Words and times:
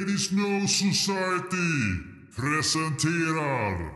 Ladies 0.00 0.30
No 0.30 0.68
Society 0.68 1.72
presenterar 2.36 3.92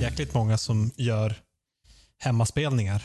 jäkligt 0.00 0.34
många 0.34 0.58
som 0.58 0.90
gör 0.96 1.36
hemmaspelningar. 2.18 3.02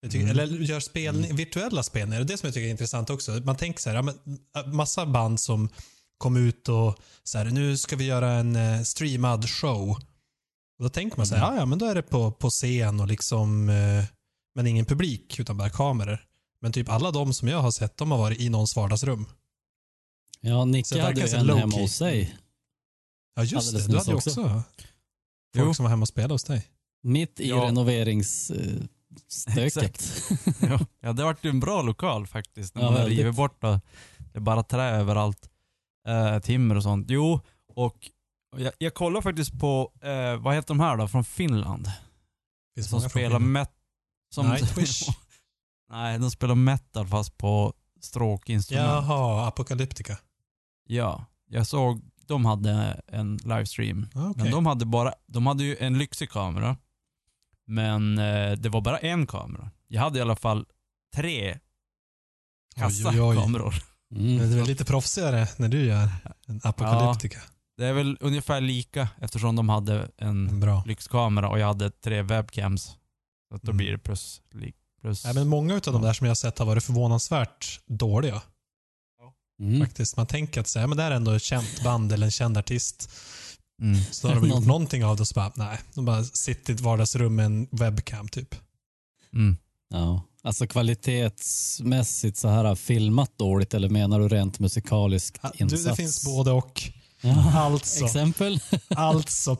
Jag 0.00 0.12
tycker, 0.12 0.28
Eller 0.28 0.46
gör 0.46 0.80
spelning, 0.80 1.36
virtuella 1.36 1.82
spelningar. 1.82 2.20
Det 2.20 2.24
är 2.24 2.28
det 2.28 2.38
som 2.38 2.46
jag 2.46 2.54
tycker 2.54 2.66
är 2.66 2.70
intressant 2.70 3.10
också. 3.10 3.32
Man 3.32 3.56
tänker 3.56 3.80
så 3.80 3.90
här, 3.90 3.96
ja, 3.96 4.02
men, 4.02 4.14
äh, 4.56 4.72
massa 4.72 5.06
band 5.06 5.40
som 5.40 5.68
kom 6.18 6.36
ut 6.36 6.68
och 6.68 6.98
så 7.24 7.38
här, 7.38 7.44
nu 7.44 7.76
ska 7.76 7.96
vi 7.96 8.04
göra 8.04 8.30
en 8.30 8.56
eh, 8.56 8.82
streamad 8.82 9.48
show. 9.48 10.09
Och 10.80 10.84
då 10.84 10.88
tänker 10.90 11.16
man 11.16 11.26
så 11.26 11.34
här, 11.34 11.42
ja, 11.52 11.56
ja 11.56 11.66
men 11.66 11.78
då 11.78 11.86
är 11.86 11.94
det 11.94 12.02
på, 12.02 12.30
på 12.30 12.50
scen 12.50 13.00
och 13.00 13.06
liksom, 13.06 13.68
eh, 13.68 14.04
men 14.54 14.66
ingen 14.66 14.84
publik 14.84 15.38
utan 15.40 15.56
bara 15.56 15.70
kameror. 15.70 16.24
Men 16.60 16.72
typ 16.72 16.88
alla 16.88 17.10
de 17.10 17.34
som 17.34 17.48
jag 17.48 17.58
har 17.60 17.70
sett, 17.70 17.96
de 17.96 18.10
har 18.10 18.18
varit 18.18 18.40
i 18.40 18.48
någons 18.48 18.76
vardagsrum. 18.76 19.26
Ja, 20.40 20.64
Nicke 20.64 21.02
hade 21.02 21.20
ju 21.20 21.26
en 21.36 21.48
hemma 21.58 21.76
hos 21.76 21.92
sig. 21.92 22.36
Ja 23.34 23.42
just 23.42 23.54
Alldeles 23.68 23.86
det, 23.86 23.92
du 23.92 23.98
hade 23.98 24.10
ju 24.10 24.16
också. 24.16 24.30
också 24.30 24.42
folk 25.54 25.66
Jo. 25.68 25.74
som 25.74 25.82
var 25.82 25.90
hemma 25.90 26.02
och 26.02 26.08
spelade 26.08 26.34
hos 26.34 26.44
dig. 26.44 26.66
Mitt 27.02 27.40
i 27.40 27.48
Ja. 27.48 27.56
renoveringsstöket. 27.64 30.02
ja. 30.60 30.80
ja, 31.00 31.12
det 31.12 31.24
vart 31.24 31.44
ju 31.44 31.50
en 31.50 31.60
bra 31.60 31.82
lokal 31.82 32.26
faktiskt. 32.26 32.74
När 32.74 32.82
Ja, 32.82 32.90
man 32.90 33.00
väldigt. 33.00 33.18
river 33.18 33.32
bort 33.32 33.60
det. 33.60 33.80
Det 34.18 34.38
är 34.38 34.40
bara 34.40 34.62
trä 34.62 34.90
överallt. 34.90 35.50
Eh, 36.08 36.38
timmer 36.38 36.76
och 36.76 36.82
sånt. 36.82 37.06
Jo, 37.10 37.40
och 37.74 38.10
jag, 38.56 38.72
jag 38.78 38.94
kollar 38.94 39.20
faktiskt 39.20 39.60
på, 39.60 39.92
eh, 40.02 40.36
vad 40.36 40.54
heter 40.54 40.68
de 40.68 40.80
här 40.80 40.96
då, 40.96 41.08
från 41.08 41.24
Finland? 41.24 41.90
Finns 42.74 42.88
Som 42.88 43.00
spelar 43.00 43.38
från 43.38 43.52
met... 43.52 43.70
Som, 44.34 44.48
Nightwish. 44.48 45.08
Nej, 45.90 46.18
de 46.18 46.30
spelar 46.30 46.54
metal 46.54 47.06
fast 47.06 47.36
på 47.36 47.74
stråkinstrument. 48.00 48.88
Jaha, 48.88 49.46
Apocalyptica. 49.46 50.18
Ja, 50.86 51.24
jag 51.46 51.66
såg, 51.66 52.02
de 52.26 52.44
hade 52.44 53.02
en 53.06 53.36
livestream. 53.36 54.06
Ah, 54.14 54.28
okej. 54.30 54.42
Men 54.42 54.52
de 54.52 54.66
hade 54.66 54.86
bara, 54.86 55.14
de 55.26 55.46
hade 55.46 55.64
ju 55.64 55.76
en 55.80 55.98
lyxig 55.98 56.30
kamera. 56.30 56.76
Men 57.66 58.18
eh, 58.18 58.52
det 58.52 58.68
var 58.68 58.80
bara 58.80 58.98
en 58.98 59.26
kamera. 59.26 59.70
Jag 59.88 60.00
hade 60.02 60.18
i 60.18 60.22
alla 60.22 60.36
fall 60.36 60.66
tre 61.14 61.58
kassa 62.76 63.08
Oj, 63.08 63.20
oj, 63.20 63.28
oj. 63.28 63.36
kameror. 63.36 63.74
Mm. 64.14 64.50
Det 64.50 64.60
är 64.60 64.64
lite 64.66 64.84
proffsigare 64.84 65.48
när 65.56 65.68
du 65.68 65.84
gör 65.84 66.08
en 66.46 66.60
Apocalyptica. 66.64 67.40
Det 67.80 67.86
är 67.86 67.92
väl 67.92 68.16
ungefär 68.20 68.60
lika 68.60 69.08
eftersom 69.20 69.56
de 69.56 69.68
hade 69.68 70.08
en 70.18 70.60
Bra. 70.60 70.82
lyxkamera 70.86 71.48
och 71.48 71.58
jag 71.58 71.66
hade 71.66 71.90
tre 71.90 72.22
webcams. 72.22 72.82
Så 73.48 73.54
att 73.56 73.62
då 73.62 73.70
Mm. 73.70 73.76
blir 73.76 73.92
det 73.92 73.98
plus. 73.98 74.40
li- 74.54 74.72
plus. 75.02 75.24
Nej, 75.24 75.34
men 75.34 75.48
många 75.48 75.74
av 75.74 75.80
de 75.80 76.02
där 76.02 76.12
som 76.12 76.24
jag 76.26 76.30
har 76.30 76.34
sett 76.34 76.58
har 76.58 76.66
varit 76.66 76.84
förvånansvärt 76.84 77.80
dåliga. 77.86 78.42
Mm. 79.60 79.80
Faktiskt. 79.80 80.16
Man 80.16 80.26
tänker 80.26 80.60
att 80.60 80.68
så 80.68 80.78
här, 80.78 80.86
men 80.86 80.96
det 80.96 81.02
här 81.02 81.10
är 81.10 81.16
ändå 81.16 81.30
ett 81.32 81.42
känt 81.42 81.84
band 81.84 82.12
eller 82.12 82.26
en 82.26 82.30
känd 82.30 82.58
artist. 82.58 83.10
mm. 83.82 84.00
Så 84.10 84.28
har 84.28 84.34
de 84.34 84.44
gjort 84.44 84.54
Någon- 84.58 84.66
någonting 84.66 85.04
av 85.04 85.16
det 85.16 85.20
och 85.22 85.28
så 85.28 85.34
bara, 85.34 85.52
nej. 85.56 85.78
De 85.94 86.04
bara 86.04 86.24
sitter 86.24 86.72
i 86.72 86.74
ett 86.74 86.80
vardagsrum 86.80 87.34
med 87.36 87.46
en 87.46 87.68
webcam 87.70 88.28
typ. 88.28 88.54
Mm. 89.32 89.56
Ja. 89.90 90.22
Alltså 90.42 90.66
kvalitetsmässigt 90.66 92.36
så 92.36 92.48
här 92.48 92.74
filmat 92.74 93.38
dåligt 93.38 93.74
eller 93.74 93.88
menar 93.88 94.20
du 94.20 94.28
rent 94.28 94.58
musikalisk 94.58 95.38
Ja, 95.42 95.52
insats? 95.56 95.82
Du, 95.84 95.88
det 95.90 95.96
finns 95.96 96.24
både 96.24 96.50
och. 96.50 96.82
Ja. 97.20 97.58
Alltså, 97.60 98.04
Exempel? 98.04 98.60
alltså 98.88 99.56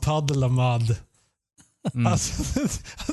Mud. 0.49 0.97
Mm. 1.95 2.07
Alltså, 2.13 2.61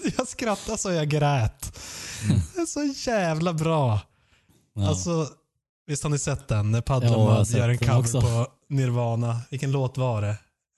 jag 0.18 0.28
skrattade 0.28 0.78
så 0.78 0.92
jag 0.92 1.10
grät. 1.10 1.78
Mm. 2.26 2.40
Det 2.56 2.62
är 2.62 2.66
så 2.66 3.10
jävla 3.10 3.54
bra. 3.54 4.00
Ja. 4.76 4.88
Alltså, 4.88 5.28
visst 5.88 6.04
har 6.04 6.10
ni 6.10 6.20
sett 6.20 6.48
den? 6.48 6.72
När 6.72 6.82
Paddle 6.82 7.10
Ja, 7.10 7.46
gör 7.58 7.70
en 7.70 7.78
cover 7.78 8.00
också. 8.00 8.22
på 8.22 8.48
Nirvana. 8.70 9.42
Vilken 9.50 9.72
låt 9.72 9.98
var 9.98 10.22
det? 10.22 10.30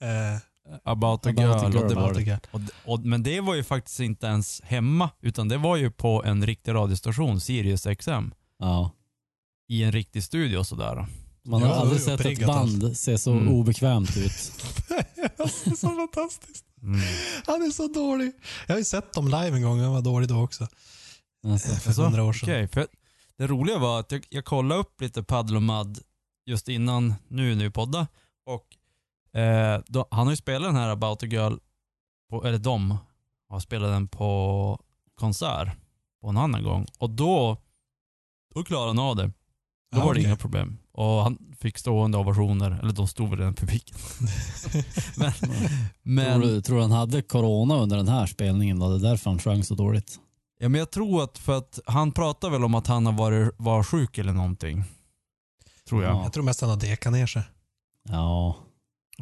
Eh, 0.06 0.38
About 0.84 1.26
a 1.26 1.30
About 1.30 1.62
a 1.64 1.70
girl. 1.70 1.72
girl. 1.72 1.82
Och 1.82 1.88
det, 1.88 1.94
var 1.94 2.14
Girl. 2.14 2.38
och, 2.50 2.60
och, 2.84 3.00
men 3.00 3.22
det 3.22 3.40
var 3.40 3.54
ju 3.54 3.64
faktiskt 3.64 4.00
inte 4.00 4.26
ens 4.26 4.60
hemma, 4.64 5.10
utan 5.22 5.48
det 5.48 5.56
var 5.58 5.76
ju 5.76 5.90
på 5.90 6.24
en 6.24 6.46
riktig 6.46 6.72
radiostation, 6.74 7.40
Sirius 7.40 7.86
XM. 7.98 8.30
ja. 8.58 8.90
I 9.68 9.82
en 9.82 9.92
riktig 9.92 10.24
studio 10.24 10.64
sådär. 10.64 11.06
Man 11.44 11.62
har 11.62 11.68
Ja, 11.68 11.74
aldrig 11.74 12.00
det 12.00 12.02
är 12.02 12.04
sett 12.04 12.14
ett 12.20 12.26
uppriggat 12.26 12.46
band 12.46 12.96
se 12.96 13.18
så 13.18 13.32
Mm. 13.32 13.48
obekvämt 13.48 14.16
ut. 14.16 14.52
det 15.18 15.46
är 15.70 15.76
så 15.76 15.88
fantastiskt. 15.88 16.64
Mm. 16.82 17.00
Han 17.46 17.62
är 17.62 17.70
så 17.70 17.88
dålig. 17.88 18.32
Jag 18.66 18.74
har 18.74 18.78
ju 18.78 18.84
sett 18.84 19.12
dem 19.12 19.24
live 19.24 19.56
en 19.56 19.62
gång. 19.62 19.80
Han 19.80 19.92
var 19.92 20.02
dålig 20.02 20.28
då 20.28 20.42
också. 20.42 20.68
Alltså. 21.46 21.68
För 21.74 22.02
hundra 22.02 22.24
år 22.24 22.32
sedan. 22.32 22.48
Okej, 22.48 22.68
för 22.68 22.86
det 23.38 23.46
roliga 23.46 23.78
var 23.78 24.00
att 24.00 24.12
jag, 24.12 24.26
jag 24.30 24.44
kollade 24.44 24.80
upp 24.80 25.00
lite 25.00 25.22
Paddle 25.22 25.56
och 25.56 25.62
Mud 25.62 25.98
just 26.46 26.68
innan 26.68 27.14
nu 27.28 27.54
nu 27.54 27.70
podda 27.70 28.06
och 28.46 28.66
eh, 29.40 29.80
då, 29.86 30.08
han 30.10 30.26
har 30.26 30.32
ju 30.32 30.36
spelat 30.36 30.68
den 30.68 30.76
här 30.76 30.88
About 30.88 31.22
a 31.22 31.26
Girl, 31.26 31.54
på, 32.30 32.44
eller 32.46 32.58
de 32.58 32.98
har 33.48 33.60
spelat 33.60 33.90
den 33.90 34.08
på 34.08 34.80
konsert 35.14 35.68
på 36.20 36.28
en 36.28 36.36
annan 36.36 36.62
gång 36.64 36.86
och 36.98 37.10
då, 37.10 37.56
då 38.54 38.64
klarade 38.64 38.88
han 38.88 38.98
av 38.98 39.16
det. 39.16 39.26
Då 39.26 39.32
Ja, 39.90 39.98
var 39.98 40.04
det 40.04 40.10
okej. 40.10 40.24
inga 40.24 40.36
problem. 40.36 40.78
Och 40.92 41.22
han 41.22 41.38
fick 41.60 41.78
stående 41.78 42.18
ovationer, 42.18 42.78
eller 42.82 42.92
de 42.92 43.08
stod 43.08 43.30
väl 43.30 43.40
i 43.40 43.42
den 43.44 43.54
publiken. 43.54 43.96
men, 45.16 45.32
men, 46.02 46.40
Tror, 46.40 46.50
du, 46.52 46.62
tror 46.62 46.76
du 46.76 46.82
han 46.82 46.90
hade 46.92 47.22
corona 47.22 47.76
under 47.76 47.96
den 47.96 48.08
här 48.08 48.26
spelningen 48.26 48.78
då? 48.78 48.88
Det 48.88 49.06
är 49.06 49.10
därför 49.10 49.30
han 49.30 49.38
sjöng 49.38 49.64
så 49.64 49.74
dåligt. 49.74 50.18
ja, 50.60 50.68
men 50.68 50.78
jag 50.78 50.90
tror 50.90 51.22
att, 51.22 51.38
för 51.38 51.58
att 51.58 51.78
han 51.86 52.12
pratar 52.12 52.50
väl 52.50 52.64
om 52.64 52.74
att 52.74 52.86
han 52.86 53.06
har 53.06 53.12
varit 53.12 53.54
var 53.58 53.82
sjuk 53.82 54.18
eller 54.18 54.32
någonting. 54.32 54.84
Tror 55.88 56.02
jag. 56.04 56.14
Ja. 56.14 56.22
Jag 56.22 56.32
tror 56.32 56.44
mest 56.44 56.60
han 56.60 56.70
har 56.70 56.76
dekat 56.76 57.12
ner 57.12 57.26
sig. 57.26 57.42
Ja, 58.08 58.56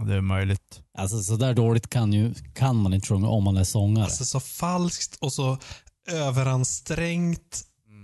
Det 0.06 0.14
är 0.14 0.20
möjligt. 0.20 0.80
alltså 0.98 1.22
så 1.22 1.36
där 1.36 1.54
dåligt 1.54 1.90
kan, 1.90 2.12
ju, 2.12 2.34
kan 2.54 2.76
man 2.76 2.94
inte 2.94 3.06
sjunga 3.06 3.28
om 3.28 3.44
man 3.44 3.56
är 3.56 3.64
sångare. 3.64 4.04
Alltså 4.04 4.24
så 4.24 4.40
falskt 4.40 5.16
och 5.20 5.32
så 5.32 5.58
överansträngt. 6.10 7.62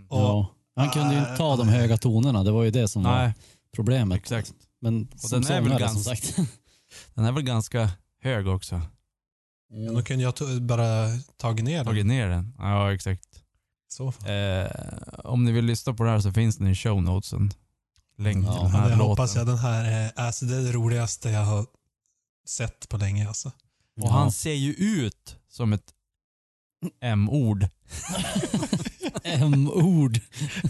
Och, 0.08 0.18
ja. 0.20 0.46
Han 0.76 0.90
kunde 0.90 1.14
ju 1.14 1.20
inte 1.20 1.36
ta 1.36 1.56
de 1.56 1.68
höga 1.68 1.96
tonerna, 1.96 2.44
det 2.44 2.50
var 2.50 2.62
ju 2.62 2.70
det 2.70 2.88
som 2.88 3.02
var 3.02 3.18
Nej, 3.18 3.32
problemet. 3.74 4.18
exakt. 4.18 4.52
Men 4.80 5.08
som 5.16 5.40
den 5.40 5.52
är 5.52 5.60
väl 5.60 5.78
ganska- 5.78 6.16
sagt. 6.16 6.36
Den 7.14 7.24
är 7.24 7.32
väl 7.32 7.42
ganska 7.42 7.90
hög 8.20 8.48
också. 8.48 8.80
Men 9.70 9.94
då 9.94 10.02
kunde 10.02 10.22
jag 10.24 10.36
ta- 10.36 10.60
bara 10.60 11.08
tagit 11.36 11.64
ner 11.64 11.76
den. 11.76 11.86
Tagit 11.86 12.06
ner 12.06 12.28
den. 12.28 12.54
Ja, 12.58 12.92
exakt. 12.94 13.28
Eh, 14.26 14.70
om 15.24 15.44
ni 15.44 15.52
vill 15.52 15.64
lyssna 15.64 15.94
på 15.94 16.04
det 16.04 16.10
här 16.10 16.20
så 16.20 16.32
finns 16.32 16.56
den 16.56 16.66
i 16.66 16.74
show 16.74 17.02
notesen. 17.02 17.50
Länk 18.18 18.46
Ja, 18.46 18.52
till 18.52 18.62
den 18.62 18.70
Ja, 18.72 18.78
här 18.78 18.84
det 18.90 18.96
låten. 18.96 19.06
hoppas 19.10 19.36
jag. 19.36 19.46
Den 19.46 19.58
här 19.58 19.84
är, 19.84 20.12
alltså 20.16 20.44
det 20.46 20.56
är 20.56 20.60
det 20.62 20.72
roligaste 20.72 21.30
jag 21.30 21.44
har 21.44 21.66
sett 22.48 22.88
på 22.88 22.96
länge. 22.96 23.28
Alltså. 23.28 23.52
Och 24.02 24.10
han 24.12 24.32
ser 24.32 24.54
ju 24.54 24.72
ut 24.74 25.36
som 25.48 25.72
ett 25.72 25.92
M-ord. 27.00 27.66
M-ord. 29.24 30.20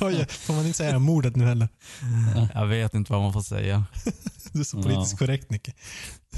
Oj, 0.01 0.27
får 0.29 0.55
man 0.55 0.67
inte 0.67 0.77
säga 0.79 0.99
mordet 0.99 1.37
nu 1.37 1.45
heller? 1.45 1.69
Jag 2.55 2.67
vet 2.67 2.95
inte 2.95 3.13
vad 3.13 3.23
man 3.23 3.33
får 3.33 3.41
säga. 3.43 3.85
Du 4.53 4.61
är 4.61 4.65
så 4.65 4.77
Ja. 4.79 4.83
politiskt 4.83 5.19
korrekt 5.19 5.51
Nicke. 5.51 5.73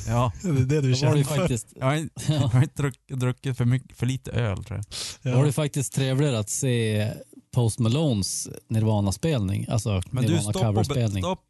Ja, 0.07 0.33
Det 0.43 0.49
är 0.49 0.53
det 0.53 0.81
du 0.81 0.95
känner 0.95 1.17
ju 1.17 1.25
för. 1.25 1.37
faktiskt, 1.37 1.73
jag 1.77 1.87
har 1.87 1.95
inte, 1.95 2.33
jag 2.33 2.41
har 2.41 2.63
inte 2.63 2.83
druckit, 2.83 3.19
druckit 3.21 3.57
för, 3.57 3.65
mycket, 3.65 3.97
för 3.97 4.07
lite 4.07 4.31
öl 4.31 4.65
tror 4.65 4.83
jag. 5.23 5.33
var 5.35 5.43
det 5.43 5.49
Ja. 5.49 5.53
faktiskt 5.53 5.93
trevligare 5.95 6.39
att 6.39 6.51
se 6.51 7.13
Post 7.55 7.79
Malones 7.79 8.49
Nirvana-spelning. 8.69 9.67
Alltså 9.69 10.03
Men 10.11 10.25
du, 10.25 10.29
Nirvana 10.31 10.43
stopp 10.43 10.85
stopp, 11.19 11.41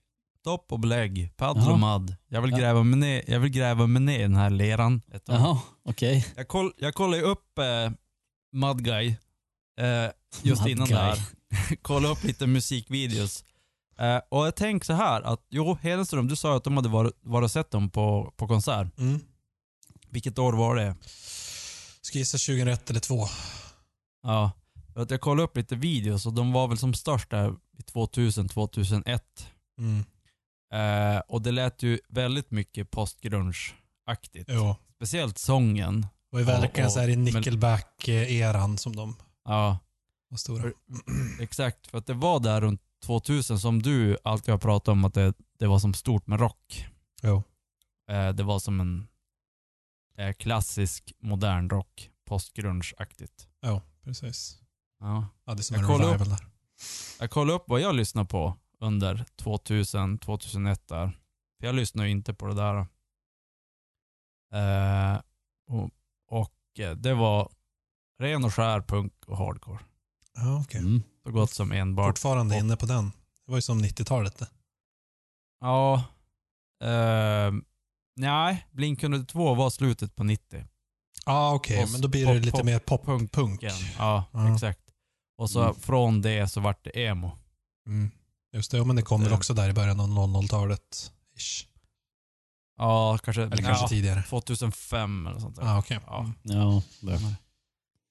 stopp 0.41 0.72
och 0.72 0.81
belägg. 0.81 1.31
Paddle 1.37 1.62
Jaha. 1.62 1.72
och 1.72 1.78
madd. 1.78 2.16
Jag 2.28 2.43
vill, 2.43 2.50
Ja. 2.50 2.56
gräva 2.59 2.82
mig 2.82 2.99
ner, 2.99 3.22
jag 3.26 3.41
vill 3.41 3.50
gräva 3.50 3.87
mig 3.87 4.03
ner 4.03 4.19
i 4.19 4.22
den 4.22 4.37
här 4.37 4.50
leran. 4.50 5.03
ett 5.12 5.25
tag. 5.25 5.37
Jaha, 5.37 5.59
okej. 5.84 6.26
Jag, 6.37 6.49
koll, 6.49 6.72
jag 6.78 6.94
kollade 6.94 7.16
ju 7.19 7.22
upp 7.28 7.59
eh, 7.59 7.90
Mud 8.52 8.85
Guy 8.85 9.08
eh, 9.81 10.11
just 10.43 10.62
Mud 10.62 10.71
innan 10.71 10.87
Guy. 10.88 10.97
det 10.97 11.03
här. 11.03 11.19
kollade 11.83 12.12
upp 12.12 12.25
lite 12.25 12.47
musikvideos. 12.47 13.44
Eh, 13.99 14.21
och 14.29 14.47
jag 14.47 14.56
tänker 14.56 14.87
så 14.87 14.93
här 14.93 15.23
att, 15.23 15.47
jo 15.50 15.79
Hedenström, 15.83 16.29
du 16.29 16.37
sa 16.37 16.56
att 16.56 16.65
de 16.65 16.77
hade 16.77 16.88
varit, 16.88 17.12
varit 17.23 17.44
och 17.44 17.50
sett 17.50 17.71
dem 17.71 17.91
på, 17.91 18.33
på 18.37 18.49
konsert. 18.49 18.99
Mm. 18.99 19.21
Vilket 20.11 20.38
år 20.38 20.53
var 20.53 20.77
det? 20.77 20.97
Ska 22.00 22.19
gissa 22.19 22.38
2001 22.38 22.91
eller 22.91 23.00
2002. 23.00 23.35
Ja, 24.23 24.50
för 24.94 25.00
att 25.03 25.11
jag 25.11 25.21
kollade 25.21 25.43
upp 25.43 25.56
lite 25.56 25.77
videos 25.77 26.27
och 26.27 26.33
de 26.33 26.53
var 26.53 26.69
väl 26.69 26.79
som 26.79 26.94
störst 26.94 27.31
där 27.31 27.55
i 27.79 27.83
2000-2001. 27.93 29.21
Mm. 29.79 30.05
Eh, 30.73 31.21
och 31.29 31.43
det 31.43 31.53
lät 31.53 31.83
ju 31.83 31.99
väldigt 32.09 32.50
mycket 32.50 32.91
postgrunge-aktigt. 32.91 34.44
Jo. 34.49 34.77
Speciellt 34.97 35.38
sången. 35.38 36.00
Det 36.00 36.09
var 36.31 36.41
ju 36.41 36.47
Ja, 36.47 36.61
verkligen 36.61 36.87
och- 36.87 36.93
så 36.93 37.00
här 37.00 37.09
i 37.09 37.17
Nickelback-eran 37.17 38.77
som 38.79 38.97
de 38.97 39.17
Ja, 39.44 39.79
var 40.28 40.37
stora. 40.38 40.62
För- 40.62 40.75
exakt. 41.43 41.87
För 41.87 41.99
att 41.99 42.06
det 42.06 42.14
var 42.14 42.40
där 42.40 42.61
runt 42.61 42.82
2000 43.05 43.58
som 43.58 43.82
du 43.82 44.19
alltid 44.25 44.52
har 44.55 44.58
pratat 44.58 44.88
om 44.88 45.05
att 45.05 45.14
det, 45.14 45.34
det 45.58 45.67
var 45.67 45.78
som 45.78 45.94
stort 45.94 46.26
med 46.26 46.40
rock. 46.40 46.87
Jo. 47.23 47.43
Eh, 48.11 48.28
det 48.28 48.43
var 48.43 48.58
som 48.58 48.81
en 48.81 49.08
eh, 50.19 50.32
klassisk 50.32 51.12
modern 51.19 51.70
rock. 51.70 52.11
postgrunge-aktigt. 52.25 53.49
Ja, 53.61 53.82
precis. 54.05 54.61
Ja. 55.00 55.28
Ja, 55.44 55.55
det 55.55 55.61
är 55.61 55.62
som 55.62 55.75
Jag 55.75 55.82
en 55.82 55.88
kollar 55.88 56.06
revival 56.12 56.28
där. 56.28 56.46
Jag 57.20 57.31
kollade 57.31 57.56
upp 57.56 57.64
vad 57.67 57.81
jag 57.81 57.94
lyssnar 57.94 58.25
på 58.25 58.56
under 58.81 59.25
2000, 59.37 60.19
2001 60.19 60.88
där. 60.88 61.19
För 61.61 61.67
jag 61.67 61.75
lyssnar 61.75 62.05
ju 62.05 62.11
inte 62.11 62.34
på 62.34 62.46
det 62.46 62.55
där. 62.55 62.87
Eh, 64.52 65.20
och, 65.69 65.90
och 66.28 66.81
eh, 66.81 66.96
det 66.96 67.14
var 67.14 67.52
ren 68.19 68.44
och 68.44 68.55
skär 68.55 68.81
punk 68.81 69.12
och 69.26 69.38
hardcore. 69.38 69.78
Ja, 70.37 70.61
okej. 70.61 70.81
Mm. 70.81 71.03
Så 71.27 71.33
gott 71.33 71.50
som 71.50 71.73
enbart. 71.73 72.06
Fortfarande 72.19 72.55
och- 72.55 72.61
inne 72.61 72.77
på 72.77 72.87
den. 72.87 73.12
Det 73.47 73.50
var 73.53 73.59
ju 73.59 73.62
som 73.62 73.81
90-talet 73.85 74.38
det. 74.38 74.49
Ja. 75.61 76.05
Eh, 76.85 77.53
nej, 78.17 78.67
Blink 78.73 79.03
102 79.03 79.55
var 79.55 79.71
slutet 79.71 80.17
på 80.17 80.25
90. 80.25 80.65
Ja, 81.27 81.55
okej. 81.55 81.83
Och 81.85 81.91
Men 81.91 82.00
då 82.00 82.09
blir 82.09 82.27
pop- 82.27 82.35
det 82.35 82.41
lite 82.41 82.56
pop- 82.59 82.65
mer 82.67 82.79
pop-punk. 82.79 83.33
punk. 83.33 83.62
Ja, 83.99 84.25
Ja. 84.33 84.55
exakt. 84.55 84.81
Och 85.38 85.50
så 85.50 85.62
Mm. 85.62 85.75
från 85.75 86.23
det 86.23 86.49
så 86.49 86.61
vart 86.61 86.85
det 86.85 87.05
emo. 87.05 87.31
Mm. 87.87 88.11
Just 88.53 88.71
det, 88.71 88.77
ja, 88.77 88.85
men 88.85 88.97
det 88.97 89.03
kom 89.03 89.21
väl 89.21 89.31
Det- 89.31 89.37
också 89.37 89.55
där 89.55 89.69
i 89.69 89.73
början 89.73 90.00
av 90.00 90.09
00-talet. 90.09 91.12
Ish. 91.38 91.67
Ja, 92.79 93.19
kanske, 93.19 93.43
Eller 93.43 93.56
kanske 93.56 93.85
ja, 93.85 93.88
tidigare. 93.88 94.23
2005 94.23 95.27
eller 95.27 95.41
sånt 95.41 95.56
där. 95.56 95.62
Ja, 95.62 95.79
okej. 95.79 96.00
Ja. 96.06 96.19
Mm. 96.21 96.35
Ja, 96.43 96.83
det 97.00 97.21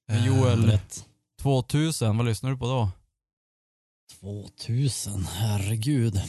Men 0.07 0.17
Eh, 0.17 0.25
Joel- 0.27 0.65
rätt. 0.65 1.05
2000, 1.41 2.17
vad 2.17 2.25
lyssnar 2.25 2.49
du 2.49 2.57
på 2.57 2.65
då? 2.65 2.89
2000, 4.19 5.23
herregud. 5.23 6.21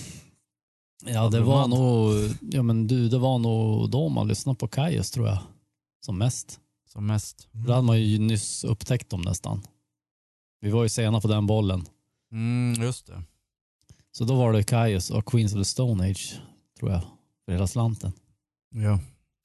Ja, 1.04 1.28
det 1.28 1.40
var 1.40 1.68
nog, 1.68 2.12
ja 2.40 2.62
men 2.62 2.86
du, 2.86 3.08
det 3.08 3.18
var 3.18 3.38
nog 3.38 3.90
då 3.90 4.08
man 4.08 4.28
lyssnade 4.28 4.58
på 4.58 4.68
Kaius 4.68 5.10
tror 5.10 5.26
jag. 5.26 5.38
Som 6.06 6.18
mest. 6.18 6.60
Som 6.88 7.06
mest? 7.06 7.48
Då 7.52 7.72
hade 7.72 7.86
man 7.86 8.00
ju 8.00 8.18
nyss 8.18 8.64
upptäckt 8.64 9.10
dem 9.10 9.20
nästan. 9.20 9.62
Vi 10.60 10.70
var 10.70 10.82
ju 10.82 10.88
sena 10.88 11.20
på 11.20 11.28
den 11.28 11.46
bollen. 11.46 11.86
Mm, 12.32 12.82
just 12.82 13.06
det. 13.06 13.22
Så 14.12 14.24
då 14.24 14.36
var 14.36 14.52
det 14.52 14.62
Kaius 14.64 15.10
och 15.10 15.26
Queens 15.26 15.52
of 15.52 15.58
the 15.58 15.64
Stone 15.64 16.10
Age, 16.10 16.40
tror 16.78 16.90
jag. 16.90 17.02
För 17.44 17.52
hela 17.52 17.66
slanten. 17.66 18.12
Ja. 18.74 18.98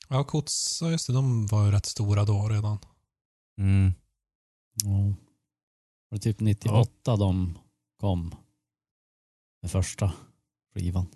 Ja, 0.09 0.23
Kots, 0.23 0.79
ja, 0.81 0.91
just 0.91 1.07
det, 1.07 1.13
de 1.13 1.47
var 1.47 1.65
ju 1.65 1.71
rätt 1.71 1.85
stora 1.85 2.25
då 2.25 2.47
redan. 2.47 2.77
Mm. 3.57 3.93
Ja. 4.83 5.13
Var 6.11 6.17
det 6.17 6.23
typ 6.23 6.39
98 6.39 7.15
de 7.15 7.57
kom? 7.99 8.35
Den 9.61 9.69
första 9.69 10.11
skivan. 10.73 11.07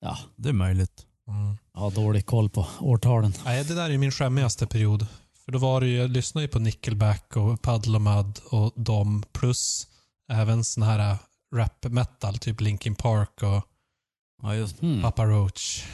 Ja, 0.00 0.18
Det 0.36 0.48
är 0.48 0.52
möjligt. 0.52 1.06
Mm. 1.28 1.58
jag 1.74 1.80
har 1.80 1.90
dålig 1.90 2.26
koll 2.26 2.50
på 2.50 2.66
årtalen. 2.80 3.32
Nej, 3.44 3.64
det 3.64 3.74
där 3.74 3.90
är 3.90 3.98
min 3.98 4.10
skämmigaste 4.10 4.66
period. 4.66 5.06
För 5.44 5.52
då 5.52 5.58
var 5.58 5.80
det 5.80 5.86
ju, 5.86 5.96
jag 5.96 6.10
lyssnade 6.10 6.44
ju 6.44 6.48
på 6.48 6.58
Nickelback 6.58 7.36
och 7.36 7.62
Puddle 7.62 7.94
och 7.94 8.02
Mud 8.02 8.38
och 8.50 8.72
dem 8.76 9.22
plus 9.32 9.88
även 10.32 10.64
sån 10.64 10.82
här 10.82 11.18
rap 11.54 11.84
metal, 11.84 12.38
typ 12.38 12.60
Linkin 12.60 12.94
Park 12.94 13.42
och 13.42 13.66
Ja. 14.42 14.54
Mm. 14.54 15.02
Papa 15.02 15.24
Roach. 15.24 15.84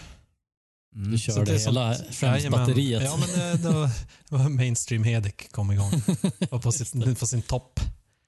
Mm. 0.94 1.10
Du 1.10 1.18
körde 1.18 1.44
det 1.44 1.54
är 1.54 1.58
hela 1.58 1.94
skämsbatteriet. 1.94 3.02
Ja, 3.02 3.16
men 3.16 3.28
det, 3.28 3.62
det, 3.62 3.74
var, 3.74 3.90
var 4.28 4.48
mainstream 4.48 5.04
Hedik 5.04 5.52
kom 5.52 5.70
igång. 5.70 5.92
Och 6.50 6.62
på, 6.62 6.72
sitt, 6.72 7.18
på 7.18 7.26
sin 7.26 7.42
topp. 7.42 7.80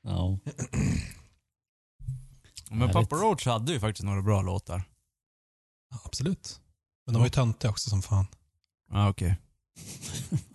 Ja. 0.08 0.38
Men. 2.70 2.93
Papa 2.93 3.16
Roach 3.16 3.46
hade 3.46 3.72
ju 3.72 3.81
faktiskt 3.81 4.05
några 4.05 4.22
bra 4.22 4.43
låtar. 4.43 4.82
Ja, 5.90 6.00
absolut. 6.05 6.60
Men 7.06 7.12
de 7.12 7.19
var 7.19 7.26
ju 7.26 7.31
töntiga 7.31 7.70
också 7.70 7.90
som 7.90 8.02
fan. 8.02 8.26
Ja, 8.90 9.08
okej. 9.08 9.37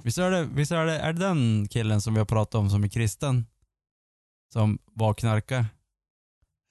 visst 0.04 0.18
är 0.18 0.32
det, 0.32 0.44
visst 0.46 0.72
är 0.72 0.86
det, 0.86 1.00
är 1.00 1.14
det 1.14 1.20
den 1.20 1.68
killen 1.68 2.02
som 2.02 2.14
vi 2.14 2.20
har 2.20 2.26
pratat 2.26 2.56
om 2.56 2.70
som 2.70 2.84
är 2.84 2.88
kristen? 2.88 3.46
Som 4.54 4.80
var 4.86 5.14
knarkare? 5.14 5.66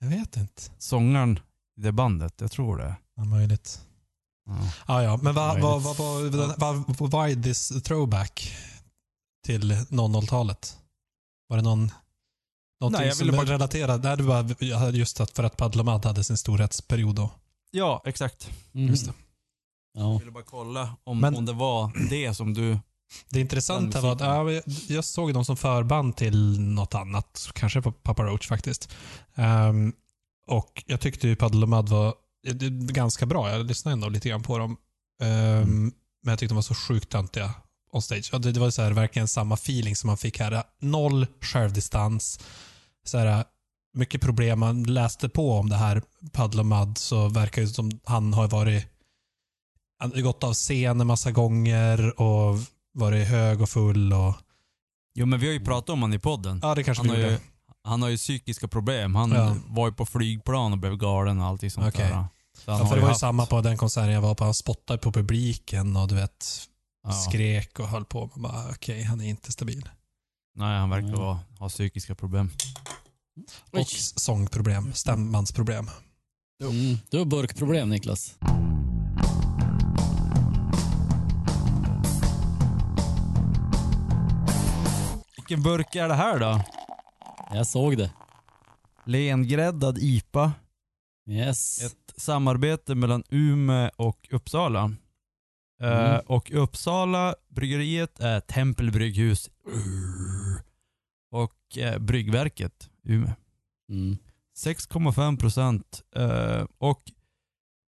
Jag 0.00 0.08
vet 0.08 0.36
inte. 0.36 0.62
Sångaren 0.78 1.40
i 1.76 1.80
det 1.80 1.92
bandet, 1.92 2.40
jag 2.40 2.52
tror 2.52 2.76
det. 2.76 2.96
Ja, 3.16 3.24
möjligt. 3.24 3.86
Ja. 4.46 4.72
Ah, 4.86 5.02
ja, 5.02 5.16
men 5.22 5.34
vad 5.34 5.60
vad 5.60 5.82
vad 5.82 5.96
vad 6.58 6.98
vad 6.98 7.10
var 7.10 7.42
this 7.42 7.82
throwback 7.82 8.56
till 9.44 9.72
00-talet? 9.72 10.78
Var 11.48 11.56
det 11.56 11.62
någon 11.62 11.90
någonting 12.82 13.00
Nej, 13.00 13.08
jag 13.08 13.16
ville 13.16 13.32
bara... 13.32 13.96
Nej, 13.98 14.16
det 14.16 14.22
var 14.22 14.90
just 14.90 15.20
att 15.20 15.30
för 15.30 15.44
att 15.44 15.56
Padlomad 15.56 16.04
hade 16.04 16.24
sin 16.24 16.36
storhetsperiod 16.36 17.14
då. 17.14 17.30
ja, 17.70 18.02
exakt. 18.06 18.50
Mm. 18.74 18.88
Just 18.88 19.06
det. 19.06 19.12
Ja. 19.94 20.12
Jag 20.12 20.18
ville 20.18 20.30
bara 20.30 20.44
kolla 20.44 20.96
om, 21.04 21.20
Men- 21.20 21.36
om 21.36 21.46
det 21.46 21.52
var 21.52 22.08
det 22.10 22.34
som 22.34 22.54
du... 22.54 22.78
Det 23.28 23.40
intressanta 23.40 24.00
var 24.00 24.12
att 24.12 24.20
ja, 24.20 24.62
jag- 24.88 25.04
såg 25.04 25.34
dem 25.34 25.44
som 25.44 25.56
förband 25.56 26.16
till 26.16 26.60
något 26.60 26.94
annat, 26.94 27.50
kanske 27.54 27.82
på 27.82 27.92
Papa 27.92 28.22
Roach 28.22 28.48
faktiskt. 28.48 28.88
Ehm, 29.34 29.92
och 30.46 30.84
jag 30.86 31.00
tyckte 31.00 31.28
ju 31.28 31.36
Padlomad 31.36 31.88
var 31.88 32.14
det- 32.52 32.68
ganska 32.92 33.26
bra. 33.26 33.50
Jag 33.50 33.66
lyssnade 33.66 33.92
ändå 33.92 34.08
lite 34.08 34.28
grann 34.28 34.42
på 34.42 34.58
dem. 34.58 34.76
Ehm, 35.22 35.92
Men 36.24 36.32
jag 36.32 36.38
tyckte 36.38 36.52
de 36.52 36.56
var 36.56 36.62
så 36.62 36.74
sjukt 36.74 37.08
töntiga 37.10 37.54
on 37.92 38.02
stage. 38.02 38.28
Ja, 38.32 38.38
det, 38.38 38.52
det 38.52 38.60
var 38.60 38.70
så 38.70 38.82
här, 38.82 38.90
verkligen 38.92 39.28
samma 39.28 39.54
feeling 39.54 39.96
som 39.96 40.06
man 40.08 40.16
fick 40.16 40.38
här. 40.40 40.62
Noll 40.80 41.26
självdistans. 41.40 42.40
Så 43.04 43.18
här, 43.18 43.44
mycket 43.94 44.20
problem. 44.20 44.60
Man 44.60 44.82
läste 44.82 45.28
på 45.28 45.52
om 45.58 45.68
det 45.68 45.76
här 45.76 46.02
Padlomad 46.32 46.98
så 46.98 47.28
verkar 47.28 47.62
det 47.62 47.68
som 47.68 47.90
han 48.04 48.34
har 48.34 48.48
varit 48.48 48.86
han 49.98 50.12
har 50.12 50.20
gått 50.20 50.44
av 50.44 50.54
scen 50.54 51.00
en 51.00 51.06
massa 51.06 51.30
gånger 51.30 52.20
och 52.20 52.58
varit 52.94 53.28
hög 53.28 53.60
och 53.60 53.68
full 53.68 54.12
och... 54.12 54.34
Jo 55.14 55.26
men 55.26 55.40
vi 55.40 55.46
har 55.46 55.52
ju 55.54 55.64
pratat 55.64 55.90
om 55.90 56.02
han 56.02 56.12
i 56.14 56.18
podden. 56.18 56.60
Ja, 56.62 56.74
det 56.74 56.84
kanske 56.84 57.04
Han 57.06 57.16
vi 57.16 57.22
har, 57.22 57.30
gjorde. 57.30 57.42
ju, 57.42 57.48
han 57.84 58.02
har 58.02 58.08
ju 58.08 58.16
psykiska 58.16 58.68
problem. 58.68 59.14
Han 59.14 59.30
Ja. 59.32 59.56
var 59.66 59.86
ju 59.88 59.92
på 59.92 60.06
flygplan 60.06 60.72
och 60.72 60.78
blev 60.78 60.96
galen 60.96 61.40
och 61.40 61.46
allting 61.46 61.70
sånt 61.70 61.86
Okej. 61.94 62.08
där. 62.08 62.24
Så 62.64 62.70
han 62.70 62.78
Ja, 62.80 62.84
har 62.84 62.88
för 62.88 62.94
det 62.96 63.00
var 63.00 63.08
ju 63.08 63.10
haft- 63.12 63.20
samma 63.20 63.46
på 63.46 63.60
den 63.60 63.76
konserten 63.76 64.12
jag 64.12 64.20
var 64.22 64.34
på. 64.34 64.44
Han 64.44 64.54
spottade 64.54 64.98
på 64.98 65.12
publiken 65.12 65.96
och 65.96 66.08
du 66.08 66.14
vet, 66.14 66.46
Ja. 67.04 67.12
skrek 67.12 67.78
och 67.80 67.88
höll 67.88 68.04
på. 68.04 68.30
Man 68.34 68.42
bara, 68.42 68.70
okej, 68.70 69.02
han 69.02 69.20
är 69.20 69.24
inte 69.28 69.52
stabil. 69.52 69.88
Nej, 70.54 70.78
han 70.78 70.90
verkar 70.90 71.08
Ja. 71.08 71.16
vara, 71.20 71.38
ha 71.58 71.68
psykiska 71.68 72.14
problem. 72.14 72.50
Och 73.70 73.86
sångproblem, 74.16 74.92
stämmansproblem. 74.92 75.86
Mm. 76.62 76.98
Du 77.10 77.18
har 77.18 77.24
burkproblem 77.24 77.88
Niklas. 77.90 78.38
Vilken 85.36 85.62
burk 85.62 85.96
är 85.96 86.08
det 86.08 86.14
här 86.14 86.38
då? 86.38 86.60
Jag 87.50 87.66
såg 87.66 87.96
det. 87.98 88.10
Lengräddad 89.04 89.98
IPA. 89.98 90.52
Yes. 91.30 91.82
Ett 91.82 92.20
samarbete 92.20 92.94
mellan 92.94 93.22
Umeå 93.30 93.90
och 93.96 94.28
Uppsala. 94.30 94.92
Eh, 95.82 96.10
Mm. 96.14 96.20
och 96.26 96.50
Uppsala, 96.52 97.34
bryggeriet 97.48 98.20
är 98.20 98.40
Tempelbrygghus. 98.40 99.50
Och 101.30 101.78
eh, 101.78 101.98
Bryggverket, 101.98 102.90
Umeå. 103.04 103.30
Mm. 103.88 104.16
6,5 104.56 105.38
procent. 105.38 106.02
Eh, 106.16 106.66
och 106.78 107.02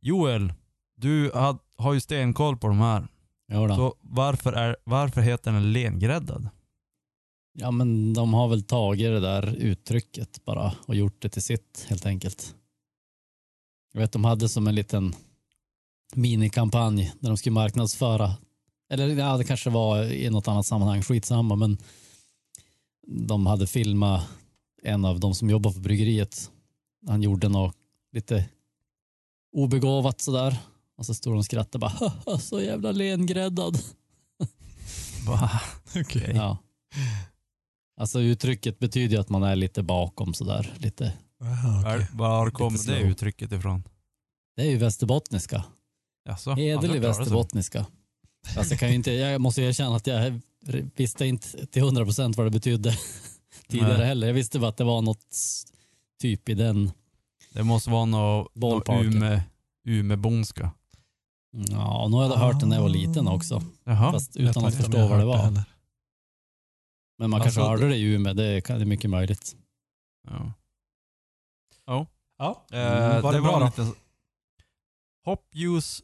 Joel, 0.00 0.52
du 0.96 1.30
had, 1.34 1.58
har 1.76 1.92
ju 1.94 2.00
stenkoll 2.00 2.56
på 2.56 2.68
de 2.68 2.78
här. 2.78 3.06
Ja, 3.46 3.66
då. 3.66 3.74
Så 3.74 3.94
varför, 4.00 4.52
är, 4.52 4.76
varför 4.84 5.20
heter 5.20 5.52
den 5.52 5.72
lengräddad? 5.72 6.48
ja, 7.56 7.70
men 7.70 8.12
de 8.14 8.34
har 8.34 8.48
väl 8.48 8.62
tagit 8.62 9.06
det 9.06 9.20
där 9.20 9.54
uttrycket 9.54 10.44
bara 10.44 10.72
och 10.86 10.94
gjort 10.94 11.22
det 11.22 11.28
till 11.28 11.42
sitt 11.42 11.86
helt 11.88 12.06
enkelt. 12.06 12.54
Jag 13.92 14.00
vet, 14.00 14.12
de 14.12 14.24
hade 14.24 14.48
som 14.48 14.66
en 14.66 14.74
liten 14.74 15.14
minikampanj 16.16 17.12
där 17.20 17.28
de 17.28 17.36
skulle 17.36 17.54
marknadsföra, 17.54 18.34
eller 18.90 19.08
ja, 19.08 19.36
det 19.36 19.44
kanske 19.44 19.70
var 19.70 20.02
i 20.02 20.30
något 20.30 20.48
annat 20.48 20.66
sammanhang, 20.66 21.02
skitsamma, 21.02 21.56
men 21.56 21.78
de 23.06 23.46
hade 23.46 23.66
filmat 23.66 24.24
en 24.82 25.04
av 25.04 25.20
de 25.20 25.34
som 25.34 25.50
jobbar 25.50 25.72
på 25.72 25.80
bryggeriet. 25.80 26.50
Han 27.06 27.22
gjorde 27.22 27.48
något 27.48 27.76
lite 28.12 28.48
obegåvat 29.52 30.20
sådär. 30.20 30.56
Och 30.96 31.06
så 31.06 31.14
stod 31.14 31.32
de 31.32 31.38
och 31.38 31.44
skrattade 31.44 31.78
bara, 31.78 31.90
"Haha, 31.90 32.38
så 32.38 32.60
jävla 32.60 32.92
lengräddad. 32.92 33.78
Va? 35.26 35.50
Okej. 35.96 36.32
Ja. 36.34 36.58
Alltså 38.00 38.20
uttrycket 38.20 38.78
betyder 38.78 39.14
ju 39.14 39.20
att 39.20 39.28
man 39.28 39.42
är 39.42 39.56
lite 39.56 39.82
bakom 39.82 40.34
sådär. 40.34 40.74
Lite. 40.76 41.12
Aha, 41.42 41.80
okej. 41.80 42.06
Var, 42.12 42.28
var 42.28 42.50
kom 42.50 42.72
Lite 42.72 42.92
det 42.92 43.00
uttrycket 43.00 43.52
ifrån? 43.52 43.82
Det 44.56 44.62
är 44.62 44.70
ju 44.70 44.76
västerbottniska. 44.76 45.64
Jaså? 46.24 46.50
Hederlig 46.54 47.00
västerbottniska. 47.00 47.86
Alltså, 48.56 48.72
jag, 48.72 48.80
kan 48.80 48.88
ju 48.88 48.94
inte, 48.94 49.12
jag 49.12 49.40
måste 49.40 49.62
erkänna 49.62 49.96
att 49.96 50.06
jag 50.06 50.40
visste 50.96 51.26
inte 51.26 51.66
till 51.66 51.82
hundra 51.82 52.04
procent 52.04 52.36
vad 52.36 52.46
det 52.46 52.50
betydde 52.50 52.98
tidigare 53.68 53.98
Nej. 53.98 54.06
heller. 54.06 54.26
Jag 54.26 54.34
visste 54.34 54.58
bara 54.58 54.68
att 54.68 54.76
det 54.76 54.84
var 54.84 55.02
något 55.02 55.26
typ 56.20 56.48
i 56.48 56.54
den. 56.54 56.90
Det 57.52 57.62
måste 57.62 57.90
vara 57.90 58.04
något, 58.04 58.54
något. 58.54 58.88
Ume, 58.88 59.42
Umebonska. 59.84 60.70
Ja, 61.70 62.02
och 62.02 62.10
nu 62.10 62.16
har 62.16 62.24
jag 62.24 62.30
hört 62.36 62.60
den 62.60 62.68
när 62.68 62.76
jag 62.76 62.82
var 62.82 62.88
liten 62.88 63.28
också. 63.28 63.62
Jaha. 63.84 64.12
Fast 64.12 64.36
utan 64.36 64.64
att 64.64 64.74
förstå 64.74 65.08
vad 65.08 65.18
det 65.18 65.24
var. 65.24 65.36
heller. 65.36 65.62
Men 67.18 67.30
man 67.30 67.42
Alltså- 67.42 67.60
kanske 67.60 67.70
hörde 67.70 67.88
det 67.88 67.96
i 67.96 68.02
Umeå, 68.02 68.32
det 68.34 68.60
kan- 68.60 68.76
det 68.78 68.84
är 68.84 68.86
mycket 68.86 69.10
möjligt. 69.10 69.56
Ja. 70.28 70.52
Ja. 71.86 72.06
Ja. 72.38 72.64
Eh, 72.72 73.20
var 73.22 73.32
det 73.32 73.38
det 73.38 73.42
bra 73.42 73.52
var 73.52 73.60
då? 73.60 73.66
lite... 73.66 73.98
Hop 75.24 75.40
use 75.54 76.02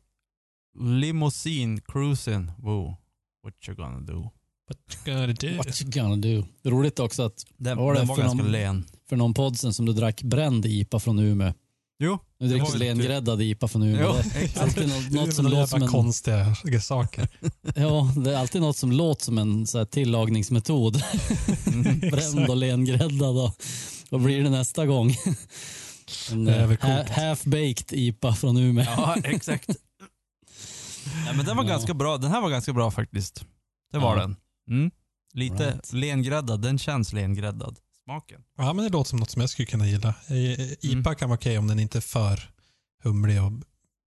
limousine 0.78 1.80
cruising. 1.80 2.50
Wow. 2.58 2.96
What 3.44 3.54
you 3.68 3.76
gonna 3.76 4.00
do? 4.00 4.30
What 4.68 5.80
you 5.82 5.90
gonna 5.90 6.16
do? 6.16 6.44
Det 6.62 6.68
är 6.68 6.70
roligt 6.72 6.98
också 7.00 7.22
att 7.22 7.44
Den, 7.56 7.78
var 7.78 7.94
det 7.94 8.00
den 8.00 8.08
var 8.08 8.16
för 8.16 8.22
ganska 8.22 8.42
någon- 8.42 8.52
len. 8.52 8.84
för 9.08 9.16
någon 9.16 9.34
podd 9.34 9.58
sen 9.58 9.74
som 9.74 9.86
du 9.86 9.92
drack 9.92 10.22
bränd 10.22 10.66
IPA 10.66 11.00
från 11.00 11.18
Umeå. 11.18 11.52
Jo. 12.02 12.18
Nu 12.40 12.46
Det 12.48 12.52
dricker 12.54 12.72
du 12.72 12.78
lengräddad 12.78 13.42
IPA 13.42 13.68
från 13.68 13.82
Umeå. 13.82 14.14
Jo, 14.16 14.22
Det 14.34 14.56
är 14.56 14.62
alltid 14.62 14.88
något, 14.88 15.10
något 15.10 15.34
som 15.34 15.46
låter 15.46 15.66
som 15.66 15.82
en, 15.82 15.88
konstiga 15.88 16.54
saker. 16.82 17.28
ja, 17.74 18.12
det 18.24 18.30
är 18.34 18.36
alltid 18.36 18.60
något 18.60 18.76
som 18.76 18.92
låter 18.92 19.24
som 19.24 19.38
en 19.38 19.66
så 19.66 19.78
här, 19.78 19.84
tillagningsmetod. 19.84 21.02
Mm. 21.66 21.98
Bränd 22.10 22.50
och 22.50 22.56
lengräddad. 22.56 23.38
Och, 23.38 23.54
vad 24.10 24.22
blir 24.22 24.42
det 24.42 24.50
nästa 24.50 24.86
gång? 24.86 25.14
En 26.32 26.44
Det 26.44 26.54
är 26.54 26.62
eh, 26.62 26.68
ha- 26.68 27.04
half-baked 27.04 27.94
IPA 27.94 28.34
från 28.34 28.56
Umeå. 28.56 28.84
Ja, 28.96 29.16
exakt. 29.24 29.70
Ja, 31.26 31.33
men 31.37 31.47
den 31.47 31.57
var 31.57 31.64
Ja. 31.64 31.69
ganska 31.71 31.95
bra. 31.95 32.16
Den 32.19 32.30
här 32.30 32.40
var 32.40 32.50
ganska 32.50 32.73
bra 32.73 32.90
faktiskt. 32.90 33.45
Det 33.92 33.99
var 33.99 34.16
Ja. 34.16 34.23
den. 34.23 34.37
Mm. 34.71 34.90
Lite 35.33 35.71
Right. 35.71 35.92
lengräddad. 35.92 36.62
Den 36.62 36.78
känns 36.78 37.12
lengräddad. 37.12 37.78
Smaken. 38.04 38.40
Ja, 38.57 38.73
men 38.73 38.85
det 38.85 38.90
låter 38.90 39.09
som 39.09 39.19
något 39.19 39.30
som 39.30 39.40
jag 39.40 39.50
skulle 39.50 39.66
kunna 39.66 39.87
gilla. 39.87 40.14
Eh, 40.28 40.73
IPA 40.85 41.14
kan 41.14 41.28
vara 41.28 41.37
okej 41.38 41.59
om 41.59 41.66
den 41.66 41.78
inte 41.80 41.99
är 41.99 42.00
för 42.00 42.50
humlig 43.02 43.42
och 43.42 43.52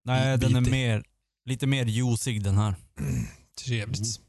Nej, 0.05 0.39
den 0.39 0.57
är 0.57 0.61
Bitig. 0.61 0.73
mer, 0.73 1.05
lite 1.45 1.67
mer 1.67 1.85
juicig 1.87 2.43
den 2.45 2.57
här. 2.59 2.75
trevligt. 3.65 4.01
Mm, 4.01 4.23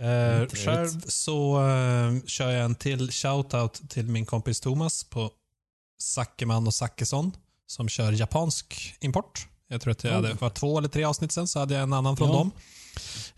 Eh, 0.00 0.36
trevligt. 0.48 0.58
själv 0.64 1.00
så 1.06 1.56
eh, 1.68 2.22
kör 2.26 2.50
jag 2.50 2.64
en 2.64 2.74
till 2.74 3.10
shoutout 3.12 3.90
till 3.90 4.06
min 4.08 4.26
kompis 4.26 4.60
Thomas 4.60 5.04
på 5.04 5.30
Zackeman 6.02 6.66
och 6.66 6.74
Zackesson 6.74 7.32
som 7.66 7.88
kör 7.88 8.12
japansk 8.12 8.94
import. 9.00 9.48
Jag 9.68 9.80
tror 9.80 9.90
att 9.92 10.04
jag 10.04 10.12
hade, 10.12 10.36
för 10.36 10.50
två 10.50 10.78
eller 10.78 10.88
tre 10.88 11.04
avsnitt 11.04 11.32
sen 11.32 11.48
så 11.48 11.58
hade 11.58 11.74
jag 11.74 11.82
en 11.82 11.92
annan 11.92 12.16
från 12.16 12.28
Ja. 12.28 12.34
dem. 12.34 12.50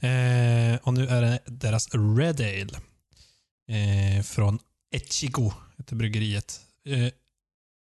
Eh, 0.00 0.78
och 0.82 0.94
nu 0.94 1.06
är 1.08 1.22
det 1.22 1.40
deras 1.46 1.88
Red 1.94 2.40
Ale. 2.40 2.78
Eh, 3.68 4.22
från 4.22 4.58
Echigo, 4.94 5.52
heter 5.78 5.96
bryggeriet. 5.96 6.60
Eh, 6.86 7.08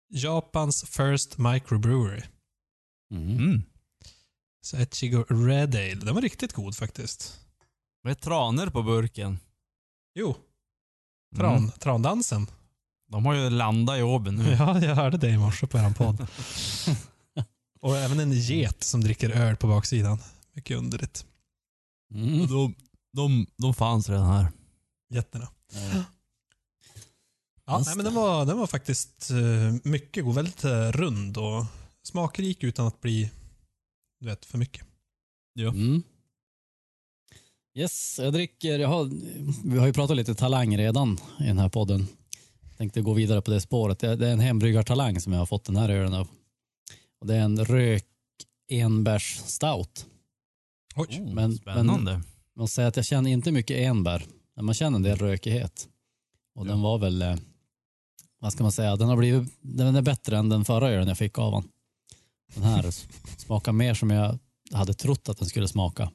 Japans 0.09 0.83
first 0.89 1.37
microbrewery. 1.37 2.21
Mm. 3.11 3.37
Mm. 3.37 3.63
Så 4.61 4.77
Echigo 4.77 5.23
Red 5.29 5.75
Ale. 5.75 5.95
Den 5.95 6.15
var 6.15 6.21
riktigt 6.21 6.53
god 6.53 6.75
faktiskt. 6.77 7.39
Det 8.03 8.09
är 8.09 8.13
traner 8.13 8.67
på 8.69 8.83
burken. 8.83 9.39
Jo, 10.15 10.35
tran, 11.35 11.57
Mm. 11.57 11.71
trandansen. 11.71 12.47
De 13.11 13.25
har 13.25 13.33
ju 13.33 13.49
landat 13.49 13.99
i 13.99 14.01
Åben 14.01 14.35
nu. 14.35 14.51
Ja, 14.59 14.79
jag 14.83 14.95
hörde 14.95 15.17
det 15.17 15.29
i 15.29 15.37
morse 15.37 15.67
på 15.67 15.77
er 15.77 15.93
podd. 15.93 16.27
Och 17.85 17.97
även 17.97 18.19
en 18.19 18.31
get 18.31 18.83
som 18.83 19.01
dricker 19.01 19.29
öl 19.29 19.55
på 19.55 19.67
baksidan. 19.67 20.19
Mycket 20.53 20.77
underligt. 20.77 21.25
Mm. 22.13 22.47
De, 22.47 22.75
de, 23.13 23.47
de 23.57 23.73
fanns 23.73 24.09
redan 24.09 24.27
här. 24.27 24.51
Getterna. 25.13 25.47
Ja. 25.73 26.03
Ja, 27.65 27.83
nej, 27.85 27.95
men 27.95 27.97
det. 27.97 28.03
den 28.03 28.13
var, 28.13 28.45
den 28.45 28.57
var 28.57 28.67
faktiskt 28.67 29.31
eh, 29.31 29.89
mycket 29.91 30.23
god. 30.23 30.35
Väldigt 30.35 30.63
eh, 30.63 30.91
rund 30.91 31.37
och 31.37 31.65
smakrik 32.03 32.63
utan 32.63 32.87
att 32.87 33.01
bli 33.01 33.31
du 34.19 34.25
vet, 34.25 34.45
för 34.45 34.57
mycket. 34.57 34.85
Ja. 35.53 35.69
Mm. 35.69 36.03
Yes, 37.77 38.19
jag 38.19 38.33
dricker, 38.33 38.79
jag 38.79 38.89
har, 38.89 39.11
vi 39.69 39.77
har 39.79 39.87
ju 39.87 39.93
pratat 39.93 40.17
lite 40.17 40.35
talang 40.35 40.77
redan 40.77 41.17
i 41.39 41.43
den 41.43 41.59
här 41.59 41.69
podden. 41.69 42.07
Tänkte 42.77 43.01
gå 43.01 43.13
vidare 43.13 43.41
på 43.41 43.51
det 43.51 43.61
spåret. 43.61 43.99
Det, 43.99 44.15
det 44.15 44.27
är 44.27 44.33
en 44.33 44.39
hembryggartalang 44.39 45.19
som 45.19 45.33
jag 45.33 45.39
har 45.39 45.45
fått 45.45 45.65
den 45.65 45.75
här 45.75 45.89
ölen 45.89 46.13
av. 46.13 46.27
Och 47.25 47.29
det 47.29 47.35
är 47.35 47.41
en 47.41 47.65
rök 47.65 48.05
enbärs 48.69 49.41
stout. 49.45 50.05
Oj. 50.95 51.07
Oh, 51.21 51.33
Men- 51.33 51.57
spännande. 51.57 52.11
Jag 52.11 52.61
måste 52.61 52.75
säga 52.75 52.87
att 52.87 52.95
jag 52.95 53.05
känner 53.05 53.31
inte 53.31 53.51
mycket 53.51 53.77
enbär, 53.77 54.25
men 54.55 54.65
man 54.65 54.75
känner 54.75 54.95
en 54.95 55.03
del 55.03 55.17
rökighet. 55.17 55.87
Och 56.55 56.65
den 56.65 56.81
var 56.81 56.97
väl, 56.97 57.21
eh, 57.21 57.35
vad 58.39 58.53
ska 58.53 58.63
man 58.63 58.71
säga, 58.71 58.95
den 58.95 59.09
har 59.09 59.17
blivit, 59.17 59.53
den 59.61 59.95
är 59.95 60.01
bättre 60.01 60.37
än 60.37 60.49
den 60.49 60.65
förra 60.65 60.89
ölen 60.89 61.07
jag 61.07 61.17
fick 61.17 61.37
av 61.39 61.45
honom. 61.45 61.69
Den 62.55 62.63
här 62.63 62.91
smakar 63.37 63.71
mer 63.71 63.93
som 63.93 64.09
jag 64.09 64.39
hade 64.71 64.93
trott 64.93 65.29
att 65.29 65.37
den 65.37 65.47
skulle 65.47 65.67
smaka. 65.67 66.11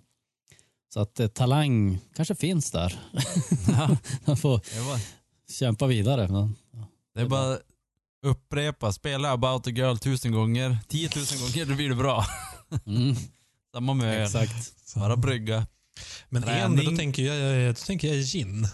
Så 0.95 1.00
att 1.00 1.21
eh, 1.21 1.29
talang 1.29 1.99
kanske 2.14 2.35
finns 2.35 2.71
där. 2.71 3.00
Ja, 3.69 3.97
Man 4.25 4.37
får 4.37 4.61
det, 4.75 4.81
var, 4.81 5.00
kämpa 5.50 5.87
vidare. 5.87 6.29
Men, 6.29 6.57
det 7.14 7.21
är 7.21 7.29
bara 7.29 7.59
upprepa, 8.23 8.93
spela 8.93 9.31
about 9.31 9.67
a 9.67 9.71
girl 9.71 9.97
tusen 9.97 10.33
gånger. 10.33 10.79
Tiotusen 10.89 11.39
gånger, 11.39 11.67
då 11.67 11.75
blir 11.75 11.89
det 11.89 11.95
bra. 11.95 12.25
mm, 12.87 13.17
Samma 13.75 13.95
med 13.95 14.17
öl. 14.17 14.23
exakt. 14.23 14.95
Bara 14.95 15.17
brygga. 15.17 15.67
Men 16.29 16.43
en, 16.45 16.49
Träning. 16.49 16.91
då 16.91 16.97
tänker 16.97 17.23
jag, 17.23 17.75
då 17.75 17.79
tänker 17.87 18.09
jag 18.15 18.25
gin. 18.25 18.67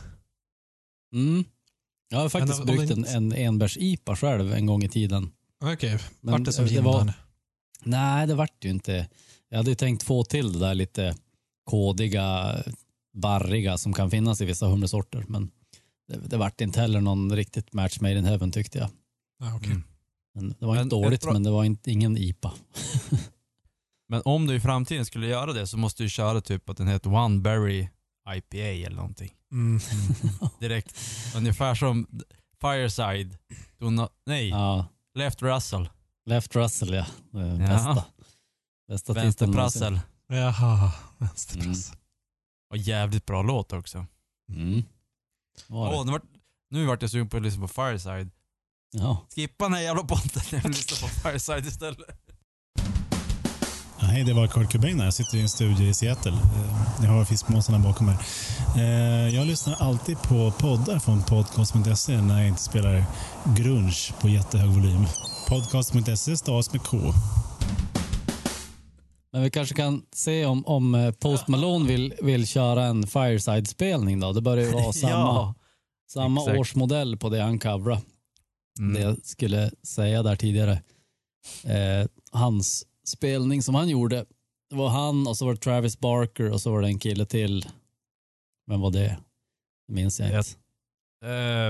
Mm. 1.14 1.44
Jag 2.08 2.18
har 2.18 2.28
faktiskt 2.28 2.58
Men 2.58 2.68
om 2.68 2.76
bryggt 2.76 2.92
en, 2.92 3.04
en 3.04 3.32
enbärs-IPA 3.32 4.16
själv 4.16 4.52
en 4.52 4.66
gång 4.66 4.84
i 4.84 4.88
tiden. 4.88 5.32
Okej, 5.64 5.98
Men 6.20 6.32
vart 6.32 6.44
det 6.44 6.52
som 6.52 6.64
det 6.64 6.70
gin 6.70 6.84
var-? 6.84 7.12
Nej, 7.84 8.26
det 8.26 8.34
vart 8.34 8.64
ju 8.64 8.70
inte. 8.70 9.08
Jag 9.48 9.56
hade 9.56 9.70
ju 9.70 9.74
tänkt 9.74 10.02
få 10.02 10.24
till 10.24 10.52
det 10.52 10.58
där 10.58 10.74
lite 10.74 11.16
kodiga, 11.64 12.56
barriga 13.14 13.78
som 13.78 13.92
kan 13.92 14.10
finnas 14.10 14.40
i 14.40 14.44
vissa 14.44 14.66
humlesorter. 14.66 15.24
Men 15.28 15.50
det, 16.08 16.18
det 16.28 16.36
vart 16.36 16.60
inte 16.60 16.80
heller 16.80 17.00
någon 17.00 17.36
riktigt 17.36 17.72
match 17.72 18.00
made 18.00 18.18
in 18.18 18.24
heaven 18.24 18.52
tyckte 18.52 18.78
jag. 18.78 18.88
Ah, 19.44 19.54
okej. 19.56 19.70
Mm. 19.70 19.82
Men 20.34 20.48
det 20.58 20.66
var 20.66 20.74
Men 20.74 20.82
inte 20.82 20.96
dåligt, 20.96 21.22
bra- 21.22 21.32
men 21.32 21.42
det 21.42 21.50
var 21.50 21.64
inte, 21.64 21.90
ingen 21.90 22.16
IPA. 22.16 22.52
Men 24.08 24.22
om 24.24 24.46
du 24.46 24.54
i 24.54 24.60
framtiden 24.60 25.04
skulle 25.06 25.26
göra 25.26 25.52
det 25.52 25.66
så 25.66 25.76
måste 25.78 26.02
du 26.02 26.08
köra 26.08 26.40
typ 26.40 26.68
att 26.70 26.76
den 26.76 26.88
heter 26.88 27.14
One 27.14 27.40
Berry 27.40 27.88
IPA 28.36 28.56
eller 28.86 28.96
någonting. 28.96 29.32
Mm. 29.52 29.80
Direkt. 30.60 30.96
Ungefär 31.36 31.74
som 31.74 32.06
Fireside. 32.60 33.36
Do 33.78 33.90
not, 33.90 34.12
nej, 34.26 34.48
Ja, 34.48 34.86
Left 35.14 35.42
Russell. 35.42 35.88
Left 36.26 36.56
Russell 36.56 36.94
ja. 36.94 37.06
Det 37.30 37.40
är 37.40 37.46
Ja. 37.48 37.56
Bästa. 37.58 38.04
Bästa. 38.88 39.12
Vänsterprassel. 39.12 40.00
Jaha, 40.28 40.92
vänsterpress. 41.18 41.92
Och 42.70 42.76
jävligt 42.76 43.26
bra 43.26 43.42
låt 43.42 43.72
också. 43.72 44.06
Mm. 44.52 44.82
Var 45.66 45.90
det? 45.90 45.96
Åh, 45.96 46.06
nu, 46.06 46.12
vart, 46.12 46.22
nu 46.70 46.86
vart 46.86 47.02
jag 47.02 47.10
sugen 47.10 47.28
på 47.28 47.36
att 47.36 47.42
lyssna 47.42 47.60
på 47.62 47.68
Fireside. 47.68 48.30
Ja. 48.98 49.26
Skippa 49.34 49.64
den 49.64 49.74
här 49.74 49.80
jävla 49.82 50.02
podden. 50.02 50.42
Jag 50.50 50.60
vill 50.62 50.70
lyssna 50.70 51.08
på 51.08 51.14
Fireside 51.14 51.66
istället. 51.66 51.98
Hej, 53.98 54.24
det 54.24 54.32
var 54.32 54.46
Kurt 54.46 54.72
Cobain 54.72 54.98
här. 54.98 55.04
Jag 55.04 55.14
sitter 55.14 55.36
i 55.36 55.40
en 55.40 55.48
studio 55.48 55.88
i 55.88 55.94
Seattle. 55.94 56.32
Eh, 56.32 57.04
Jag 57.04 57.10
har 57.10 57.24
fiskmåsarna 57.24 57.78
bakom 57.78 58.06
mig. 58.06 58.16
Eh, 58.76 59.34
Jag 59.36 59.46
lyssnar 59.46 59.74
alltid 59.74 60.22
på 60.22 60.50
poddar 60.58 60.98
från 60.98 61.22
podcast.se 61.22 62.20
när 62.20 62.38
jag 62.38 62.48
inte 62.48 62.62
spelar 62.62 63.04
grunge 63.56 64.12
på 64.20 64.28
jättehög 64.28 64.68
volym. 64.70 65.06
Podcast.se 65.48 66.36
stavas 66.36 66.72
med 66.72 66.82
K. 66.82 66.98
Men 69.32 69.42
vi 69.42 69.50
kanske 69.50 69.74
kan 69.74 70.02
se 70.14 70.46
om, 70.46 70.66
om 70.66 70.94
eh, 70.94 71.10
Post 71.12 71.48
Malone 71.48 71.88
vill, 71.88 72.14
vill 72.22 72.46
köra 72.46 72.84
en 72.84 73.06
Fireside-spelning 73.06 74.20
då. 74.20 74.32
Det 74.32 74.40
börjar 74.40 74.64
ju 74.66 74.72
vara 74.72 74.92
samma, 74.92 75.10
Ja, 75.12 75.54
samma 76.12 76.40
exakt. 76.40 76.58
årsmodell 76.58 77.16
på 77.16 77.28
det 77.28 77.42
han 77.42 77.58
coverade. 78.76 78.98
det 78.98 79.00
Mm. 79.00 79.08
jag 79.08 79.26
skulle 79.26 79.70
säga 79.82 80.22
där 80.22 80.36
tidigare. 80.36 80.82
Eh, 81.64 82.08
hans 82.32 82.86
spelning 83.04 83.62
som 83.62 83.74
han 83.74 83.88
gjorde, 83.88 84.24
det 84.70 84.76
var 84.76 84.88
han 84.88 85.26
och 85.26 85.36
så 85.36 85.44
var 85.46 85.52
det 85.52 85.60
Travis 85.60 86.00
Barker 86.00 86.50
och 86.50 86.60
så 86.60 86.72
var 86.72 86.80
det 86.82 86.88
en 86.88 86.98
kille 86.98 87.26
till. 87.26 87.66
Vem 88.66 88.80
var 88.80 88.90
det? 88.90 89.18
Det 89.88 89.94
minns 89.94 90.20
jag 90.20 90.28
inte. 90.28 90.50
Eh, 91.24 91.66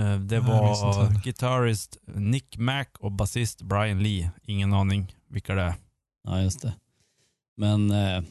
eh, 0.00 0.20
det 0.20 0.40
var 0.40 1.22
gitarrist 1.24 1.98
Nick 2.14 2.56
Mac 2.58 2.84
och 2.98 3.12
basist 3.12 3.62
Brian 3.62 4.02
Lee. 4.02 4.30
Ingen 4.42 4.72
aning 4.72 5.16
vilka 5.28 5.54
det 5.54 5.62
är. 5.62 5.74
Ja, 6.24 6.42
just 6.42 6.62
det. 6.62 6.74
Men 7.56 7.90
eh, 7.90 8.22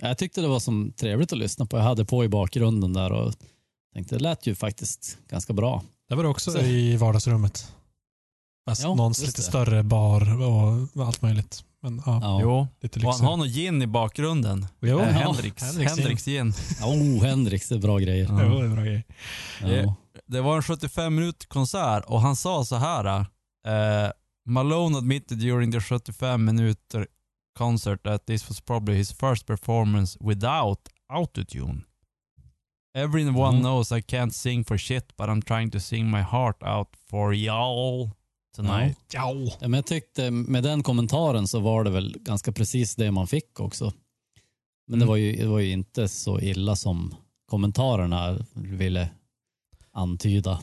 jag 0.00 0.18
tyckte 0.18 0.40
det 0.40 0.48
var 0.48 0.60
som 0.60 0.92
trevligt 0.92 1.32
att 1.32 1.38
lyssna 1.38 1.66
på. 1.66 1.76
Jag 1.76 1.84
hade 1.84 2.04
på 2.04 2.24
i 2.24 2.28
bakgrunden 2.28 2.92
där 2.92 3.12
och 3.12 3.34
tänkte 3.94 4.14
det 4.14 4.22
lät 4.22 4.46
ju 4.46 4.54
faktiskt 4.54 5.18
ganska 5.28 5.52
bra. 5.52 5.82
Det 6.08 6.14
var 6.14 6.22
det 6.22 6.28
också 6.28 6.50
Så- 6.50 6.58
i 6.58 6.96
vardagsrummet. 6.96 7.72
Fast 8.68 8.82
Ja, 8.82 8.94
någon 8.94 9.10
just 9.10 9.20
lite 9.20 9.38
det. 9.38 9.42
större 9.42 9.82
bar 9.82 10.42
och 10.96 11.06
allt 11.06 11.22
möjligt. 11.22 11.64
Men 11.82 12.02
ja, 12.06 12.18
Ja. 12.22 12.38
Jo, 12.42 12.68
lite 12.80 13.06
och 13.06 13.12
han 13.14 13.24
har 13.24 13.36
någon 13.36 13.48
gin 13.48 13.82
i 13.82 13.86
bakgrunden. 13.86 14.66
Jo, 14.80 14.88
Eh, 15.00 15.06
Ja, 15.06 15.12
Hendrix. 15.12 15.62
Hendrix 15.62 15.92
Hendrix, 15.96 16.24
gin. 16.24 16.52
gin. 16.52 16.84
Oh, 16.84 17.24
Hendrix, 17.24 17.68
det 17.68 17.74
är 17.74 17.78
bra 17.78 17.98
grejer. 17.98 18.24
Ja. 18.28 18.42
Jo, 18.44 18.48
det 18.54 18.60
är 18.60 18.64
en 18.64 18.74
bra 18.74 18.84
grej. 18.84 19.06
Ja. 19.62 19.94
Det 20.26 20.40
var 20.40 20.56
en 20.56 20.62
75 20.62 21.14
minut 21.14 21.46
konsert 21.48 22.04
och 22.06 22.20
han 22.20 22.36
sa 22.36 22.64
så 22.64 22.76
här. 22.76 23.06
Eh, 23.66 24.10
Malone 24.46 24.98
admitted 24.98 25.38
during 25.38 25.72
the 25.72 25.80
75 25.80 26.44
minuter 26.44 27.06
concert 27.58 28.02
that 28.04 28.26
this 28.26 28.48
was 28.48 28.60
probably 28.60 28.94
his 28.96 29.12
first 29.12 29.46
performance 29.46 30.18
without 30.20 30.78
autotune. 31.12 31.80
Everyone 32.94 33.48
Mm. 33.58 33.60
knows 33.60 33.92
I 33.92 34.00
can't 34.00 34.30
sing 34.30 34.64
for 34.64 34.78
shit 34.78 35.16
but 35.16 35.26
I'm 35.28 35.42
trying 35.42 35.70
to 35.70 35.80
sing 35.80 36.10
my 36.10 36.20
heart 36.22 36.62
out 36.62 36.88
for 37.10 37.34
y'all 37.34 38.10
tonight. 38.56 38.98
Ja. 39.12 39.34
Ja, 39.60 39.68
men 39.68 39.72
jag 39.74 39.86
tyckte 39.86 40.30
med 40.30 40.62
den 40.62 40.82
kommentaren 40.82 41.48
så 41.48 41.60
var 41.60 41.84
det 41.84 41.90
väl 41.90 42.16
ganska 42.20 42.52
precis 42.52 42.94
det 42.96 43.10
man 43.10 43.26
fick 43.26 43.60
också. 43.60 43.92
Men 44.88 44.98
det, 44.98 45.02
Mm. 45.04 45.08
var 45.08 45.16
ju, 45.16 45.36
det 45.36 45.46
var 45.46 45.58
ju 45.58 45.70
inte 45.72 46.08
så 46.08 46.40
illa 46.40 46.76
som 46.76 47.14
kommentarerna 47.46 48.38
ville 48.54 49.10
antyda. 49.92 50.60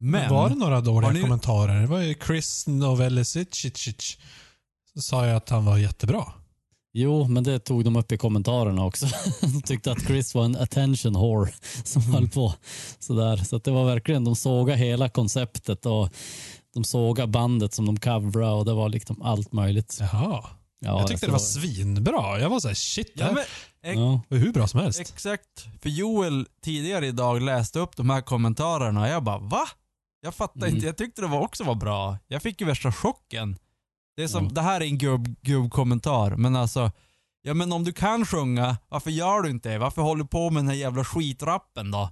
Men, 0.00 0.30
var 0.30 0.48
det 0.48 0.54
några 0.54 0.80
dåliga 0.80 1.10
ni- 1.10 1.20
kommentarer? 1.20 1.80
Det 1.80 1.86
var 1.86 2.00
ju 2.00 2.14
Chris 2.26 2.66
Novelicic. 2.66 4.16
Så 4.94 5.00
sa 5.02 5.26
jag 5.26 5.36
att 5.36 5.48
han 5.48 5.64
var 5.64 5.78
jättebra. 5.78 6.24
Jo, 6.92 7.28
men 7.28 7.44
det 7.44 7.58
tog 7.58 7.84
de 7.84 7.96
upp 7.96 8.12
i 8.12 8.16
kommentarerna 8.18 8.84
också. 8.84 9.06
De 9.40 9.62
tyckte 9.62 9.92
att 9.92 10.02
Chris 10.06 10.34
var 10.34 10.44
en 10.44 10.56
attention 10.56 11.12
whore 11.12 11.52
som 11.84 12.02
höll 12.02 12.28
på 12.28 12.54
sådär. 12.98 13.36
Så 13.36 13.56
att 13.56 13.64
det 13.64 13.70
var 13.70 13.84
verkligen, 13.84 14.24
de 14.24 14.36
såga 14.36 14.74
hela 14.74 15.08
konceptet 15.08 15.86
och 15.86 16.08
de 16.74 16.84
såga 16.84 17.26
bandet 17.26 17.74
som 17.74 17.86
de 17.86 17.96
coverade 18.00 18.52
och 18.52 18.64
det 18.64 18.72
var 18.74 18.88
liksom 18.88 19.22
allt 19.22 19.52
möjligt. 19.52 19.96
Jaha. 20.00 20.44
Ja, 20.82 20.98
jag 21.00 21.08
tyckte 21.08 21.26
det 21.26 21.32
var 21.32 21.38
svinbra. 21.38 22.40
Jag 22.40 22.50
var 22.50 22.60
så 22.60 22.68
här, 22.68 22.74
shit, 22.74 23.12
det 23.16 23.24
här 23.24 23.38
ex- 23.82 23.98
Ja, 23.98 24.20
var 24.28 24.38
hur 24.38 24.52
bra 24.52 24.66
som 24.68 24.80
helst. 24.80 25.00
exakt. 25.00 25.66
För 25.82 25.88
Joel 25.88 26.46
tidigare 26.64 27.06
idag 27.06 27.42
läste 27.42 27.78
upp 27.78 27.96
de 27.96 28.10
här 28.10 28.20
kommentarerna 28.20 29.00
och 29.02 29.08
jag 29.08 29.22
bara 29.24 29.38
va? 29.38 29.62
Jag 30.22 30.34
fattar 30.34 30.60
Mm. 30.60 30.74
inte, 30.74 30.86
jag 30.86 30.96
tyckte 30.96 31.20
det 31.22 31.28
var 31.28 31.40
också 31.40 31.64
var 31.64 31.74
bra. 31.74 32.18
Jag 32.28 32.42
fick 32.42 32.60
ju 32.60 32.66
värsta 32.66 32.92
chocken. 32.92 33.56
Det, 34.20 34.24
är 34.24 34.28
som, 34.28 34.44
Ja. 34.44 34.50
det 34.50 34.60
här 34.60 34.80
är 34.80 34.84
en 34.84 34.98
gubb, 34.98 35.34
gubbkommentar, 35.42 36.30
men 36.36 36.56
alltså 36.56 36.90
Ja 37.42 37.54
men 37.54 37.72
om 37.72 37.84
du 37.84 37.92
kan 37.92 38.26
sjunga, 38.26 38.76
varför 38.88 39.10
gör 39.10 39.42
du 39.42 39.50
inte 39.50 39.68
det? 39.68 39.78
Varför 39.78 40.02
håller 40.02 40.22
du 40.24 40.28
på 40.28 40.50
med 40.50 40.62
den 40.62 40.68
här 40.68 40.74
jävla 40.74 41.04
skitrappen 41.04 41.90
då? 41.90 42.10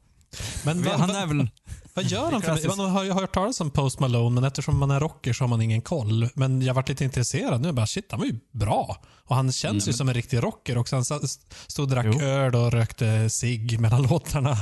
Men 0.64 0.82
vad, 0.82 0.94
Han 1.00 1.10
är 1.10 1.26
väl... 1.26 1.50
vad 1.94 2.04
gör 2.04 2.32
han 2.32 2.42
för. 2.42 2.76
Man 2.76 2.90
har 2.90 3.04
ju 3.04 3.12
hört 3.12 3.34
talas 3.34 3.60
om 3.60 3.70
Post 3.70 4.00
Malone, 4.00 4.34
men 4.34 4.44
eftersom 4.44 4.78
man 4.78 4.90
är 4.90 5.00
rocker 5.00 5.32
så 5.32 5.44
har 5.44 5.48
man 5.48 5.62
ingen 5.62 5.82
koll. 5.82 6.28
Men 6.34 6.62
jag 6.62 6.74
varit 6.74 6.88
lite 6.88 7.04
intresserad 7.04 7.60
nu. 7.60 7.72
Bara, 7.72 7.86
shit, 7.86 8.06
han 8.10 8.20
var 8.20 8.26
ju 8.26 8.38
bra. 8.52 8.96
Och 9.24 9.36
han 9.36 9.52
känns 9.52 9.88
ju 9.88 9.92
som 9.92 10.08
en 10.08 10.14
riktig 10.14 10.42
rocker 10.42 10.78
också. 10.78 10.96
Han 10.96 11.04
stod 11.04 11.82
och 11.84 11.88
drack 11.90 12.06
Jo. 12.12 12.20
öl 12.20 12.54
och 12.54 12.72
rökte 12.72 13.30
cigg 13.30 13.80
mellan 13.80 14.02
låtarna. 14.10 14.56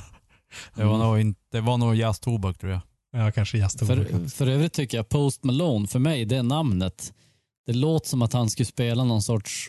Det 0.74 0.84
var 0.84 0.98
nog, 0.98 1.20
inte, 1.20 1.40
det 1.52 1.60
var 1.60 1.78
nog 1.78 1.94
jazztobak 1.96 2.58
tror 2.58 2.72
jag. 2.72 2.80
Ja, 3.12 3.32
kanske 3.32 3.58
jazztobak. 3.58 3.96
För, 3.96 4.28
för 4.28 4.46
övrigt 4.46 4.72
tycker 4.72 4.96
jag 4.96 5.08
Post 5.08 5.44
Malone, 5.44 5.86
för 5.88 5.98
mig, 5.98 6.24
det 6.24 6.42
namnet, 6.42 7.12
det 7.66 7.72
låter 7.72 8.08
som 8.08 8.22
att 8.22 8.32
han 8.32 8.50
skulle 8.50 8.66
spela 8.66 9.04
någon 9.04 9.22
sorts 9.22 9.68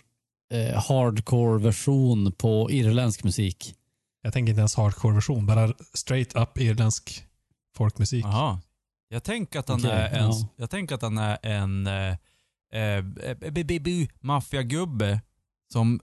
eh, 0.54 0.84
hardcore-version 0.84 2.32
på 2.32 2.72
irländsk 2.72 3.24
musik. 3.24 3.76
Jag 4.22 4.34
tänker 4.34 4.50
inte 4.50 4.60
ens 4.60 4.76
hardcore-version, 4.76 5.46
bara 5.46 5.74
straight 5.94 6.36
up 6.36 6.58
irländsk 6.58 7.26
folkmusik. 7.78 8.26
Jaha. 8.26 8.62
Jag 9.10 9.24
tänker 9.24 9.60
att 9.60 9.70
han 9.70 9.80
Okej, 9.80 9.92
är 9.92 10.10
en, 10.20 10.26
ja. 10.32 10.48
jag 10.56 10.70
tänker 10.70 10.96
att 10.96 11.02
han 11.02 11.18
är 11.18 11.38
en 11.46 11.88
eh, 11.88 12.16
eh, 12.74 13.04
b- 13.52 14.08
maffiagubbe 14.20 15.22
som 15.74 16.00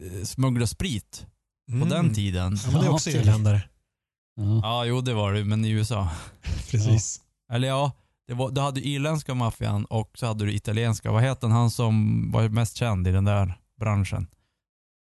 eh, 0.00 0.24
smugglar 0.24 0.66
sprit 0.66 1.26
på 1.68 1.72
Mm. 1.74 1.88
den 1.88 2.14
tiden. 2.14 2.58
Ja, 2.64 2.70
men 2.72 2.80
det 2.80 2.86
är 2.86 2.90
också 2.90 3.10
Ja, 3.10 3.20
irländare. 3.20 3.62
Ja. 4.36 4.60
Ja, 4.62 4.84
jo 4.84 5.00
det 5.00 5.14
var 5.14 5.32
det, 5.32 5.44
men 5.44 5.64
i 5.64 5.70
USA. 5.70 6.08
Precis. 6.70 7.20
Eller 7.52 7.68
ja, 7.68 7.92
det 8.28 8.34
var, 8.34 8.50
du 8.50 8.60
hade 8.60 8.80
irländska 8.88 9.34
maffian 9.34 9.84
och 9.84 10.10
så 10.14 10.26
hade 10.26 10.44
du 10.44 10.52
italienska. 10.52 11.10
Vad 11.12 11.22
heter 11.22 11.48
han 11.48 11.70
som 11.70 12.24
var 12.32 12.48
mest 12.48 12.76
känd 12.76 13.08
i 13.08 13.10
den 13.12 13.24
där 13.24 13.58
branschen? 13.80 14.26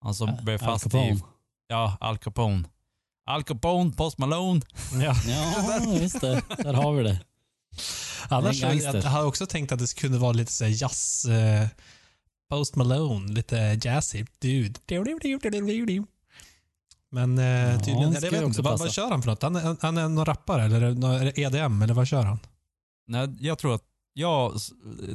Han 0.03 0.15
som 0.15 0.29
Al 0.29 0.43
blev 0.43 0.57
fast 0.57 0.83
Capone. 0.83 1.09
i... 1.13 1.23
Ja, 1.67 1.97
Al 1.99 2.17
Capone. 2.17 2.63
Al 3.25 3.43
Capone, 3.43 3.91
Post 3.91 4.17
Malone. 4.17 4.61
Ja. 5.03 5.15
Ja, 5.27 5.83
just 5.85 6.21
det. 6.21 6.41
Där 6.57 6.73
har 6.73 6.93
vi 6.93 7.03
det. 7.03 7.19
Annars 8.29 8.61
jag, 8.61 8.75
jag 8.75 9.01
har 9.01 9.23
också 9.25 9.45
tänkt 9.45 9.71
att 9.71 9.79
det 9.79 9.95
kunde 9.95 10.17
vara 10.17 10.31
lite 10.31 10.51
så 10.51 10.63
här 10.65 10.81
jazz... 10.81 11.25
Eh, 11.25 11.67
Post 12.49 12.75
Malone, 12.75 13.31
lite 13.33 13.79
jazzy. 13.83 14.25
Dude. 14.39 14.79
Men 17.11 17.37
eh, 17.37 17.79
tydligen, 17.79 18.11
det 18.11 18.15
jag 18.15 18.21
vet 18.21 18.33
inte, 18.33 18.45
också 18.45 18.61
vad, 18.61 18.79
vad 18.79 18.91
kör 18.93 19.09
han 19.09 19.21
för 19.21 19.29
något? 19.29 19.41
Han, 19.41 19.55
är- 19.55 19.77
han 19.81 19.97
är 19.97 20.07
någon 20.09 20.25
rappare 20.25 20.63
eller 20.65 21.39
EDM 21.39 21.81
eller 21.81 21.93
vad 21.93 22.07
kör 22.07 22.23
han? 22.23 22.39
Nej, 23.07 23.35
jag 23.39 23.57
tror 23.59 23.75
att... 23.75 23.83
Ja, 24.13 24.53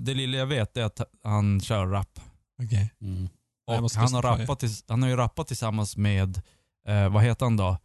det 0.01 0.15
lilla 0.15 0.39
jag 0.39 0.47
vet 0.47 0.77
är 0.77 0.85
att 0.85 1.01
han 1.23 1.61
kör 1.61 1.87
rap. 1.87 2.21
Okej. 2.63 2.95
Mm. 3.01 3.29
Jag 3.67 3.85
Och 3.85 3.91
han 3.95 4.15
har, 4.15 4.23
rappat, 4.23 4.61
tills- 4.61 4.85
han 4.89 5.03
har 5.03 5.09
ju 5.09 5.17
rappat 5.17 5.47
tillsammans 5.47 5.97
med, 5.97 6.41
eh, 6.89 7.09
vad 7.09 7.23
heter 7.23 7.47
han 7.47 7.57
då? 7.57 7.77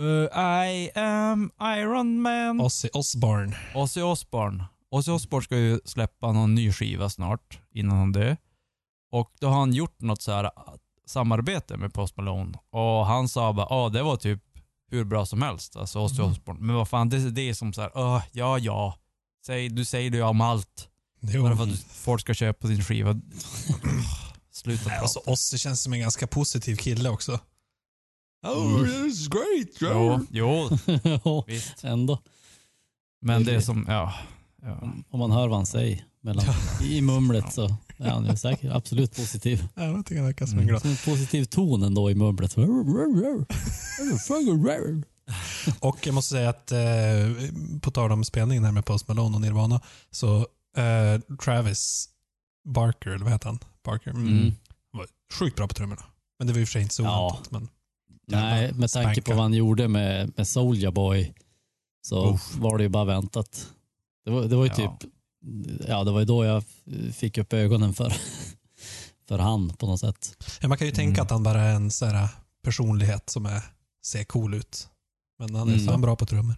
Eh, 0.00 0.38
I 0.68 0.90
am 0.94 1.50
Iron 1.62 2.20
Man. 2.22 2.60
Ozzy 2.60 2.88
Osbourne. 2.92 3.56
Ozzy 3.74 4.00
Osbourne. 4.02 4.64
Ozzy 4.90 5.10
Osbourne 5.12 5.44
ska 5.44 5.56
ju 5.56 5.80
släppa 5.84 6.32
någon 6.32 6.54
ny 6.54 6.72
skiva 6.72 7.08
snart 7.10 7.58
innan 7.74 7.98
han 7.98 8.12
dör. 8.12 8.36
Och 9.12 9.32
då 9.40 9.46
har 9.48 9.58
han 9.60 9.72
gjort 9.72 10.00
något 10.00 10.22
så 10.22 10.32
här 10.32 10.44
ah, 10.44 10.76
samarbete 11.06 11.76
med 11.76 11.94
Post 11.94 12.16
Malone. 12.16 12.58
Och 12.70 13.06
han 13.06 13.28
sa 13.28 13.52
bara, 13.52 13.66
ja 13.70 13.88
det 13.88 14.02
var 14.02 14.16
typ 14.16 14.42
hur 14.90 15.04
bra 15.04 15.26
som 15.26 15.42
helst, 15.42 15.76
alltså 15.76 16.00
Ozzy 16.00 16.22
Mhm. 16.22 16.30
Osbourne. 16.32 16.60
Men 16.60 16.76
vad 16.76 16.88
fan, 16.88 17.08
det, 17.08 17.30
det 17.30 17.48
är 17.48 17.54
som 17.54 17.72
så 17.72 17.80
här, 17.80 17.90
"Åh, 17.94 18.22
ja 18.32 18.58
ja. 18.58 18.94
Säg, 19.46 19.68
du 19.68 19.84
säger 19.84 20.10
det 20.10 20.16
ju 20.16 20.22
om 20.22 20.40
allt. 20.40 20.88
Jo. 21.20 21.42
Bara 21.42 21.56
för 21.56 21.64
att 21.64 21.78
folk 21.78 22.20
ska 22.20 22.34
köpa 22.34 22.66
sin 22.68 22.84
skiva. 22.84 23.20
Sluta 24.52 24.82
Nej, 24.82 24.88
prata. 24.88 25.00
alltså, 25.02 25.20
Ozzy 25.26 25.58
känns 25.58 25.82
som 25.82 25.92
en 25.92 26.00
ganska 26.00 26.26
positiv 26.26 26.76
kille 26.76 27.08
också. 27.08 27.40
Oh, 28.46 28.80
Mm. 28.80 28.84
this 29.10 29.20
is 29.20 29.28
great. 29.28 29.68
Jo, 29.80 30.26
jo, 30.30 31.44
visst. 31.46 31.84
Ändå. 31.84 32.18
Men 33.20 33.44
det 33.44 33.54
är 33.54 33.60
som, 33.60 33.84
ja. 33.88 34.14
ja. 34.62 34.92
Om 35.10 35.18
man 35.20 35.30
hör 35.30 35.48
vad 35.48 35.58
han 35.58 35.66
säger 35.66 36.04
mellan, 36.20 36.44
i 36.82 37.00
mumlet 37.00 37.52
så 37.52 37.76
är 37.98 38.10
han 38.10 38.26
ju 38.26 38.36
säkert 38.36 38.72
absolut 38.72 39.16
positiv. 39.16 39.68
Ja, 39.74 39.82
jag 39.84 40.06
tycker 40.06 40.16
han 40.20 40.26
verkar 40.26 40.46
som 40.46 40.58
en 40.58 40.62
Mm. 40.62 40.68
glad. 40.68 40.80
Som 40.82 40.90
en 40.90 40.96
positiv 40.96 41.44
ton 41.44 41.82
ändå 41.82 42.10
i 42.10 42.14
mumlet. 42.14 42.54
Och 45.80 46.06
jag 46.06 46.14
måste 46.14 46.30
säga 46.34 46.48
att, 46.50 46.72
eh, 46.72 47.50
på 47.80 47.90
tal 47.90 48.12
om 48.12 48.24
spelningen 48.24 48.64
här 48.64 48.72
med 48.72 48.84
Post 48.84 49.08
Malone 49.08 49.34
och 49.34 49.40
Nirvana, 49.40 49.80
så 50.10 50.36
eh, 50.76 51.36
Travis 51.44 52.08
Barker, 52.64 53.10
eller 53.10 53.24
vad 53.24 53.32
heter 53.32 53.46
han? 53.46 53.58
Barker. 53.84 54.10
Mm. 54.10 54.28
Mm. 54.38 54.54
var 54.92 55.06
sjukt 55.38 55.56
bra 55.56 55.68
på 55.68 55.74
trummorna. 55.74 56.02
Men 56.38 56.46
det 56.46 56.52
var 56.52 56.60
ju 56.60 56.66
för 56.66 56.72
sig 56.72 56.82
inte 56.82 56.94
så 56.94 57.02
Ja. 57.02 57.26
oväntat. 57.30 57.50
Men 57.52 57.68
Nej, 58.26 58.72
med 58.72 58.90
tanke 58.90 59.22
på 59.22 59.30
vad 59.32 59.42
han 59.42 59.54
gjorde 59.54 59.88
med, 59.88 60.32
med 60.36 60.48
Soulja 60.48 60.90
Boy 60.90 61.32
så 62.02 62.34
Uff. 62.34 62.54
var 62.56 62.78
det 62.78 62.82
ju 62.84 62.88
bara 62.88 63.04
väntat. 63.04 63.66
Det 64.24 64.30
var, 64.30 64.42
det 64.42 64.56
var 64.56 64.64
ju 64.64 64.70
Ja. 64.70 64.76
typ, 65.00 65.10
ja 65.88 66.04
det 66.04 66.10
var 66.10 66.20
ju 66.20 66.26
då 66.26 66.44
jag 66.44 66.64
fick 67.14 67.38
upp 67.38 67.52
ögonen 67.52 67.94
för, 67.94 68.12
för 69.28 69.38
han 69.38 69.68
på 69.70 69.86
något 69.86 70.00
sätt. 70.00 70.36
ja, 70.60 70.68
man 70.68 70.78
kan 70.78 70.86
ju 70.86 70.92
tänka 70.92 71.20
Mm. 71.20 71.22
att 71.22 71.30
han 71.30 71.42
bara 71.42 71.60
är 71.62 71.74
en 71.74 71.90
så 71.90 72.06
här 72.06 72.28
personlighet 72.64 73.30
som 73.30 73.46
är, 73.46 73.62
ser 74.04 74.24
cool 74.24 74.54
ut. 74.54 74.88
Men 75.46 75.54
han 75.54 75.68
är 75.68 75.74
Mm. 75.74 75.86
fan 75.86 76.00
bra 76.00 76.16
på 76.16 76.26
trummor. 76.26 76.56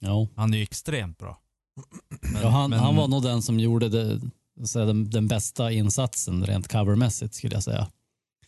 Ja. 0.00 0.28
Han 0.36 0.54
är 0.54 0.58
ju 0.58 0.62
extremt 0.62 1.18
bra. 1.18 1.38
Men- 2.32 2.42
Ja, 2.42 2.48
han, 2.48 2.70
men- 2.70 2.78
han 2.78 2.96
var 2.96 3.08
nog 3.08 3.22
den 3.22 3.42
som 3.42 3.60
gjorde 3.60 3.88
det, 3.88 4.20
så 4.66 4.78
här, 4.78 4.86
den, 4.86 5.10
den 5.10 5.28
bästa 5.28 5.72
insatsen 5.72 6.46
rent 6.46 6.68
covermässigt 6.68 7.34
skulle 7.34 7.54
jag 7.54 7.62
säga. 7.62 7.88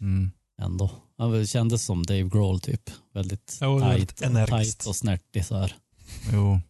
Mm. 0.00 0.30
Ändå. 0.62 0.90
Han 1.18 1.32
väl 1.32 1.48
kändes 1.48 1.84
som 1.84 2.02
Dave 2.02 2.22
Grohl 2.28 2.60
typ. 2.60 2.90
Väldigt 3.14 3.58
Ja, 3.60 3.68
och 3.68 3.80
väldigt 3.82 4.16
tight, 4.16 4.30
energiskt. 4.30 4.78
tight 4.80 4.88
och 4.88 4.96
snärtig 4.96 5.44
så 5.44 5.56
här. 5.56 5.74
Jo. 6.32 6.60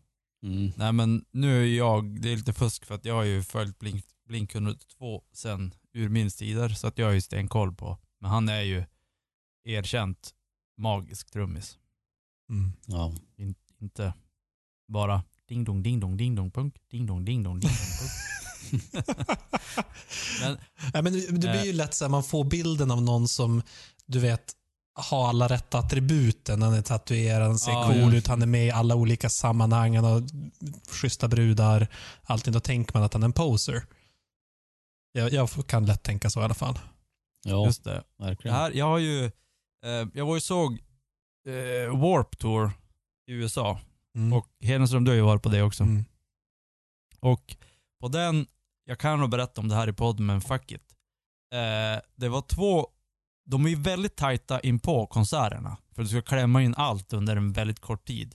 Mm. 0.43 0.73
Nej 0.77 0.93
men 0.93 1.25
nu 1.33 1.63
är 1.63 1.77
jag, 1.77 2.21
det 2.21 2.33
är 2.33 2.37
lite 2.37 2.53
fusk 2.53 2.85
för 2.85 2.95
att 2.95 3.05
jag 3.05 3.15
har 3.15 3.23
ju 3.23 3.43
följt 3.43 3.79
Blink, 3.79 4.05
Blink 4.29 4.55
102 4.55 5.23
sen 5.33 5.75
urminnes 5.95 6.37
tider 6.37 6.69
så 6.69 6.87
att 6.87 6.99
jag 6.99 7.07
har 7.07 7.13
ju 7.13 7.21
stenkoll 7.21 7.75
på. 7.75 7.99
Men 8.21 8.31
han 8.31 8.49
är 8.49 8.61
ju 8.61 8.85
erkänt 9.65 10.31
magisk 10.79 11.31
trummis. 11.31 11.79
Mm. 12.51 12.73
Ja. 12.87 13.13
In, 13.37 13.55
inte 13.81 14.13
bara 14.89 15.23
ding 15.49 15.65
dong 15.65 15.83
ding 15.83 16.01
dong 16.01 16.17
ding 16.17 16.35
dong 16.35 16.51
punk, 16.51 16.75
ding 16.91 17.07
dong 17.07 17.25
ding 17.25 17.43
dong 17.43 17.61
ding 17.61 17.71
dong 17.71 17.99
punk. 17.99 18.11
Men 20.41 20.59
Ja, 20.93 21.03
men 21.03 21.13
det 21.13 21.27
det 21.31 21.39
blir 21.39 21.65
ju 21.65 21.73
lätt 21.73 21.95
så 21.95 22.05
här, 22.05 22.11
man 22.11 22.25
får 22.25 22.45
bilden 22.45 22.91
av 22.91 23.03
någon 23.03 23.29
som, 23.29 23.63
du 24.07 24.19
vet, 24.19 24.53
har 24.95 25.29
alla 25.29 25.49
rätta 25.49 25.79
attributen. 25.79 26.63
Han 26.63 26.75
är 26.75 26.83
tatuerad, 26.83 27.47
han 27.47 27.59
ser 27.59 27.73
Ja, 27.73 27.87
cool 27.87 27.97
ja. 28.13 28.15
ut, 28.15 28.27
han 28.27 28.43
är 28.43 28.47
med 28.47 28.67
i 28.67 28.71
alla 28.71 28.95
olika 28.95 29.29
sammanhang, 29.29 29.97
han 29.97 30.05
har 30.05 30.23
schyssta 30.91 31.29
brudar. 31.29 31.87
Allting. 32.23 32.53
Då 32.53 32.61
tänker 32.61 32.95
man 32.95 33.03
att 33.03 33.13
han 33.13 33.23
är 33.23 33.27
en 33.27 33.33
poser. 33.33 33.87
Jag, 35.13 35.33
jag 35.33 35.49
kan 35.67 35.87
lätt 35.87 36.03
tänka 36.03 36.31
så 36.31 36.41
i 36.41 36.45
alla 36.45 36.55
fall. 36.55 36.79
Ja, 37.45 37.67
just 37.67 37.85
det. 37.85 38.03
Det 38.19 38.25
verkligen. 38.25 38.57
här, 38.57 38.71
jag 38.71 38.85
har 38.87 38.99
ju, 38.99 39.25
eh, 39.85 40.09
jag 40.15 40.27
var 40.27 40.35
ju 40.35 40.41
såg 40.41 40.79
eh, 41.47 42.01
Warp 42.01 42.39
Tour 42.39 42.71
i 43.27 43.33
USA 43.33 43.81
Mm. 44.17 44.33
och 44.33 44.49
Hedenström 44.61 45.05
du 45.05 45.11
har 45.11 45.17
ju 45.17 45.23
varit 45.23 45.43
på 45.43 45.49
det 45.49 45.63
också. 45.63 45.83
mm. 45.83 46.05
Och 47.21 47.57
på 48.01 48.09
den, 48.09 48.47
jag 48.85 48.99
kan 48.99 49.21
nog 49.21 49.31
berätta 49.31 49.61
om 49.61 49.69
det 49.69 49.75
här 49.75 49.89
i 49.89 49.93
podden 49.93 50.27
men 50.27 50.41
fuck 50.41 50.73
it. 50.73 50.95
Eh, 51.55 52.03
det 52.17 52.29
var 52.29 52.41
två 52.43 52.89
de 53.47 53.65
är 53.65 53.69
ju 53.69 53.77
väldigt 53.77 54.17
tajta 54.17 54.61
in 54.61 54.79
på 54.79 55.07
konserterna. 55.07 55.77
För 55.95 56.03
du 56.03 56.09
ska 56.09 56.23
klämma 56.23 56.63
in 56.63 56.75
allt 56.75 57.13
under 57.13 57.37
en 57.37 57.53
väldigt 57.53 57.81
kort 57.81 58.07
tid. 58.07 58.35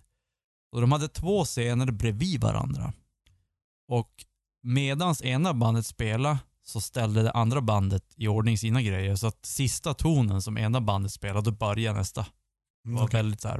Och 0.71 0.81
de 0.81 0.91
hade 0.91 1.07
två 1.07 1.45
scener 1.45 1.91
bredvid 1.91 2.41
varandra. 2.41 2.93
Och 3.87 4.25
medans 4.63 5.21
ena 5.21 5.53
bandet 5.53 5.85
spelade 5.85 6.39
så 6.63 6.81
ställde 6.81 7.23
det 7.23 7.31
andra 7.31 7.61
bandet 7.61 8.03
i 8.15 8.27
ordning 8.27 8.57
sina 8.57 8.81
grejer. 8.81 9.15
Så 9.15 9.27
att 9.27 9.45
sista 9.45 9.93
tonen 9.93 10.41
som 10.41 10.57
ena 10.57 10.81
bandet 10.81 11.11
spelade, 11.11 11.51
då 11.51 11.57
började 11.57 11.97
nästa. 11.99 12.25
Var 12.83 12.91
Mm, 12.91 13.03
okej. 13.03 13.17
väldigt 13.17 13.41
så 13.41 13.47
här. 13.47 13.59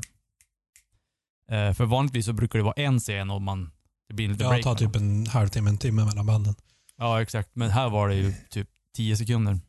Eh, 1.51 1.73
för 1.73 1.85
vanligtvis 1.85 2.25
så 2.25 2.33
brukar 2.33 2.59
det 2.59 2.63
vara 2.65 2.73
en 2.73 2.99
scen 2.99 3.29
och 3.29 3.41
man, 3.41 3.71
det 4.07 4.13
blir 4.13 4.27
lite 4.27 4.43
Ja, 4.43 4.49
break. 4.49 4.63
ta 4.63 4.75
typ 4.75 4.95
en 4.95 5.27
halvtimme, 5.27 5.69
en 5.69 5.77
timme 5.77 6.05
mellan 6.05 6.25
banden. 6.25 6.55
Ja, 6.97 7.21
exakt. 7.21 7.49
Men 7.55 7.69
här 7.69 7.89
var 7.89 8.09
det 8.09 8.15
ju 8.15 8.33
typ 8.49 8.69
10 8.95 9.17
sekunder. 9.17 9.59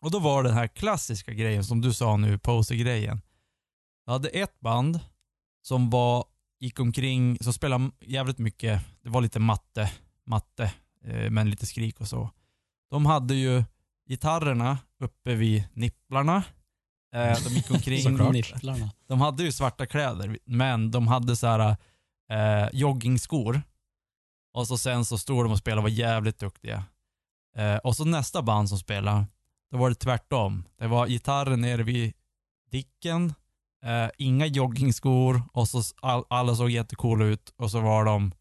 Och 0.00 0.10
då 0.10 0.18
var 0.18 0.42
den 0.42 0.54
här 0.54 0.66
klassiska 0.66 1.32
grejen 1.32 1.64
som 1.64 1.80
du 1.80 1.92
sa 1.94 2.16
nu, 2.16 2.38
poser-grejen. 2.38 3.20
Jag 4.06 4.12
hade 4.12 4.28
ett 4.28 4.60
band 4.60 5.00
som 5.62 5.90
var, 5.90 6.24
gick 6.60 6.80
omkring, 6.80 7.38
som 7.40 7.52
spelade 7.52 7.90
jävligt 8.00 8.38
mycket, 8.38 8.80
det 9.02 9.08
var 9.10 9.20
lite 9.20 9.38
matte, 9.38 9.92
matte, 10.26 10.72
eh, 11.04 11.30
men 11.30 11.50
lite 11.50 11.66
skrik 11.66 12.00
och 12.00 12.08
så. 12.08 12.30
De 12.90 13.06
hade 13.06 13.34
ju 13.34 13.64
gitarrerna 14.08 14.78
uppe 15.00 15.34
vid 15.34 15.64
nipplarna. 15.72 16.42
Eh, 17.14 17.38
de 17.44 17.48
gick 17.54 17.70
omkring. 17.70 18.32
Nipplarna. 18.32 18.90
de 19.06 19.20
hade 19.20 19.42
ju 19.42 19.52
svarta 19.52 19.86
kläder, 19.86 20.38
men 20.44 20.90
de 20.90 21.08
hade 21.08 21.36
så 21.36 21.46
här 21.46 21.76
eh, 22.30 22.68
joggingskor. 22.72 23.62
Och 24.52 24.66
så 24.66 24.78
sen 24.78 25.04
så 25.04 25.18
stod 25.18 25.44
de 25.44 25.52
och 25.52 25.58
spelade 25.58 25.78
och 25.78 25.82
var 25.82 25.90
jävligt 25.90 26.38
duktiga. 26.38 26.84
Eh, 27.56 27.76
och 27.76 27.96
så 27.96 28.04
nästa 28.04 28.42
band 28.42 28.68
som 28.68 28.78
spelade, 28.78 29.24
då 29.70 29.78
var 29.78 29.88
det 29.88 29.94
tvärtom. 29.94 30.64
Det 30.78 30.86
var 30.86 31.06
gitarren 31.06 31.60
nere 31.60 31.82
vid 31.82 32.12
dicken, 32.70 33.34
eh, 33.84 34.08
inga 34.18 34.46
joggingskor 34.46 35.42
och 35.52 35.68
så 35.68 35.82
all, 36.00 36.24
alla 36.28 36.54
såg 36.54 36.70
jättekula 36.70 37.24
ut 37.24 37.52
och 37.56 37.70
så 37.70 37.80
var 37.80 38.04
de 38.04 38.32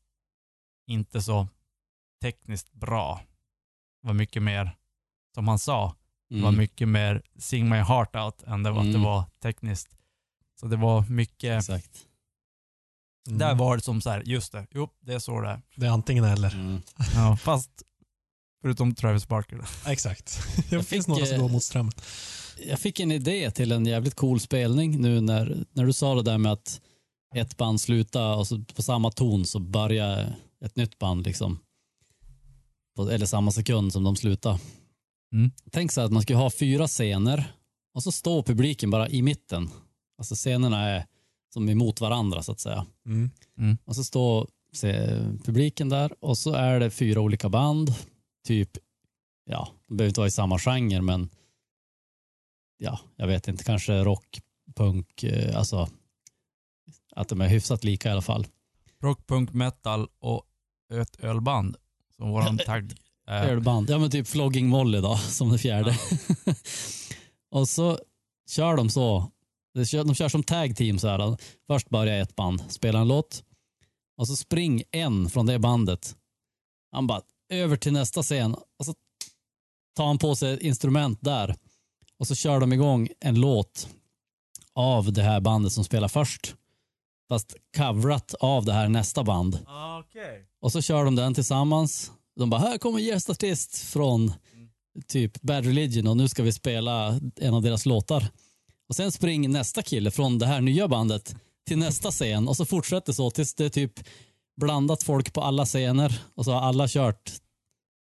inte 0.88 1.22
så 1.22 1.48
tekniskt 2.22 2.72
bra. 2.74 3.22
Det 4.02 4.08
var 4.08 4.14
mycket 4.14 4.44
mer, 4.44 4.78
som 5.36 5.48
han 5.48 5.60
sa, 5.60 5.96
det 6.30 6.42
var 6.42 6.50
Mm. 6.50 6.58
mycket 6.58 6.88
mer 6.88 7.22
sing 7.38 7.70
my 7.70 7.78
heart 7.78 8.16
out 8.16 8.44
än 8.44 8.64
det 8.64 8.72
var 8.72 8.80
att 8.80 8.86
det 8.86 8.90
Mm. 8.90 9.02
var 9.04 9.24
tekniskt. 9.42 9.90
Så 10.60 10.66
det 10.68 10.76
var 10.78 11.06
mycket, 11.10 11.58
Exakt. 11.58 12.06
Mm. 13.28 13.40
där 13.40 13.56
var 13.56 13.76
det 13.78 13.84
som 13.84 14.02
så 14.02 14.10
här, 14.10 14.24
just 14.26 14.52
det, 14.52 14.68
jo 14.72 14.90
det 15.00 15.14
är 15.14 15.20
så 15.20 15.42
det 15.42 15.50
är. 15.50 15.62
Det 15.76 15.86
är 15.86 15.90
antingen 15.92 16.24
eller. 16.24 16.54
Mm. 16.54 16.82
Ja, 17.16 17.38
fast 17.38 17.70
förutom 18.62 18.96
Travis 18.96 19.28
Barker. 19.28 19.62
Exakt. 19.88 20.40
Det 20.56 20.76
Jag 20.76 20.88
finns 20.88 21.06
fick, 21.06 21.08
några 21.08 21.26
som 21.26 21.36
eh, 21.36 21.42
går 21.42 21.50
mot 21.50 21.64
strömmen. 21.64 21.94
Jag 22.68 22.80
fick 22.80 23.00
en 23.00 23.12
idé 23.12 23.52
till 23.52 23.72
en 23.72 23.86
jävligt 23.86 24.16
cool 24.16 24.40
spelning 24.40 25.02
nu 25.02 25.22
när, 25.22 25.66
när 25.74 25.86
du 25.86 25.94
sa 25.94 26.16
det 26.16 26.24
där 26.24 26.38
med 26.38 26.52
att 26.52 26.82
ett 27.36 27.58
band 27.58 27.82
slutar 27.82 28.36
och 28.36 28.48
så 28.48 28.64
på 28.76 28.84
samma 28.84 29.12
ton 29.12 29.46
så 29.46 29.60
börjar 29.60 30.36
ett 30.66 30.76
nytt 30.76 31.00
band 31.00 31.26
liksom. 31.26 31.60
På, 32.96 33.10
eller 33.10 33.26
samma 33.26 33.52
sekund 33.52 33.94
som 33.94 34.04
de 34.04 34.16
slutar. 34.16 34.60
Mm. 35.34 35.52
Tänk 35.72 35.92
så 35.92 36.02
att 36.02 36.12
man 36.12 36.22
skulle 36.22 36.40
ha 36.40 36.50
fyra 36.50 36.88
scener 36.88 37.54
och 37.94 38.04
så 38.04 38.12
står 38.12 38.44
publiken 38.44 38.90
bara 38.90 39.10
i 39.10 39.22
mitten. 39.22 39.70
Alltså 40.18 40.36
scenerna 40.36 40.90
är 40.90 41.06
som 41.54 41.70
emot 41.70 42.02
varandra 42.02 42.44
så 42.44 42.52
att 42.52 42.60
säga. 42.60 42.86
Mm. 43.06 43.78
Och 43.86 43.96
så 43.96 44.04
står 44.04 44.48
publiken 45.46 45.90
där 45.90 46.24
och 46.24 46.38
så 46.38 46.54
är 46.54 46.80
det 46.80 46.90
fyra 46.90 47.22
olika 47.22 47.50
band. 47.50 47.94
Typ, 48.48 48.78
ja, 49.46 49.70
de 49.88 49.98
behöver 49.98 50.10
inte 50.10 50.20
vara 50.20 50.28
i 50.28 50.32
samma 50.32 50.60
genre 50.60 51.02
men 51.02 51.30
ja, 52.78 53.00
jag 53.16 53.28
vet 53.28 53.48
inte, 53.48 53.64
kanske 53.64 54.04
rock, 54.04 54.42
punk, 54.76 55.24
eh, 55.24 55.58
alltså 55.58 55.90
att 57.16 57.30
de 57.30 57.42
är 57.42 57.48
hyfsat 57.48 57.84
lika 57.84 58.10
i 58.10 58.12
alla 58.12 58.22
fall. 58.22 58.48
Rock, 59.02 59.28
punk, 59.28 59.54
metal 59.54 60.08
och 60.20 60.44
ett 60.94 61.20
ölband 61.20 61.78
som 62.16 62.30
våran 62.30 62.58
tagg 62.58 62.92
är. 62.92 63.09
Ölband, 63.30 63.90
ja 63.90 64.00
men 64.00 64.12
typ 64.12 64.28
Flogging 64.28 64.68
Molly 64.68 65.02
då, 65.02 65.18
som 65.30 65.50
det 65.50 65.58
fjärde. 65.58 65.98
och 67.52 67.70
så 67.70 68.00
kör 68.50 68.76
de 68.76 68.90
så, 68.90 69.32
de 69.74 69.86
kör, 69.86 70.04
de 70.04 70.16
kör 70.16 70.30
som 70.30 70.44
tag 70.44 70.76
team 70.76 71.00
så 71.00 71.08
här. 71.08 71.38
Först 71.68 71.90
börjar 71.90 72.22
ett 72.22 72.36
band 72.36 72.64
spela 72.70 73.00
en 73.00 73.08
låt 73.08 73.44
och 74.18 74.28
så 74.28 74.36
spring 74.36 74.84
en 74.92 75.30
från 75.30 75.46
det 75.46 75.60
bandet. 75.60 76.16
Han 76.92 77.08
bara 77.08 77.22
över 77.50 77.78
till 77.78 77.94
nästa 77.94 78.24
scen 78.24 78.56
och 78.80 78.86
så 78.86 78.94
tar 79.96 80.06
han 80.06 80.18
på 80.18 80.36
sig 80.36 80.54
ett 80.54 80.62
instrument 80.62 81.20
där 81.22 81.56
och 82.18 82.28
så 82.28 82.36
kör 82.36 82.60
de 82.60 82.74
igång 82.74 83.10
en 83.20 83.42
låt 83.42 83.90
av 84.76 85.14
det 85.14 85.24
här 85.24 85.40
bandet 85.40 85.72
som 85.72 85.84
spelar 85.84 86.08
först. 86.08 86.56
Fast 87.30 87.56
coverat 87.78 88.34
av 88.40 88.66
det 88.66 88.74
här 88.74 88.90
nästa 88.90 89.24
band. 89.24 89.60
Okej. 90.00 90.48
Och 90.62 90.72
så 90.72 90.82
kör 90.82 91.06
de 91.06 91.16
den 91.16 91.34
tillsammans. 91.34 92.12
De 92.40 92.50
bara, 92.50 92.62
här 92.62 92.78
kommer 92.78 93.00
gästartist 93.00 93.78
från 93.78 94.34
typ 95.08 95.42
Bad 95.42 95.66
Religion 95.66 96.08
och 96.08 96.18
nu 96.18 96.28
ska 96.30 96.44
vi 96.44 96.52
spela 96.52 97.20
en 97.36 97.54
av 97.54 97.62
deras 97.62 97.86
låtar. 97.86 98.28
Och 98.90 98.96
sen 98.96 99.12
springer 99.12 99.50
nästa 99.50 99.82
kille 99.82 100.12
från 100.12 100.40
det 100.40 100.46
här 100.46 100.62
nya 100.62 100.88
bandet 100.88 101.36
till 101.68 101.78
nästa 101.78 102.12
scen 102.12 102.48
och 102.48 102.58
så 102.58 102.66
fortsätter 102.66 103.14
så 103.14 103.32
tills 103.32 103.54
det 103.54 103.66
är 103.66 103.70
typ 103.70 103.94
blandat 104.62 105.04
folk 105.04 105.34
på 105.34 105.42
alla 105.42 105.66
scener 105.66 106.22
och 106.36 106.46
så 106.46 106.52
har 106.52 106.62
alla 106.62 106.88
kört 106.88 107.32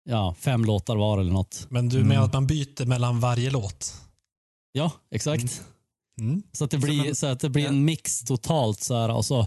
ja, 0.05 0.35
fem 0.39 0.65
låtar 0.65 0.97
var 0.97 1.19
eller 1.19 1.33
något. 1.33 1.67
Men 1.71 1.89
du 1.89 1.97
Mm. 1.97 2.09
menar 2.09 2.25
att 2.25 2.33
man 2.33 2.47
byter 2.47 2.87
mellan 2.87 3.21
varje 3.21 3.51
låt? 3.51 3.95
Ja, 4.73 4.93
exakt. 5.11 5.63
Mm. 6.21 6.43
Så 6.53 6.65
att 6.65 6.71
det 6.71 6.79
blir, 6.79 7.15
så 7.15 7.27
att 7.27 7.41
det 7.41 7.49
blir 7.51 7.67
en 7.67 7.85
mix 7.85 8.25
totalt 8.25 8.81
så 8.81 8.95
här 8.95 9.09
och 9.09 9.25
så 9.25 9.47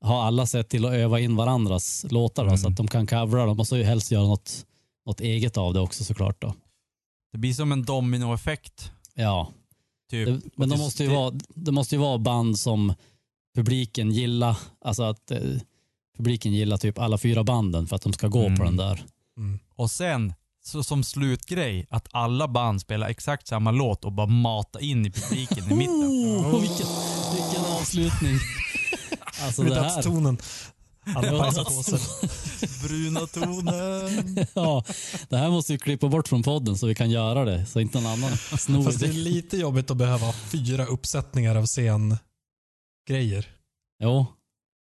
har 0.00 0.22
alla 0.22 0.46
sett 0.46 0.68
till 0.68 0.84
att 0.84 0.92
öva 0.92 1.20
in 1.20 1.36
varandras 1.36 2.06
låtar 2.10 2.44
då, 2.44 2.50
så 2.56 2.62
Mm. 2.66 2.72
att 2.72 2.76
de 2.76 2.88
kan 2.88 3.06
covra 3.06 3.46
dem 3.46 3.60
och 3.60 3.66
så 3.66 3.76
helst 3.82 4.10
göra 4.10 4.24
något, 4.26 4.66
något 5.06 5.20
eget 5.20 5.56
av 5.56 5.74
det 5.74 5.80
också 5.80 6.04
såklart 6.04 6.40
då. 6.42 6.54
Det 7.32 7.38
blir 7.38 7.52
som 7.54 7.72
en 7.72 7.84
dominoeffekt. 7.84 8.90
Ja, 9.14 9.48
Typ. 10.10 10.26
det, 10.28 10.50
men 10.56 10.68
de 10.68 10.74
till- 10.74 10.84
måste 10.84 11.04
ju 11.04 11.10
vara, 11.10 11.34
det 11.54 11.72
måste 11.72 11.94
ju 11.94 12.00
vara 12.00 12.18
band 12.18 12.58
som 12.58 12.94
publiken 13.56 14.10
gillar, 14.10 14.56
alltså 14.84 15.02
att 15.02 15.30
eh, 15.30 15.38
publiken 16.16 16.52
gillar 16.52 16.76
typ 16.76 16.98
alla 16.98 17.18
fyra 17.18 17.44
banden 17.44 17.86
för 17.86 17.96
att 17.96 18.02
de 18.02 18.12
ska 18.12 18.28
gå 18.28 18.44
Mm. 18.46 18.58
på 18.58 18.64
den 18.64 18.76
där. 18.76 19.04
Mm. 19.36 19.58
Och 19.74 19.90
sen, 19.90 20.34
så 20.64 20.82
som 20.84 21.04
slutgrej, 21.04 21.86
att 21.90 22.08
alla 22.10 22.48
band 22.48 22.80
spelar 22.80 23.08
exakt 23.08 23.46
samma 23.46 23.70
låt 23.70 24.04
och 24.04 24.12
bara 24.12 24.26
mata 24.26 24.80
in 24.80 25.06
i 25.06 25.10
publiken 25.10 25.72
i 25.72 25.74
mitten. 25.74 25.94
Oh, 26.04 26.60
vilken, 26.60 26.86
vilken 27.34 27.64
avslutning. 27.80 28.34
Alltså 29.42 29.62
det 29.62 29.74
här, 29.74 29.82
dödstonen. 29.94 30.38
Alla 31.14 31.26
Ja, 31.32 31.38
bajsar 31.38 31.64
på 31.64 31.82
sig. 31.82 31.98
Bruna 32.88 33.20
tonen. 33.26 34.46
ja, 34.54 34.84
det 35.28 35.36
här 35.36 35.50
måste 35.50 35.72
vi 35.72 35.78
klippa 35.78 36.08
bort 36.08 36.28
från 36.28 36.42
podden 36.42 36.78
så 36.78 36.86
vi 36.86 36.94
kan 36.94 37.10
göra 37.10 37.44
det 37.44 37.66
så 37.66 37.80
inte 37.80 38.00
någon 38.00 38.12
annan 38.12 38.36
snor 38.36 38.84
Fast 38.84 39.00
det 39.00 39.06
är 39.06 39.12
det. 39.12 39.18
lite 39.18 39.56
jobbigt 39.56 39.90
att 39.90 39.96
behöva 39.96 40.32
fyra 40.32 40.86
uppsättningar 40.86 41.56
av 41.56 41.66
scengrejer. 41.66 43.46
Jo, 44.02 44.26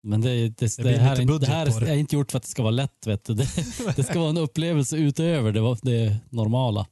men 0.04 0.22
det, 0.22 0.50
det, 0.50 0.78
det, 0.78 0.84
blir 0.84 0.98
här, 0.98 1.22
är 1.22 1.40
det 1.40 1.48
här 1.48 1.80
det. 1.80 1.92
är 1.92 1.96
inte 1.96 2.16
gjort 2.16 2.32
för 2.32 2.38
att 2.38 2.44
det 2.44 2.50
ska 2.50 2.62
vara 2.64 2.72
lätt. 2.72 3.08
Vet 3.08 3.26
du. 3.26 3.34
Det, 3.34 3.48
det 3.96 4.04
ska 4.04 4.20
vara 4.20 4.30
en 4.30 4.38
upplevelse 4.38 4.98
utöver 4.98 5.52
det, 5.52 5.78
det 5.82 6.18
normala. 6.30 6.88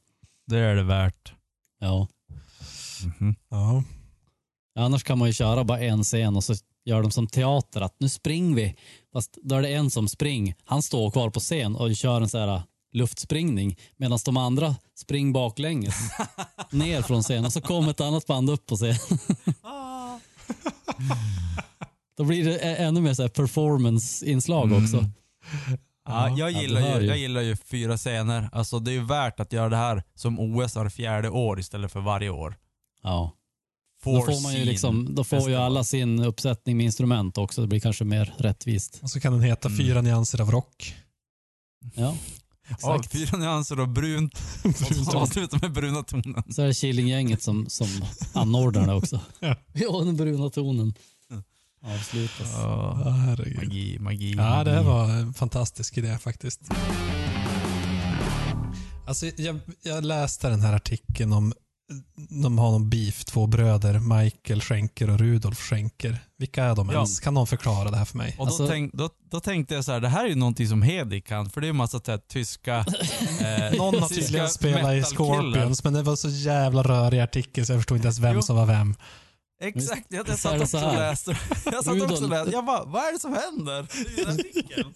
Det 0.46 0.58
är 0.58 0.74
det 0.74 0.82
värt. 0.82 1.32
Ja. 1.78 2.08
Mhm. 3.04 3.34
Ja. 3.50 3.84
Annars 4.78 5.02
kan 5.04 5.18
man 5.18 5.28
ju 5.28 5.32
köra 5.34 5.64
bara 5.64 5.80
en 5.80 6.04
scen 6.04 6.36
och 6.36 6.44
så 6.44 6.54
gör 6.84 7.02
de 7.02 7.10
som 7.10 7.26
teater 7.26 7.80
att 7.80 7.96
nu 7.98 8.08
springer 8.08 8.56
vi. 8.56 8.76
Fast 9.12 9.38
då 9.42 9.54
är 9.54 9.62
det 9.62 9.68
en 9.74 9.90
som 9.90 10.08
springer. 10.08 10.54
Han 10.64 10.82
står 10.82 11.10
kvar 11.10 11.30
på 11.30 11.40
scen 11.40 11.76
och 11.76 11.96
kör 11.96 12.20
en 12.20 12.28
så 12.28 12.38
här 12.38 12.48
äh, 12.54 12.62
luftspringning 12.92 13.76
medan 13.96 14.18
de 14.24 14.36
andra 14.36 14.76
springer 14.94 15.32
baklänges 15.32 15.94
ner 16.70 17.02
från 17.02 17.22
scenen 17.22 17.44
och 17.44 17.52
så 17.52 17.60
kommer 17.60 17.90
ett 17.90 18.00
annat 18.00 18.26
band 18.26 18.50
upp 18.50 18.66
på 18.66 18.76
scen. 18.76 18.94
Då 22.16 22.24
blir 22.24 22.44
det 22.44 22.58
ännu 22.58 23.00
mer 23.00 23.14
så 23.14 23.28
performance-inslag 23.28 24.64
Mm. 24.72 24.84
också. 24.84 25.04
Ja, 26.06 26.28
jag, 26.28 26.50
Ja, 26.52 26.60
gillar 26.60 26.80
hör 26.80 27.00
ju, 27.00 27.06
jag 27.06 27.18
gillar 27.18 27.40
ju 27.40 27.56
fyra 27.56 27.96
scener. 27.96 28.48
Alltså 28.52 28.78
det 28.78 28.90
är 28.90 28.92
ju 28.92 29.04
värt 29.04 29.40
att 29.40 29.52
göra 29.52 29.68
det 29.68 29.76
här 29.76 30.02
som 30.14 30.38
OS 30.40 30.74
har 30.74 30.88
fjärde 30.88 31.30
år 31.30 31.60
istället 31.60 31.92
för 31.92 32.00
varje 32.00 32.30
år. 32.30 32.56
Ja. 33.02 33.32
Då 34.04 34.22
får 34.22 34.42
man 34.42 34.54
ju 34.54 34.64
liksom, 34.64 35.14
då 35.14 35.24
får 35.24 35.50
ju 35.50 35.56
alla 35.56 35.84
sin 35.84 36.20
uppsättning 36.24 36.76
med 36.76 36.86
instrument 36.86 37.38
också. 37.38 37.60
Det 37.60 37.66
blir 37.66 37.80
kanske 37.80 38.04
mer 38.04 38.34
rättvist. 38.38 38.98
Och 39.02 39.10
så 39.10 39.20
kan 39.20 39.32
den 39.32 39.42
heta 39.42 39.68
Mm. 39.68 39.78
Fyra 39.78 40.00
nyanser 40.02 40.40
av 40.40 40.50
rock. 40.50 40.94
Ja, 41.94 42.16
Ja, 42.82 42.96
exakt. 42.96 43.12
fyra 43.12 43.38
nyanser 43.38 43.80
och 43.80 43.88
brunt. 43.98 44.38
Och 44.64 44.96
så 45.12 45.18
avsluta 45.18 45.58
med 45.62 45.72
bruna 45.72 46.02
tonen. 46.02 46.42
Så 46.50 46.62
är 46.62 46.66
det 46.66 46.74
Killinggänget 46.74 47.42
som, 47.42 47.66
som 47.68 47.86
anordnar 48.32 48.86
det 48.86 48.94
också. 48.94 49.20
Ja. 49.40 49.56
ja, 49.72 50.00
den 50.04 50.16
bruna 50.16 50.50
tonen 50.50 50.94
avslutas. 51.84 52.52
Ja, 52.52 53.02
Ja, 53.04 53.10
herregud. 53.10 53.56
magi, 53.56 53.98
magi, 53.98 54.34
Ja, 54.36 54.64
det 54.64 54.70
här 54.70 54.82
var 54.82 55.10
en 55.10 55.34
fantastisk 55.34 55.98
idé 55.98 56.18
faktiskt. 56.18 56.60
Alltså, 59.06 59.26
jag, 59.36 59.60
jag 59.82 60.04
läste 60.04 60.48
den 60.48 60.60
här 60.60 60.72
artikeln 60.72 61.32
om 61.32 61.52
de 62.42 62.58
har 62.58 62.70
någon 62.70 62.90
beef, 62.90 63.24
två 63.24 63.46
bröder, 63.46 63.98
Michael 63.98 64.60
Schenker 64.60 65.10
och 65.10 65.18
Rudolf 65.18 65.58
Schenker. 65.58 66.18
Vilka 66.38 66.64
är 66.64 66.74
de 66.76 66.88
Ja. 66.88 66.94
ens? 66.94 67.20
Kan 67.20 67.34
någon 67.34 67.46
förklara 67.46 67.90
det 67.90 67.96
här 67.96 68.04
för 68.04 68.18
mig? 68.18 68.34
Och 68.38 68.46
Alltså- 68.46 68.62
då, 68.62 68.68
tänk, 68.68 68.92
då, 68.94 69.10
då 69.30 69.40
tänkte 69.40 69.74
jag 69.74 69.84
så 69.84 69.92
här, 69.92 70.00
det 70.00 70.08
här 70.08 70.24
är 70.24 70.28
ju 70.28 70.34
någonting 70.34 70.68
som 70.68 70.82
Hedi 70.82 71.20
kan, 71.20 71.50
för 71.50 71.60
det 71.60 71.64
är 71.64 71.68
ju 71.68 71.72
massa 71.72 72.00
här, 72.06 72.18
tyska... 72.18 72.76
Eh, 73.40 73.76
Någon 73.78 73.98
har 74.00 74.08
tydligen 74.08 74.48
spelat 74.48 74.92
i. 74.94 75.02
Scorpions, 75.02 75.84
men 75.84 75.92
det 75.92 76.02
var 76.02 76.16
så 76.16 76.28
jävla 76.28 76.82
rörig 76.82 77.20
artikel 77.20 77.66
så 77.66 77.72
jag 77.72 77.78
förstod 77.80 77.96
inte 77.96 78.06
ens 78.06 78.18
vem 78.18 78.34
Jo. 78.34 78.42
som 78.42 78.56
var 78.56 78.66
vem. 78.66 78.94
Exakt, 79.62 80.06
jag, 80.08 80.28
jag 80.28 80.38
satt 80.38 80.60
också 80.60 80.78
så 80.78 80.88
och 80.88 80.94
läste. 80.94 81.36
Jag 81.64 81.84
satt 81.84 81.94
Rudolf- 81.94 82.10
också 82.12 82.24
och 82.24 82.30
läste. 82.30 82.50
Jag 82.52 82.64
bara, 82.64 82.84
vad 82.84 83.02
är 83.02 83.12
det 83.12 83.18
som 83.20 83.32
händer? 83.32 83.86
Det 84.16 84.22
är. 84.22 84.86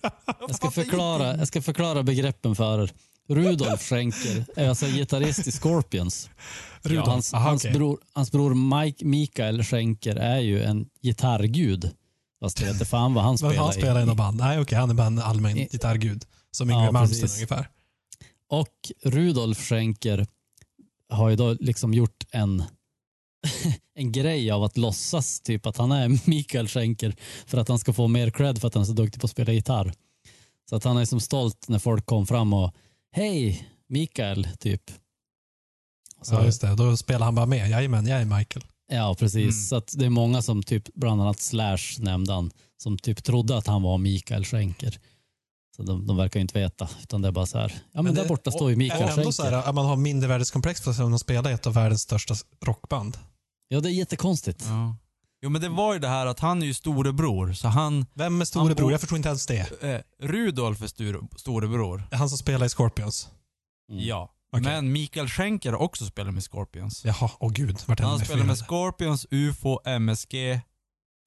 Jag 0.40 0.54
ska, 0.54 0.70
förklara, 0.70 1.36
jag 1.36 1.48
ska 1.48 1.62
förklara 1.62 2.02
begreppen 2.02 2.56
för 2.56 2.82
er. 2.82 2.90
Rudolf 3.28 3.82
Schenker 3.82 4.44
är 4.56 4.68
alltså 4.68 4.86
gitarrist 4.86 5.46
i 5.46 5.52
Scorpions. 5.52 6.30
Rudolf. 6.88 7.08
Hans, 7.08 7.34
Aha, 7.34 7.48
hans, 7.48 7.64
okej. 7.64 7.74
bror, 7.74 7.98
hans 8.12 8.32
bror 8.32 8.54
Mike, 8.84 9.04
Mikael 9.04 9.62
Schenker 9.64 10.16
är 10.16 10.38
ju 10.40 10.62
en 10.62 10.88
gitarrgud. 11.02 11.90
Fast 12.40 12.60
jag 12.60 12.66
vet 12.66 12.74
inte 12.74 12.84
fan 12.84 13.14
vad 13.14 13.24
han 13.24 13.38
spelar 13.38 13.54
han 13.56 13.72
spelar 13.72 14.00
i 14.00 14.02
i. 14.02 14.06
något 14.06 14.16
band? 14.16 14.36
Nej, 14.36 14.60
okej, 14.60 14.78
han 14.78 14.90
är 14.90 14.94
bara 14.94 15.06
en 15.06 15.18
allmän 15.18 15.56
I- 15.58 15.68
gitarrgud. 15.72 16.24
Som 16.50 16.70
Ja, 16.70 16.76
Yngwie 16.76 16.92
Malmsteen 16.92 17.20
precis. 17.22 17.36
ungefär. 17.38 17.68
Och 18.48 18.92
Rudolf 19.04 19.58
Schenker 19.68 20.26
har 21.08 21.28
ju 21.30 21.36
då 21.36 21.52
liksom 21.60 21.94
gjort 21.94 22.24
en, 22.30 22.64
en 23.94 24.12
grej 24.12 24.50
av 24.50 24.62
att 24.64 24.76
låtsas 24.76 25.40
typ 25.40 25.66
att 25.66 25.76
han 25.76 25.92
är 25.92 26.08
Mikael 26.30 26.68
Schenker 26.68 27.16
för 27.46 27.58
att 27.58 27.68
han 27.68 27.78
ska 27.78 27.92
få 27.92 28.08
mer 28.08 28.30
cred 28.30 28.58
för 28.60 28.68
att 28.68 28.74
han 28.74 28.82
är 28.82 28.86
så 28.86 28.92
duktig 28.92 29.20
på 29.20 29.24
att 29.24 29.30
spela 29.30 29.52
gitarr. 29.52 29.92
Så 30.70 30.76
att 30.76 30.84
han 30.84 30.96
är 30.96 31.04
som 31.04 31.20
stolt 31.20 31.68
när 31.68 31.78
folk 31.78 32.06
kom 32.06 32.26
fram 32.26 32.52
och 32.52 32.74
hej 33.12 33.68
Mikael, 33.88 34.48
typ. 34.58 34.82
Så, 36.22 36.34
Ja, 36.34 36.44
just 36.44 36.60
det. 36.60 36.74
Då 36.74 36.96
spelar 36.96 37.24
han 37.26 37.34
bara 37.34 37.46
med. 37.46 37.70
Jajamän, 37.70 38.06
jag 38.06 38.20
är 38.20 38.24
Michael. 38.24 38.64
Ja, 38.92 39.14
precis. 39.18 39.42
Mm. 39.42 39.52
Så 39.52 39.76
att 39.76 39.92
det 39.98 40.06
är 40.06 40.10
många 40.10 40.42
som 40.42 40.62
typ, 40.62 40.94
bland 40.94 41.22
annat 41.22 41.40
Slash 41.40 41.78
nämnde 41.98 42.32
han, 42.32 42.50
som 42.82 42.98
typ 42.98 43.24
trodde 43.24 43.56
att 43.56 43.66
han 43.66 43.82
var 43.82 43.98
Mikael 43.98 44.44
Schenker. 44.44 44.98
Så 45.76 45.82
de, 45.82 46.06
de 46.06 46.16
verkar 46.16 46.40
ju 46.40 46.42
inte 46.42 46.58
veta, 46.58 46.88
utan 47.02 47.22
det 47.22 47.28
är 47.28 47.32
bara 47.32 47.46
så 47.46 47.58
här, 47.58 47.74
ja 47.92 48.02
men, 48.02 48.14
där 48.14 48.22
det- 48.22 48.28
borta 48.28 48.50
står 48.50 48.70
ju 48.70 48.76
Mikael 48.76 49.02
är 49.02 49.06
det 49.06 49.12
ändå 49.20 49.32
så 49.32 49.42
Schenker. 49.42 49.56
här, 49.58 49.68
att 49.68 49.74
man 49.74 49.86
har 49.86 49.96
mindervärdeskomplex 49.96 50.80
för 50.80 50.90
att 50.90 50.98
man 50.98 51.18
spelar 51.18 51.50
i 51.50 51.52
ett 51.52 51.66
av 51.66 51.74
världens 51.74 52.02
största 52.02 52.34
rockband. 52.64 53.18
Ja, 53.68 53.80
det 53.80 53.88
är 53.90 53.92
jättekonstigt. 53.92 54.64
Ja. 54.66 54.96
Jo 55.42 55.50
men 55.50 55.60
det 55.62 55.68
var 55.68 55.92
ju 55.94 55.98
det 55.98 56.08
här 56.08 56.26
att 56.26 56.40
han 56.40 56.62
är 56.62 56.66
ju 56.66 56.74
storebror, 56.74 57.52
så 57.52 57.68
han... 57.68 58.06
Vem 58.14 58.40
är 58.40 58.44
storebror? 58.44 58.82
bor- 58.84 58.92
Jag 58.92 59.00
förstår 59.00 59.16
inte 59.16 59.28
ens 59.28 59.46
det. 59.46 59.82
Eh, 59.82 60.00
Rudolf 60.26 60.82
är 60.82 60.86
stor, 60.86 61.28
storebror. 61.36 62.02
Han 62.12 62.28
som 62.28 62.38
spelar 62.38 62.66
i 62.66 62.68
Scorpions. 62.68 63.28
Mm. 63.90 64.04
Ja. 64.06 64.30
Okej. 64.60 64.72
Men 64.72 64.92
Mikael 64.92 65.28
Schenker 65.28 65.72
har 65.72 65.78
också 65.78 66.06
spelat 66.06 66.34
med 66.34 66.42
Scorpions. 66.44 67.04
Jaha, 67.04 67.30
åh 67.40 67.52
gud. 67.52 67.78
Vart 67.86 68.00
Han 68.00 68.18
spelat 68.18 68.46
med 68.46 68.58
Scorpions, 68.58 69.26
UFO, 69.30 69.78
MSG, 69.84 70.60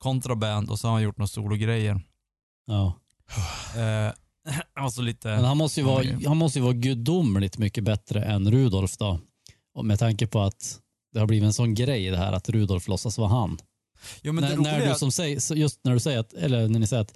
Contraband 0.04 0.70
och 0.70 0.80
så 0.80 0.88
har 0.88 0.94
han 0.94 1.04
gjort 1.04 1.18
några 1.18 1.28
sologrejer. 1.28 2.02
Ja. 2.66 2.94
Eh, 3.76 4.14
alltså 4.84 5.02
lite... 5.02 5.28
Men 5.28 5.46
han 5.46 5.58
måste, 5.58 5.80
ju 5.80 5.86
vara, 5.86 6.06
han 6.28 6.38
måste 6.38 6.60
ju 6.60 6.64
vara 6.64 6.74
gudomligt 6.74 7.58
mycket 7.58 7.84
bättre 7.84 8.24
än 8.24 8.52
Rudolf 8.52 8.98
då. 8.98 9.20
Och 9.76 9.86
med 9.86 10.00
tanke 10.00 10.28
på 10.28 10.42
att 10.42 10.80
det 11.14 11.20
har 11.20 11.28
blivit 11.28 11.46
en 11.46 11.54
sån 11.54 11.74
grej 11.74 12.10
det 12.10 12.18
här 12.18 12.34
att 12.34 12.50
Rudolf 12.50 12.88
låtsas 12.88 13.18
vara 13.18 13.30
han. 13.30 13.58
jo, 14.22 14.34
men 14.34 14.44
när, 14.44 14.58
när 14.58 14.80
är 14.80 14.86
du 14.86 14.92
att- 14.92 15.00
som 15.00 15.12
säger, 15.12 15.56
just 15.56 15.80
när 15.84 15.94
du 15.94 16.00
säger 16.00 16.20
att, 16.20 16.34
eller 16.34 16.68
när 16.68 16.80
ni 16.80 16.88
säger 16.88 17.02
att 17.02 17.14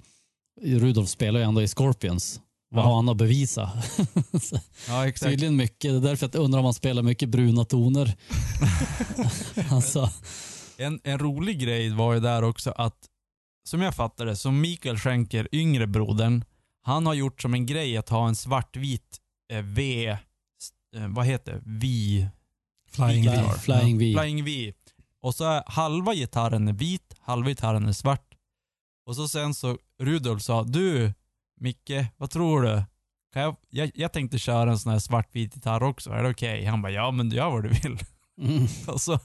Rudolf 0.62 1.08
spelar 1.08 1.40
ju 1.40 1.46
ändå 1.46 1.62
i 1.62 1.68
Scorpions. 1.68 2.40
Vad 2.74 2.84
har 2.84 2.94
han 2.96 3.08
att 3.08 3.16
bevisa? 3.16 3.70
Ja, 4.88 5.08
exakt. 5.08 5.30
Tydligen 5.30 5.56
mycket. 5.56 5.90
Det 5.90 5.96
är 5.96 6.00
därför 6.00 6.30
jag 6.32 6.42
undrar 6.42 6.58
om 6.58 6.64
han 6.64 6.74
spelar 6.74 7.02
mycket 7.02 7.28
bruna 7.28 7.64
toner. 7.64 8.16
alltså, 9.70 10.10
En, 10.76 11.00
en 11.04 11.18
rolig 11.18 11.58
grej 11.60 11.90
var 11.90 12.14
ju 12.14 12.20
där 12.20 12.42
också 12.44 12.70
att, 12.70 12.96
som 13.68 13.82
jag 13.82 13.94
fattade 13.94 14.36
som 14.36 14.60
Mikael 14.60 14.98
Schenker, 14.98 15.48
yngre 15.52 15.86
brodern, 15.86 16.44
han 16.82 17.06
har 17.06 17.14
gjort 17.14 17.42
som 17.42 17.54
en 17.54 17.66
grej 17.66 17.96
att 17.96 18.08
ha 18.08 18.28
en 18.28 18.36
svartvit 18.36 19.18
eh, 19.52 19.62
V, 19.62 20.06
eh, 20.96 21.08
vad 21.08 21.26
heter 21.26 21.52
det? 21.52 21.60
V, 21.64 22.26
Flying 22.90 23.24
Fly- 23.24 23.32
V. 23.42 23.50
Flying 23.58 23.98
V. 23.98 24.14
Flying 24.18 24.44
V. 24.44 24.72
Och 25.22 25.34
så 25.34 25.44
är 25.44 25.62
halva 25.66 26.14
gitarren 26.14 26.68
är 26.68 26.72
vit, 26.72 27.14
halva 27.20 27.48
gitarren 27.48 27.86
är 27.88 27.92
svart. 27.92 28.30
Och 29.06 29.16
så 29.16 29.28
sen 29.28 29.54
så 29.54 29.78
Rudolf 30.02 30.42
sa, 30.42 30.62
du 30.62 31.12
Micke, 31.60 31.90
vad 32.16 32.30
tror 32.30 32.62
du? 32.62 32.82
Kan 33.32 33.42
jag, 33.42 33.56
jag, 33.70 33.90
jag 33.94 34.12
tänkte 34.12 34.38
köra 34.38 34.70
en 34.70 34.78
sån 34.78 34.92
här 34.92 34.98
svartvit 34.98 35.54
gitarr 35.56 35.82
också, 35.82 36.10
är 36.10 36.22
det 36.22 36.30
okej? 36.30 36.64
Han 36.64 36.82
bara, 36.82 36.92
ja 36.92 37.10
men 37.10 37.28
du 37.28 37.36
gör 37.36 37.50
vad 37.50 37.62
du 37.62 37.68
vill. 37.68 37.98
Mm. 38.40 38.66
Och 38.86 39.00
så, 39.00 39.18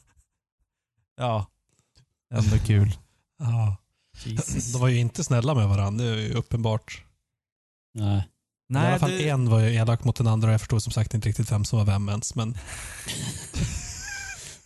ja. 1.18 1.46
Ändå 2.34 2.58
kul. 2.65 2.92
Ja. 3.42 3.76
Jesus. 4.26 4.74
De 4.74 4.82
var 4.82 4.88
ju 4.88 4.98
inte 5.00 5.24
snälla 5.24 5.56
med 5.56 5.68
varandra, 5.70 6.06
det 6.06 6.12
är 6.12 6.15
ju 6.18 6.34
uppenbart. 6.34 7.04
Nej. 7.94 8.24
I 8.74 8.78
alla 8.78 9.00
fall 9.00 9.12
det- 9.12 9.30
en 9.30 9.50
var 9.50 9.60
ju 9.60 9.76
elak 9.76 10.04
mot 10.04 10.15
den 10.15 10.28
andra 10.28 10.48
och 10.48 10.54
jag 10.54 10.62
förstod 10.62 10.84
som 10.84 10.92
sagt 10.94 11.13
inte 11.13 11.30
riktigt 11.30 11.52
vem 11.52 11.65
som 11.65 11.80
var 11.80 11.86
vem 11.86 12.10
ens. 12.10 12.36
Men 12.36 12.58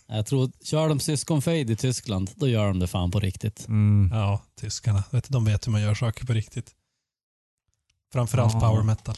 Jag 0.06 0.26
tror, 0.26 0.50
kör 0.64 0.88
de 0.88 1.00
syskonfejd 1.00 1.70
i 1.70 1.76
Tyskland, 1.76 2.30
då 2.36 2.48
gör 2.48 2.66
de 2.68 2.78
det 2.78 2.86
fan 2.86 3.10
på 3.10 3.20
riktigt. 3.20 3.68
Mm. 3.68 4.10
ja, 4.12 4.42
tyskarna. 4.60 5.04
Vet, 5.10 5.28
de 5.28 5.44
vet 5.44 5.66
hur 5.66 5.72
man 5.72 5.80
gör 5.82 5.94
saker 5.94 6.26
på 6.26 6.32
riktigt. 6.32 6.72
Framförallt 8.14 8.54
Ja. 8.54 8.60
power 8.60 8.82
metal. 8.82 9.14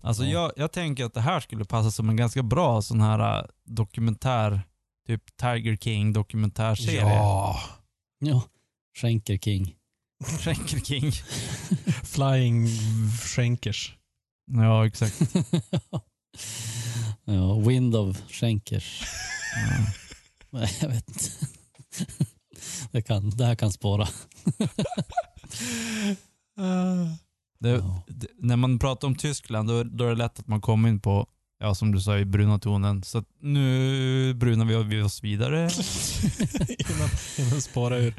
Alltså 0.00 0.24
Ja. 0.24 0.30
jag, 0.30 0.52
jag 0.56 0.72
tänker 0.72 1.04
att 1.04 1.14
det 1.14 1.20
här 1.20 1.40
skulle 1.40 1.64
passa 1.64 1.90
som 1.90 2.08
en 2.08 2.16
ganska 2.16 2.42
bra 2.42 2.82
sån 2.82 3.00
här 3.00 3.38
äh, 3.38 3.44
dokumentär, 3.64 4.62
typ 5.06 5.36
Tiger 5.36 5.76
King 5.76 6.12
dokumentärserie. 6.12 7.00
Ja. 7.14 7.60
Ja. 8.18 8.42
Schenker 8.98 9.38
King. 9.38 9.74
Schenker 10.40 10.80
King. 10.80 11.12
Flying 12.04 12.68
Schenkers. 13.20 13.96
Ja, 14.52 14.86
exakt. 14.86 15.20
ja, 17.24 17.58
Wind 17.58 17.96
of 17.96 18.16
Schenkers. 18.30 19.02
Ja. 19.54 19.86
Nej, 20.50 20.76
jag 20.80 20.88
vet 20.88 21.08
inte. 21.08 21.30
Det, 22.90 23.02
kan, 23.02 23.30
det 23.30 23.44
här 23.46 23.54
kan 23.54 23.72
spåra. 23.72 24.08
Det, 27.60 27.68
Ja. 27.70 28.02
det, 28.08 28.26
när 28.38 28.56
man 28.56 28.78
pratar 28.78 29.08
om 29.08 29.14
Tyskland 29.14 29.68
då, 29.68 29.82
då 29.84 30.04
är 30.04 30.08
det 30.08 30.14
lätt 30.14 30.38
att 30.38 30.46
man 30.48 30.60
kommer 30.60 30.88
in 30.88 31.00
på, 31.00 31.26
ja 31.58 31.74
som 31.74 31.92
du 31.92 32.00
sa, 32.00 32.18
i 32.18 32.24
bruna 32.24 32.58
tonen. 32.58 33.02
Så 33.02 33.18
att 33.18 33.24
nu 33.40 34.34
brunar 34.34 34.64
vi 34.64 34.82
vi 34.82 35.02
oss 35.02 35.24
vidare. 35.24 35.56
innan, 36.78 37.08
innan 37.38 37.60
spåra 37.62 37.96
ur. 37.98 38.14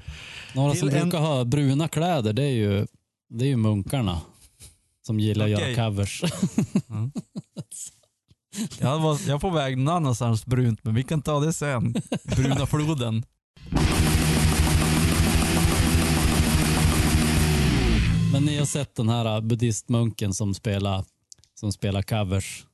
Några 0.56 0.72
Till 0.72 0.80
som 0.80 0.90
en- 0.90 1.02
brukar 1.02 1.20
ha 1.20 1.46
bruna 1.46 1.88
kläder, 1.88 2.34
det 2.34 2.44
är 2.44 2.52
ju, 2.54 2.88
det 3.30 3.46
är 3.46 3.50
ju 3.50 3.58
munkarna. 3.58 4.22
Som 5.06 5.20
gillar 5.20 5.50
att 5.50 5.56
Okej. 5.56 5.72
göra 5.74 5.90
covers. 5.90 6.24
Mm. 6.90 7.12
Jag, 8.80 9.00
var, 9.00 9.20
jag 9.28 9.36
är 9.36 9.40
på 9.40 9.50
väg 9.50 9.78
någon 9.78 9.96
annanstans 9.96 10.46
brunt, 10.46 10.84
men 10.84 10.96
vi 10.96 11.04
kan 11.04 11.22
ta 11.22 11.40
det 11.40 11.54
sen. 11.54 11.96
Bruna 12.36 12.66
floden. 12.66 13.24
Men 18.32 18.44
ni 18.46 18.58
har 18.58 18.66
sett 18.66 18.96
den 18.96 19.10
här 19.10 19.42
buddhistmunken 19.42 20.34
som 20.34 20.54
spelar, 20.54 21.06
som 21.60 21.72
spelar 21.72 22.02
covers. 22.02 22.66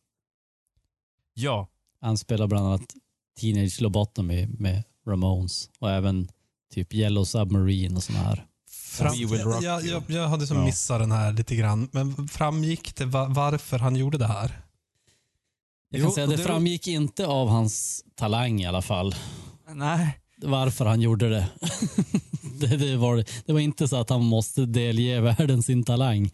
Ja. 1.34 1.67
Han 2.02 2.17
spelar 2.17 2.48
bland 2.48 2.67
annat 2.67 2.93
Teenage 3.39 3.82
Lobotomy 3.82 4.48
med 4.48 4.84
Ramones 5.08 5.70
och 5.80 5.91
även 5.91 6.28
typ 6.74 6.93
Yellow 6.93 7.24
Submarine 7.24 7.96
och 7.96 8.04
såna 8.04 8.20
här. 8.20 8.46
Fram, 8.70 9.13
jag, 9.62 9.86
jag, 9.86 10.04
jag 10.08 10.28
hade 10.28 10.48
som 10.48 10.58
Ja. 10.58 10.63
missat 10.65 11.00
den 11.00 11.12
här 11.12 11.34
lite 11.34 11.56
grann. 11.56 11.89
Men 11.91 12.28
framgick 12.28 12.96
det 12.96 13.06
va, 13.06 13.26
varför 13.30 13.80
han 13.80 13.96
gjorde 13.96 14.17
det 14.17 14.28
här? 14.28 14.62
Jag 15.89 16.02
kan 16.02 16.10
Jo, 16.10 16.15
säga 16.15 16.28
det 16.28 16.36
det- 16.36 16.43
framgick 16.43 16.88
inte 16.88 17.28
av 17.28 17.48
hans 17.50 18.06
talang 18.15 18.62
i 18.62 18.65
alla 18.65 18.82
fall. 18.82 19.15
Nej. 19.74 20.20
Varför 20.41 20.86
han 20.86 21.02
gjorde 21.02 21.30
det. 21.30 21.50
det, 22.60 22.78
det, 22.78 22.97
var, 22.97 23.23
det 23.45 23.54
var 23.54 23.60
inte 23.60 23.88
så 23.88 23.95
att 23.95 24.10
han 24.10 24.26
måste 24.26 24.65
delge 24.65 25.21
världen 25.21 25.63
sin 25.63 25.84
talang. 25.84 26.32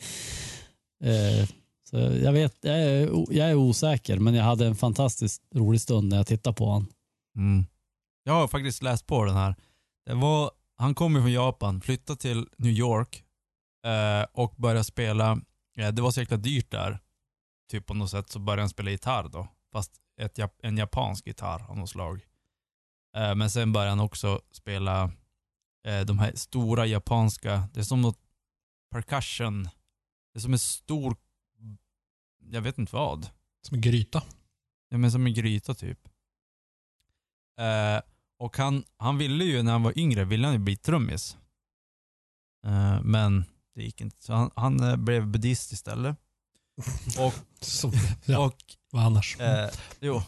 Eh, 1.04 1.50
så 1.90 1.98
jag, 1.98 2.34
vet, 2.34 2.58
jag, 2.62 2.80
är, 2.80 3.10
jag 3.30 3.50
är 3.50 3.56
osäker, 3.56 4.20
men 4.20 4.34
jag 4.34 4.44
hade 4.44 4.68
en 4.68 4.76
fantastiskt 4.76 5.44
rolig 5.56 5.82
stund 5.82 6.10
när 6.10 6.18
jag 6.18 6.28
tittade 6.28 6.56
på 6.56 6.66
honom. 6.66 6.88
Mm. 7.38 7.66
Jag 8.24 8.34
har 8.34 8.48
faktiskt 8.48 8.84
läst 8.84 9.08
på 9.08 9.24
den 9.26 9.36
här. 9.36 9.56
Det 10.06 10.14
var, 10.14 10.52
han 10.78 10.96
kom 10.96 11.16
ju 11.16 11.22
från 11.22 11.32
Japan, 11.32 11.82
flyttade 11.82 12.20
till 12.20 12.48
New 12.58 12.72
York 12.72 13.24
eh, 13.86 14.26
och 14.34 14.54
började 14.58 14.84
spela, 14.84 15.32
eh, 15.78 15.88
det 15.88 16.02
var 16.02 16.12
så 16.12 16.20
jäkla 16.20 16.38
dyrt 16.38 16.72
där. 16.72 17.00
Typ 17.72 17.86
på 17.86 17.94
något 17.94 18.10
sätt 18.10 18.30
så 18.30 18.40
började 18.40 18.62
han 18.62 18.70
spela 18.70 18.92
gitarr 18.92 19.30
då. 19.30 19.48
Fast 19.74 19.92
ett, 20.22 20.40
en 20.64 20.78
japansk 20.78 21.28
gitarr 21.28 21.66
av 21.70 21.78
något 21.78 21.90
slag. 21.90 22.22
Eh, 23.16 23.36
men 23.36 23.50
sen 23.50 23.72
började 23.72 23.92
han 23.92 24.00
också 24.00 24.42
spela 24.52 25.12
eh, 25.88 26.02
de 26.02 26.20
här 26.20 26.32
stora 26.36 26.86
japanska, 26.86 27.70
det 27.74 27.80
är 27.80 27.84
som 27.84 28.02
något 28.02 28.20
percussion. 28.92 29.64
Det 30.34 30.40
är 30.40 30.40
som 30.40 30.54
en 30.54 30.60
stor, 30.60 31.16
jag 32.40 32.62
vet 32.62 32.78
inte 32.78 32.96
vad. 32.96 33.30
Som 33.68 33.76
en 33.76 33.82
gryta. 33.82 34.24
Ja, 34.90 34.98
men 34.98 35.12
som 35.12 35.26
en 35.28 35.34
gryta 35.34 35.74
typ. 35.74 36.00
Eh, 37.60 38.02
och 38.40 38.58
han, 38.58 38.84
han 38.98 39.18
ville 39.18 39.44
ju 39.46 39.64
när 39.64 39.72
han 39.72 39.84
var 39.84 40.00
yngre, 40.00 40.24
ville 40.26 40.48
han 40.48 40.54
ju 40.54 40.60
bli 40.60 40.78
trummis. 40.78 41.38
Men 43.04 43.46
det 43.76 43.84
gick 43.84 44.02
inte. 44.02 44.24
Så 44.24 44.34
han, 44.34 44.52
han 44.56 45.06
blev 45.06 45.28
buddhist 45.28 45.72
istället. 45.72 46.18
Och, 47.20 47.34
Som, 47.60 47.92
ja, 48.26 48.46
och 48.46 48.58
vad 48.92 49.04
annars? 49.04 49.40
eh, 49.40 49.70
jo. 50.00 50.22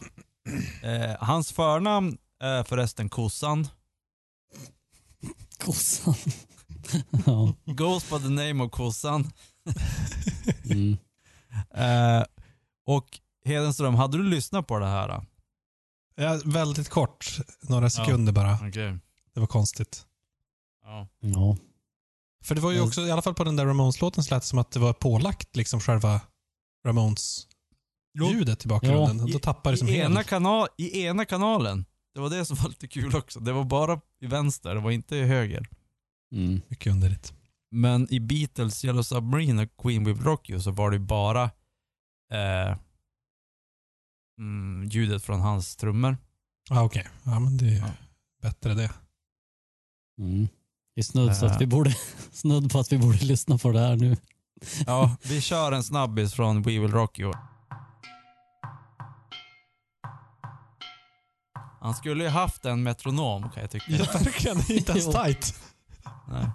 Eh, 0.82 1.16
hans 1.20 1.52
förnamn 1.52 2.18
är 2.40 2.64
förresten 2.64 3.08
Kossan. 3.08 3.68
Kossan. 5.58 6.14
ja. 7.26 7.54
Goes 7.64 8.10
by 8.10 8.18
the 8.18 8.28
name 8.28 8.64
of 8.64 8.70
Kossan. 8.70 9.32
Mm. 10.64 10.96
Eh, 11.74 12.24
och 12.86 13.20
Hedenström, 13.44 13.94
hade 13.94 14.18
du 14.18 14.24
lyssnat 14.24 14.66
på 14.66 14.78
det 14.78 14.86
här? 14.86 15.08
då? 15.08 15.24
Ja, 16.16 16.40
väldigt 16.44 16.88
kort, 16.88 17.36
några 17.62 17.90
sekunder 17.90 18.32
bara. 18.32 18.54
Okej. 18.68 18.98
Det 19.34 19.40
var 19.40 19.46
konstigt. 19.46 20.06
Ja. 20.84 21.08
ja. 21.20 21.56
För 22.44 22.54
det 22.54 22.60
var 22.60 22.70
ju 22.70 22.76
Mm. 22.76 22.88
också, 22.88 23.00
i 23.00 23.10
alla 23.10 23.22
fall 23.22 23.34
på 23.34 23.44
den 23.44 23.56
där 23.56 23.66
Ramones-låten 23.66 24.24
så 24.24 24.34
lät 24.34 24.42
det 24.42 24.46
som 24.48 24.58
att 24.58 24.70
det 24.70 24.78
var 24.80 24.92
pålagt 24.92 25.56
liksom 25.56 25.80
själva 25.80 26.20
Ramones-ljudet 26.86 28.64
i 28.64 28.68
bakgrunden. 28.68 29.18
Ja. 29.26 29.32
Då 29.32 29.38
tappar 29.38 29.70
det 29.72 29.78
som 29.78 29.88
I, 29.88 29.96
ena 29.98 30.22
kanal, 30.22 30.68
I 30.76 31.02
ena 31.02 31.24
kanalen. 31.24 31.84
Det 32.16 32.20
var 32.22 32.30
det 32.30 32.44
som 32.44 32.56
var 32.56 32.68
lite 32.68 32.88
kul 32.88 33.16
också. 33.16 33.40
Det 33.40 33.52
var 33.52 33.64
bara 33.64 34.00
i 34.20 34.26
vänster, 34.26 34.74
det 34.74 34.80
var 34.80 34.90
inte 34.90 35.16
i 35.16 35.24
höger. 35.24 35.68
Mm. 36.32 36.60
Mycket 36.68 36.92
underligt. 36.92 37.34
Men 37.70 38.12
i 38.12 38.20
Beatles, 38.20 38.84
Yellow 38.84 39.02
Submarine 39.02 39.62
och 39.62 39.76
Queen 39.82 40.04
Will 40.04 40.20
Rock 40.20 40.50
You 40.50 40.60
så 40.60 40.70
var 40.70 40.90
det 40.90 40.98
bara 40.98 41.42
eh, 42.32 42.76
mm, 44.38 44.88
ljudet 44.88 45.24
från 45.24 45.40
hans 45.40 45.76
trummor. 45.76 46.16
Ja, 46.70 46.82
okej. 46.84 47.08
Ja, 47.24 47.40
men 47.40 47.56
det 47.56 47.64
är 47.66 47.70
ju 47.70 47.76
Ja. 47.76 47.90
bättre 48.42 48.74
det. 48.74 48.90
Mm. 50.20 50.48
Det 50.94 51.00
är 51.00 51.04
snudd, 51.04 51.36
så 51.36 51.46
Äh. 51.46 51.52
att 51.52 51.60
vi 51.60 51.66
borde, 51.66 51.96
snudd 52.32 52.72
på 52.72 52.78
att 52.78 52.92
vi 52.92 52.98
borde 52.98 53.24
lyssna 53.24 53.58
på 53.58 53.72
det 53.72 53.80
här 53.80 53.96
nu. 53.96 54.16
Ja, 54.86 55.16
vi 55.22 55.40
kör 55.40 55.72
en 55.72 55.84
snabbis 55.84 56.34
från 56.34 56.62
We 56.62 56.70
Will 56.78 56.90
Rock 56.92 57.18
You. 57.18 57.32
Han 61.86 61.94
skulle 61.94 62.24
ju 62.24 62.30
haft 62.30 62.64
en 62.64 62.82
metronom 62.82 63.50
kan 63.50 63.60
jag 63.62 63.70
tycka. 63.70 63.84
Ja, 63.88 64.04
verkligen. 64.12 64.56
Det 64.56 64.72
är 64.74 64.76
inte 64.78 64.92
ens 64.92 65.06
tight. 65.24 65.54
Nej. 66.28 66.46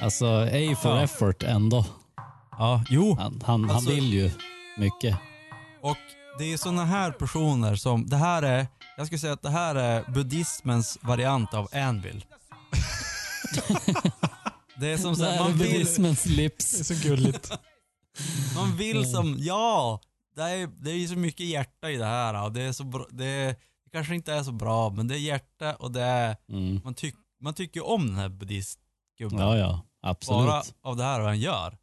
Alltså, 0.00 0.26
A 0.26 0.76
for 0.82 0.90
Ja. 0.96 1.02
effort 1.02 1.42
ändå. 1.42 1.84
Ja, 2.58 2.84
jo. 2.88 3.16
Han, 3.20 3.42
han, 3.46 3.64
Alltså- 3.70 3.74
han 3.74 3.94
vill 3.94 4.12
ju 4.12 4.30
mycket. 4.78 5.18
Och 5.82 5.96
det 6.38 6.52
är 6.52 6.56
såna 6.56 6.84
här 6.84 7.10
personer 7.12 7.76
som, 7.76 8.06
det 8.06 8.16
här 8.16 8.42
är, 8.42 8.66
jag 8.96 9.06
skulle 9.06 9.18
säga 9.18 9.32
att 9.32 9.42
det 9.42 9.50
här 9.50 9.74
är 9.74 10.02
buddhismens 10.10 10.98
variant 11.02 11.54
av 11.54 11.68
Anvil. 11.72 12.24
det 14.76 14.86
är 14.92 14.96
som 14.98 15.16
så 15.16 15.22
Det 15.22 15.30
här, 15.30 15.36
här 15.38 15.44
är 15.44 15.48
man 15.48 15.58
vill, 15.58 15.72
buddhismens 15.72 16.22
Det 16.24 16.32
är 16.32 16.36
lips. 16.36 16.86
så 16.88 16.94
gulligt. 17.08 17.52
man 18.56 18.76
vill 18.76 19.10
som, 19.10 19.36
ja, 19.38 20.00
det 20.36 20.42
är, 20.42 20.66
det 20.66 20.90
är 20.90 20.94
ju 20.96 21.08
så 21.08 21.16
mycket 21.16 21.46
hjärta 21.46 21.90
i 21.90 21.96
det 21.96 22.04
här 22.06 22.44
och 22.44 22.52
det 22.52 22.62
är 22.62 22.72
så 22.72 22.84
bra, 22.84 23.06
det, 23.10 23.24
är, 23.26 23.48
det 23.84 23.90
kanske 23.92 24.14
inte 24.14 24.32
är 24.32 24.42
så 24.42 24.52
bra 24.52 24.90
men 24.90 25.08
det 25.08 25.14
är 25.14 25.18
hjärta 25.18 25.74
och 25.76 25.92
det 25.92 26.02
är, 26.02 26.36
Mm. 26.48 26.80
man, 26.84 26.94
tyck, 26.94 27.14
man 27.40 27.54
tycker 27.54 27.86
om 27.86 28.06
den 28.06 28.16
här 28.16 28.28
buddhistgubben. 28.28 29.38
Ja, 29.38 29.56
ja. 29.58 29.80
Absolut. 30.02 30.46
bara 30.46 30.62
av 30.82 30.96
det 30.96 31.04
här 31.04 31.20
han 31.20 31.40
gör. 31.40 31.78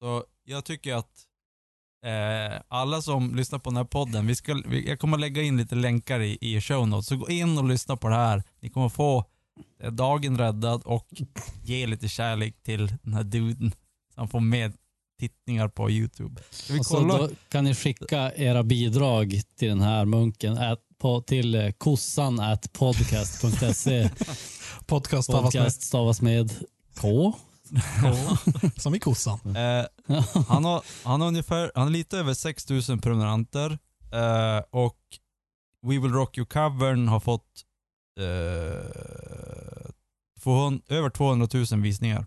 Så 0.00 0.24
jag 0.44 0.64
tycker 0.64 0.94
att 0.94 1.10
eh, 2.04 2.60
alla 2.68 3.02
som 3.02 3.34
lyssnar 3.34 3.58
på 3.58 3.70
den 3.70 3.76
här 3.76 3.84
podden, 3.84 4.26
vi 4.26 4.34
ska, 4.36 4.62
vi, 4.66 4.88
jag 4.88 4.98
kommer 4.98 5.18
lägga 5.18 5.42
in 5.42 5.56
lite 5.56 5.74
länkar 5.74 6.20
i, 6.20 6.38
i 6.40 6.60
show 6.60 6.88
notes, 6.88 7.06
så 7.06 7.16
gå 7.16 7.28
in 7.30 7.58
och 7.58 7.64
lyssna 7.64 7.96
på 7.96 8.08
det 8.08 8.14
här. 8.16 8.42
Ni 8.60 8.68
kommer 8.70 8.88
få 8.88 9.24
eh, 9.82 9.90
dagen 9.92 10.38
räddad 10.38 10.82
och 10.84 11.08
ge 11.62 11.86
lite 11.86 12.08
kärlek 12.08 12.62
till 12.62 12.92
den 13.02 13.14
här 13.14 13.24
duden. 13.24 13.70
Så 14.14 14.20
han 14.20 14.28
får 14.28 14.40
med 14.40 14.72
tittningar 15.20 15.68
på 15.68 15.90
YouTube. 15.90 16.42
Ska 16.50 16.72
vi 16.72 16.80
Och 16.80 16.86
så 16.86 16.96
kolla? 16.96 17.18
då 17.18 17.28
kan 17.48 17.64
ni 17.64 17.74
skicka 17.74 18.32
era 18.34 18.62
bidrag 18.62 19.40
till 19.58 19.68
den 19.68 19.80
här 19.80 20.04
munken 20.04 20.58
at, 20.58 20.80
på, 20.98 21.20
till 21.20 21.54
eh, 21.54 21.70
kossan 21.70 22.40
at 22.40 22.72
podcast.se. 22.72 24.10
Podcast 24.86 25.82
stavas 25.82 26.22
med 26.22 26.52
K. 27.00 27.34
Som 28.76 28.94
i 28.94 29.00
kossan. 29.00 29.56
Eh, 29.56 29.84
han, 30.48 30.64
har, 30.64 30.84
han 31.04 31.20
har 31.20 31.28
ungefär, 31.28 31.72
han 31.74 31.82
har 31.82 31.90
lite 31.90 32.18
över 32.18 32.34
6000 32.34 33.00
prenumeranter 33.00 33.78
eh, 34.12 34.62
och 34.70 34.98
We 35.82 35.98
Will 35.98 36.12
Rock 36.12 36.38
You 36.38 36.46
covern 36.46 37.08
har 37.08 37.20
fått 37.20 37.64
eh, 38.20 39.90
200, 40.42 40.82
över 40.88 41.10
200 41.10 41.48
000 41.72 41.82
visningar. 41.82 42.26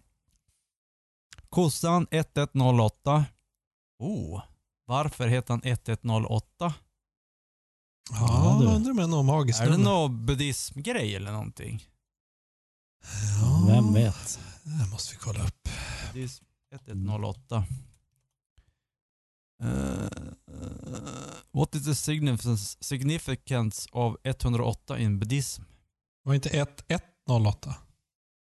Kossan 1.50 2.08
1108. 2.12 3.26
Oh, 4.00 4.42
varför 4.86 5.28
heter 5.28 5.54
han 5.54 5.62
1108? 5.64 6.74
Ja, 8.12 8.60
jag 8.64 8.76
undrar 8.76 8.92
om 8.92 8.98
det 8.98 9.04
är 9.04 9.08
något 9.08 9.26
magiskt 9.26 9.60
Är 9.60 9.70
det 9.70 9.78
någon 9.78 10.26
buddhismgrej 10.26 11.16
eller 11.16 11.32
någonting? 11.32 11.84
Ja, 13.42 13.66
Vem 13.68 13.94
vet? 13.94 14.40
Det 14.68 14.74
här 14.74 14.88
måste 14.92 15.14
vi 15.14 15.20
kolla 15.20 15.44
upp. 15.44 15.70
Buddhism 16.14 16.44
1108. 16.76 17.66
Uh, 19.64 20.08
what 21.52 21.76
is 21.76 21.86
the 21.86 21.96
significance, 21.96 22.78
significance 22.80 23.90
of 23.92 24.16
108 24.24 24.98
in 25.00 25.20
buddhism? 25.20 25.64
Var 26.24 26.34
inte 26.34 26.50
1108? 26.50 27.76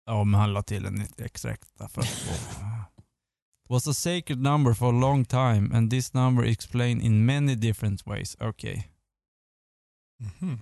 Ja, 0.07 0.25
men 0.25 0.41
han 0.41 0.53
la 0.53 0.63
till 0.63 0.87
en 0.87 1.07
extra 1.19 1.53
extra 1.53 1.89
för. 1.89 2.05
Was 3.69 3.89
a 3.89 3.95
sacred 3.95 4.39
number 4.39 4.75
for 4.75 4.89
a 4.89 5.01
long 5.01 5.25
time 5.25 5.77
and 5.77 5.91
this 5.91 6.13
number 6.13 6.45
explained 6.45 7.03
in 7.03 7.25
many 7.25 7.55
different 7.55 8.07
ways. 8.07 8.37
Okej. 8.41 8.89
Mhm. 10.21 10.61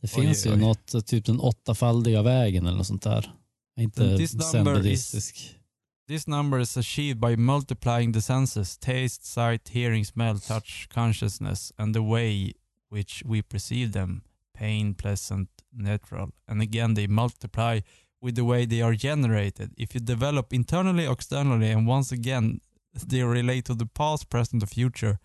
Det 0.00 0.16
Oj, 0.16 0.22
finns 0.22 0.46
ju 0.46 0.50
oj. 0.52 0.56
något, 0.60 0.94
eh, 0.94 1.00
typ 1.00 1.24
den 1.26 1.40
åttafaldiga 1.40 2.22
vägen 2.22 2.66
eller 2.66 2.76
något 2.78 2.86
sånt 2.86 3.02
där. 3.02 3.34
Inte 3.76 4.16
This 4.16 4.34
number 4.34 4.52
zen-buddhistisk. 4.52 5.60
This 6.08 6.26
number 6.26 6.60
is 6.60 6.76
achieved 6.76 7.20
by 7.20 7.36
multiplying 7.36 8.12
the 8.12 8.20
senses, 8.20 8.76
taste, 8.76 9.24
sight, 9.24 9.68
hearing, 9.68 10.04
smell, 10.04 10.38
touch, 10.38 10.88
consciousness, 10.88 11.72
and 11.78 11.94
the 11.94 12.02
way 12.02 12.52
which 12.88 13.22
we 13.24 13.42
perceive 13.42 13.92
them, 13.92 14.22
pain, 14.52 14.94
pleasant, 14.94 15.48
neutral. 15.72 16.32
And 16.48 16.62
again, 16.62 16.94
they 16.94 17.06
multiply 17.06 17.80
with 18.20 18.34
the 18.34 18.44
way 18.44 18.66
they 18.66 18.82
are 18.82 18.96
generated. 18.96 19.72
If 19.76 19.94
you 19.94 20.00
develop 20.00 20.52
internally, 20.52 21.06
externally, 21.06 21.70
and 21.70 21.86
once 21.86 22.12
again, 22.12 22.60
they 23.06 23.22
relate 23.22 23.62
to 23.66 23.74
the 23.74 23.86
past, 23.86 24.28
present 24.28 24.62
och 24.62 24.68
future. 24.68 25.18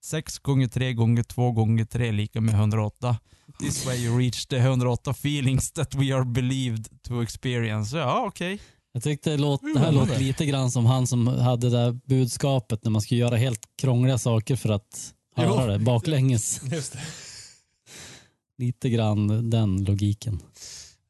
6 0.00 0.38
gånger 0.38 0.68
3 0.68 0.94
gånger 0.94 1.22
2 1.22 1.52
gånger 1.52 1.84
3 1.84 2.12
lika 2.12 2.40
med 2.40 2.54
108. 2.54 3.18
This 3.58 3.86
way 3.86 3.96
you 4.04 4.18
reach 4.18 4.46
the 4.46 4.56
108 4.58 5.14
feelings 5.16 5.72
that 5.72 5.94
we 5.94 6.14
are 6.14 6.24
believed 6.24 7.02
to 7.02 7.22
experience. 7.22 7.96
Ja, 7.98 8.24
okej. 8.26 8.60
Jag 8.92 9.02
tyckte 9.02 9.30
det, 9.30 9.36
låt, 9.36 9.60
det 9.74 9.80
här 9.80 9.92
låter 9.92 10.18
lite 10.18 10.46
grann 10.46 10.70
som 10.70 10.86
han 10.86 11.06
som 11.06 11.26
hade 11.26 11.70
det 11.70 11.76
där 11.76 11.92
budskapet 11.92 12.84
när 12.84 12.90
man 12.90 13.02
skulle 13.02 13.20
göra 13.20 13.36
helt 13.36 13.60
krångliga 13.78 14.18
saker 14.18 14.56
för 14.56 14.68
att 14.68 15.14
höra 15.36 15.62
Jo. 15.64 15.66
det 15.72 15.78
baklänges. 15.78 16.60
Just 16.72 16.92
det. 16.92 16.98
Lite 18.58 18.90
grann 18.90 19.50
den 19.50 19.84
logiken. 19.84 20.42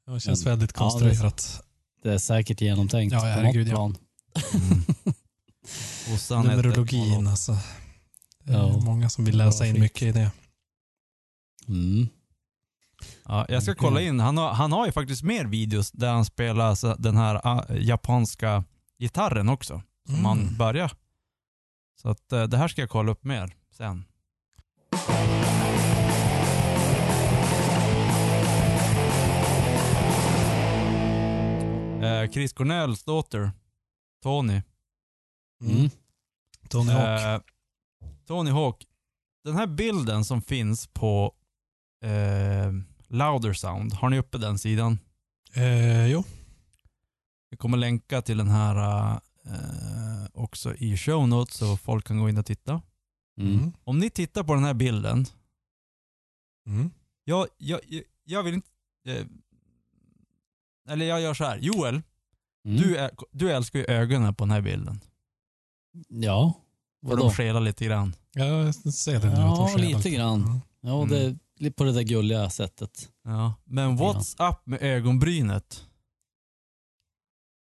Det 0.07 0.21
känns 0.21 0.45
Men- 0.45 0.53
väldigt 0.53 0.71
ja, 0.77 0.85
det- 0.85 0.91
konstruerat. 0.91 1.63
Det 2.03 2.13
är 2.13 2.19
säkert 2.19 2.61
genomtänkt 2.61 3.13
Ja, 3.13 3.21
på 3.21 3.27
något 3.27 3.35
herregud, 3.35 3.69
ja. 3.69 3.73
plan. 3.75 3.97
Kossan 6.07 6.47
Numerologin 6.47 7.01
1108. 7.03 7.31
alltså. 7.31 7.57
Det 8.45 8.53
är 8.53 8.57
Ja. 8.59 8.79
många 8.81 9.09
som 9.11 9.25
vill 9.25 9.37
läsa 9.39 9.67
in 9.67 9.81
mycket 9.81 10.03
i 10.03 10.13
det. 10.13 10.31
Mm. 11.69 12.09
Ja, 13.29 13.47
jag 13.49 13.63
ska 13.63 13.75
kolla 13.75 14.01
in. 14.01 14.21
Han 14.21 14.37
har, 14.37 14.53
han 14.53 14.73
har 14.73 14.87
ju 14.87 14.93
faktiskt 14.93 15.23
mer 15.23 15.45
videos 15.45 15.91
där 15.93 16.13
han 16.13 16.25
spelar 16.25 16.97
den 17.03 17.17
här 17.17 17.41
ah, 17.47 17.65
japanska 17.75 18.65
gitarren 18.99 19.49
också. 19.49 19.83
Som 20.07 20.15
Mm. 20.15 20.25
han 20.27 20.57
börjar. 20.59 20.93
Så 22.03 22.09
att 22.09 22.33
eh, 22.33 22.43
det 22.43 22.57
här 22.57 22.69
ska 22.69 22.81
jag 22.83 22.91
kolla 22.91 23.13
upp 23.13 23.25
mer 23.25 23.55
sen. 23.77 24.05
Eh, 32.03 32.31
Chris 32.31 32.53
Cornells 32.53 33.05
dotter, 33.05 33.51
Tony. 34.23 34.63
Mm. 35.65 35.91
Tony 36.69 36.93
Hawk. 36.93 37.21
Eh, 37.21 37.41
Tony 38.27 38.51
Hawk. 38.51 38.87
Den 39.45 39.57
här 39.57 39.67
bilden 39.67 40.25
som 40.25 40.43
finns 40.43 40.87
på 40.87 41.33
eh, 42.05 42.73
Louder 43.09 43.53
Sound. 43.53 43.93
Har 43.93 44.11
ni 44.11 44.19
uppe 44.19 44.39
den 44.39 44.59
sidan? 44.59 44.99
Eh, 45.55 46.07
jo. 46.07 46.25
Vi 47.51 47.57
kommer 47.57 47.77
länka 47.79 48.23
till 48.23 48.39
den 48.39 48.49
här 48.49 49.11
eh, 49.45 50.27
också 50.33 50.75
i 50.75 50.97
show 50.97 51.29
notes 51.29 51.55
så 51.57 51.77
folk 51.77 52.07
kan 52.07 52.19
gå 52.21 52.29
in 52.29 52.39
och 52.39 52.47
titta. 52.47 52.83
Mm. 53.41 53.73
Om 53.85 53.99
ni 53.99 54.11
tittar 54.11 54.43
på 54.45 54.55
den 54.55 54.65
här 54.65 54.75
bilden. 54.75 55.27
Mm. 56.67 56.91
Jag, 57.25 57.47
jag, 57.59 57.81
jag- 58.25 58.43
vill 58.43 58.55
inte... 58.55 58.69
Eh, 59.07 59.27
eller 60.93 61.07
jag 61.07 61.21
gör 61.21 61.35
så 61.35 61.45
här. 61.45 61.59
Joel, 61.59 62.03
Mm. 62.65 62.81
du, 62.83 62.97
är, 62.97 63.11
du 63.33 63.53
älskar 63.53 63.79
ju 63.79 63.85
ögonen 63.85 64.35
på 64.35 64.45
den 64.45 64.51
här 64.51 64.61
bilden. 64.61 65.01
Ja, 66.09 66.53
För 67.01 67.09
vadå? 67.09 67.23
de 67.23 67.31
skelar 67.35 67.61
lite 67.61 67.85
grann. 67.85 68.15
Jag 68.33 68.75
ser 68.75 69.21
det 69.21 69.29
nu. 69.29 69.35
Ja, 69.35 69.75
lite 69.77 70.11
grann. 70.11 70.43
Mm. 70.45 70.61
Ja, 70.81 71.03
Mm. 71.03 71.09
det, 71.09 71.29
lite 71.29 71.39
på 71.77 71.85
det 71.85 71.93
där 71.93 72.03
gulliga 72.03 72.51
sättet. 72.51 73.09
Ja. 73.25 73.55
Men 73.65 73.99
what's 73.99 74.51
up 74.51 74.67
med 74.67 74.83
ögonbrynet? 74.83 75.85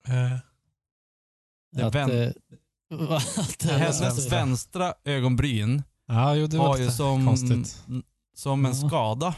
Eh, 0.08 0.40
Det 1.72 1.84
att, 1.84 1.96
vän- 1.96 2.12
eh, 2.92 3.12
att 3.12 3.64
Hennes 3.64 4.02
vänstra. 4.02 4.38
vänstra 4.38 4.94
ögonbryn 5.04 5.84
ja, 6.08 6.36
jo, 6.36 6.48
det 6.48 6.58
var 6.58 6.68
har 6.68 6.78
ju 6.78 6.92
som, 6.92 7.26
konstigt. 7.28 7.84
som 8.36 8.66
en 8.66 8.72
Ja. 8.82 8.88
skada 8.88 9.36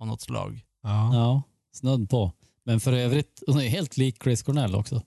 av 0.00 0.06
något 0.06 0.20
slag. 0.20 0.64
Ja. 0.82 1.14
Ja, 1.14 1.42
snudd 1.72 2.10
på. 2.10 2.32
Men 2.64 2.80
för 2.80 2.92
övrigt, 2.92 3.42
hon 3.46 3.60
är 3.60 3.68
helt 3.68 3.96
lik 3.96 4.22
Chris 4.22 4.42
Cornell 4.42 4.74
också. 4.74 5.02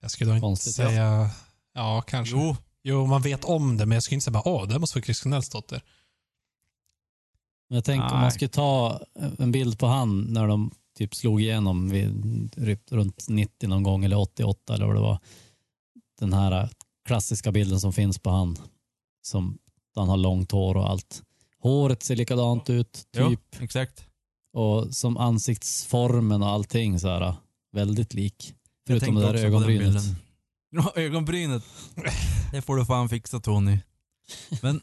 Jag 0.00 0.10
skulle 0.10 0.30
inte 0.30 0.40
Konstigt, 0.40 0.74
säga... 0.74 1.30
Ja, 1.74 2.02
kanske. 2.06 2.36
Jo. 2.36 2.56
Jo, 2.82 3.06
man 3.06 3.22
vet 3.22 3.44
om 3.44 3.76
det, 3.76 3.86
men 3.86 3.96
jag 3.96 4.02
skulle 4.02 4.14
inte 4.14 4.24
säga 4.24 4.32
bara 4.32 4.48
åh, 4.48 4.68
det 4.68 4.78
måste 4.78 4.98
vara 4.98 5.04
Chris 5.04 5.20
Cornells 5.20 5.48
dotter. 5.48 5.82
Jag 7.68 7.84
tänker 7.84 8.14
om 8.14 8.20
man 8.20 8.32
skulle 8.32 8.48
ta 8.48 9.00
en 9.38 9.52
bild 9.52 9.78
på 9.78 9.86
han 9.86 10.20
när 10.20 10.46
de 10.46 10.70
typ 10.98 11.14
slog 11.14 11.40
igenom 11.40 11.88
vid, 11.88 12.84
runt 12.90 13.28
90 13.28 13.68
någon 13.68 13.82
gång 13.82 14.04
eller 14.04 14.18
88 14.18 14.74
eller 14.74 14.86
vad 14.86 14.94
det 14.96 15.00
var. 15.00 15.18
Den 16.18 16.32
här 16.32 16.68
klassiska 17.06 17.52
bilden 17.52 17.80
som 17.80 17.92
finns 17.92 18.18
på 18.18 18.30
han. 18.30 18.56
Som 19.22 19.58
han 19.94 20.08
har 20.08 20.16
långt 20.16 20.52
hår 20.52 20.76
och 20.76 20.90
allt. 20.90 21.22
Håret 21.58 22.02
ser 22.02 22.16
likadant 22.16 22.70
ut, 22.70 23.06
jo, 23.16 23.30
typ. 23.30 23.62
exakt. 23.62 24.04
Och 24.52 24.94
som 24.96 25.16
ansiktsformen 25.16 26.42
och 26.42 26.48
allting 26.48 27.00
så 27.00 27.08
här 27.08 27.34
väldigt 27.72 28.14
lik. 28.14 28.54
Förutom 28.86 29.14
det 29.14 29.20
där 29.20 29.34
ögonbrynet. 29.34 30.02
Ja, 30.70 30.92
ögonbrynet. 30.96 31.62
Det 32.52 32.62
får 32.62 32.76
du 32.76 32.84
fan 32.84 33.08
fixa 33.08 33.40
Tony. 33.40 33.78
Men 34.62 34.80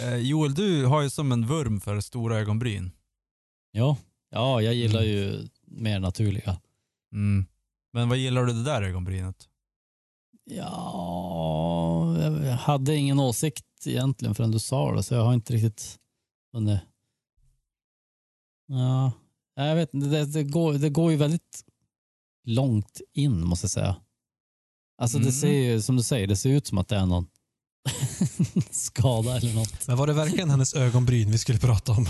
eh, 0.00 0.16
Joel, 0.16 0.54
du 0.54 0.86
har 0.86 1.02
ju 1.02 1.10
som 1.10 1.32
en 1.32 1.46
vurm 1.46 1.80
för 1.80 2.00
stora 2.00 2.38
ögonbryn. 2.38 2.90
Ja, 3.72 3.96
ja 4.30 4.62
jag 4.62 4.74
gillar 4.74 5.00
Mm. 5.02 5.12
ju 5.12 5.48
mer 5.66 6.00
naturliga. 6.00 6.60
Mm. 7.12 7.46
Men 7.92 8.08
vad 8.08 8.18
gillar 8.18 8.44
du 8.44 8.52
det 8.52 8.64
där 8.64 8.82
ögonbrynet? 8.82 9.48
Ja, 10.44 12.16
jag 12.44 12.56
hade 12.56 12.96
ingen 12.96 13.20
åsikt 13.20 13.66
egentligen 13.86 14.34
förrän 14.34 14.50
du 14.50 14.58
sa 14.58 14.92
det, 14.94 15.02
så 15.02 15.14
jag 15.14 15.24
har 15.24 15.34
inte 15.34 15.52
riktigt 15.52 15.98
hunnit. 16.52 16.80
Ja, 18.66 19.12
jag 19.54 19.74
vet 19.74 19.94
inte, 19.94 20.06
det, 20.08 20.24
det, 20.26 20.44
går, 20.44 20.72
det 20.74 20.90
går 20.90 21.10
ju 21.10 21.16
väldigt 21.16 21.64
långt 22.44 23.00
in 23.12 23.46
måste 23.46 23.64
jag 23.64 23.70
säga. 23.70 23.96
Alltså 24.98 25.16
Mm. 25.18 25.26
det 25.26 25.32
ser 25.32 25.52
ju, 25.72 25.80
som 25.82 25.96
du 25.96 26.02
säger, 26.02 26.26
det 26.26 26.36
ser 26.36 26.50
ut 26.50 26.66
som 26.66 26.78
att 26.78 26.88
det 26.88 26.96
är 26.96 27.06
någon 27.06 27.26
skada 28.70 29.36
eller 29.36 29.54
något. 29.54 29.86
Men 29.88 29.96
var 29.96 30.06
det 30.06 30.12
verkligen 30.12 30.50
hennes 30.50 30.74
ögonbryn 30.74 31.30
vi 31.30 31.38
skulle 31.38 31.58
prata 31.58 31.92
om? 31.92 32.08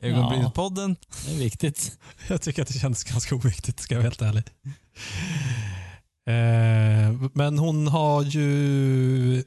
Ögonbrynspodden? 0.00 0.96
Det 1.26 1.32
är 1.34 1.38
viktigt. 1.38 1.98
Jag 2.28 2.42
tycker 2.42 2.62
att 2.62 2.68
det 2.68 2.78
kändes 2.78 3.04
ganska 3.04 3.34
oviktigt, 3.34 3.80
ska 3.80 3.94
jag 3.94 4.00
vara 4.00 4.08
helt 4.08 4.22
ärlig. 4.22 4.44
Eh, 6.26 7.30
men 7.34 7.58
hon 7.58 7.88
har 7.88 8.22
ju 8.22 9.44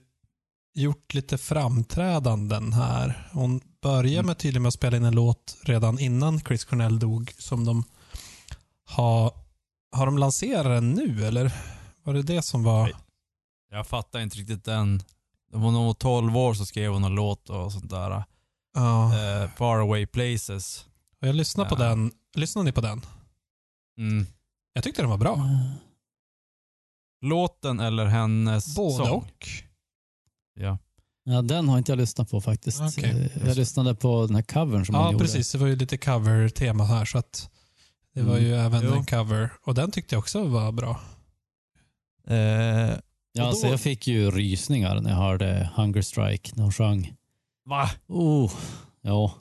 gjort 0.75 1.13
lite 1.13 1.37
framträdanden 1.37 2.73
här. 2.73 3.27
Hon 3.31 3.61
börjar 3.81 4.23
med 4.23 4.37
tydligen 4.37 4.61
med 4.61 4.67
att 4.67 4.73
spela 4.73 4.97
in 4.97 5.05
en 5.05 5.15
låt 5.15 5.57
redan 5.63 5.99
innan 5.99 6.39
Chris 6.39 6.65
Cornell 6.65 6.99
dog 6.99 7.33
som 7.37 7.65
de 7.65 7.83
har... 8.85 9.31
Har 9.91 10.05
de 10.05 10.17
lanserat 10.17 10.65
den 10.65 10.91
nu 10.91 11.25
eller? 11.25 11.51
Var 12.03 12.13
det 12.13 12.21
det 12.21 12.41
som 12.41 12.63
var... 12.63 12.91
Jag 13.71 13.87
fattar 13.87 14.19
inte 14.19 14.37
riktigt 14.37 14.63
den. 14.65 15.01
Hon 15.51 15.61
var 15.61 15.71
nog 15.71 15.99
12 15.99 16.37
år 16.37 16.53
så 16.53 16.65
skrev 16.65 16.91
hon 16.91 17.03
en 17.03 17.15
låt 17.15 17.49
och 17.49 17.71
sånt 17.71 17.89
där. 17.89 18.23
Ja. 18.73 19.13
Eh, 19.43 19.49
Far 19.51 19.77
away 19.79 20.05
places. 20.07 20.85
Och 21.21 21.27
jag 21.27 21.35
lyssnade 21.35 21.69
på 21.69 21.75
Ja. 21.83 21.87
den. 21.89 22.11
Lyssnade 22.35 22.65
ni 22.65 22.71
på 22.71 22.81
den? 22.81 23.01
Mm. 23.97 24.25
Jag 24.73 24.83
tyckte 24.83 25.01
den 25.01 25.09
var 25.09 25.17
bra. 25.17 25.39
Låten 27.21 27.79
eller 27.79 28.05
hennes 28.05 28.75
Både 28.75 28.95
sång? 29.05 29.09
och. 29.11 29.47
Ja. 30.55 30.77
Ja, 31.23 31.41
den 31.41 31.69
har 31.69 31.77
inte 31.77 31.91
jag 31.91 31.97
lyssnat 31.97 32.31
på 32.31 32.41
faktiskt. 32.41 32.81
Okej. 32.81 33.31
Eh, 33.35 33.47
Jag 33.47 33.57
lyssnade 33.57 33.95
på 33.95 34.25
den 34.27 34.35
här 34.35 34.43
covern 34.43 34.85
som 34.85 34.95
hon 34.95 35.03
Ja, 35.05 35.11
gjorde. 35.11 35.23
precis. 35.25 35.51
Det 35.51 35.57
var 35.57 35.67
ju 35.67 35.75
lite 35.75 35.97
cover-tema 35.97 36.85
här 36.85 37.05
så 37.05 37.17
att 37.17 37.49
det 38.13 38.21
var 38.21 38.37
ju 38.37 38.55
även 38.55 38.81
Jo. 38.83 38.93
en 38.93 39.05
cover. 39.05 39.49
Och 39.63 39.75
den 39.75 39.91
tyckte 39.91 40.15
jag 40.15 40.19
också 40.19 40.43
var 40.47 40.71
bra. 40.71 40.99
Eh, 42.27 42.95
Ja, 43.37 43.43
alltså 43.47 43.65
då- 43.67 43.73
jag 43.73 43.79
fick 43.81 44.07
ju 44.07 44.31
rysningar 44.31 45.01
när 45.01 45.09
jag 45.09 45.17
hörde 45.17 45.69
Hunger 45.75 46.01
Strike 46.01 46.51
när 46.55 46.63
hon 46.63 46.71
sjöng. 46.71 47.13
va? 47.65 47.89
Oh, 48.07 48.51
ja, 49.01 49.31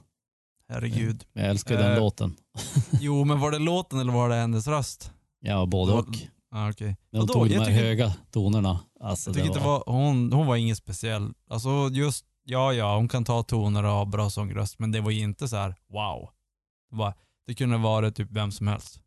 Herregud. 0.68 1.24
jag 1.32 1.44
älskar 1.46 1.74
ju 1.74 1.80
den 1.82 1.92
Eh, 1.92 1.98
låten. 1.98 2.34
Jo, 3.00 3.24
men 3.24 3.40
var 3.40 3.50
det 3.50 3.58
låten 3.58 3.98
eller 4.00 4.12
var 4.12 4.28
det 4.28 4.34
hennes 4.34 4.66
röst? 4.66 5.12
Ja, 5.40 5.66
både 5.66 5.92
var- 5.92 5.98
och. 6.00 6.16
Ah, 6.50 6.70
okej. 6.70 6.96
När 7.10 7.20
hon 7.20 7.26
Vadå? 7.26 7.32
tog 7.32 7.48
de 7.48 7.54
Jag 7.54 7.60
här 7.60 7.66
tycker- 7.68 7.82
höga 7.84 8.12
tonerna. 8.30 8.80
Alltså, 9.00 9.30
Jag 9.30 9.34
det 9.34 9.40
tycker 9.40 9.54
inte 9.54 9.66
var... 9.66 9.82
var, 9.86 9.92
hon, 9.92 10.32
hon 10.32 10.46
var 10.46 10.56
inget 10.56 10.78
speciell. 10.78 11.32
Alltså 11.50 11.88
just, 11.92 12.24
ja 12.44 12.72
ja, 12.72 12.96
hon 12.96 13.08
kan 13.08 13.24
ta 13.24 13.42
toner 13.42 13.84
och 13.84 13.90
ha 13.92 14.04
bra 14.04 14.30
sångröst, 14.30 14.78
men 14.78 14.92
det 14.92 15.00
var 15.00 15.10
ju 15.10 15.20
inte 15.20 15.48
så 15.48 15.56
här: 15.56 15.74
wow. 15.92 16.28
Det, 16.90 16.96
var, 16.96 17.14
det 17.46 17.54
kunde 17.54 17.76
vara 17.78 18.10
typ 18.10 18.28
vem 18.30 18.52
som 18.52 18.68
helst. 18.68 19.00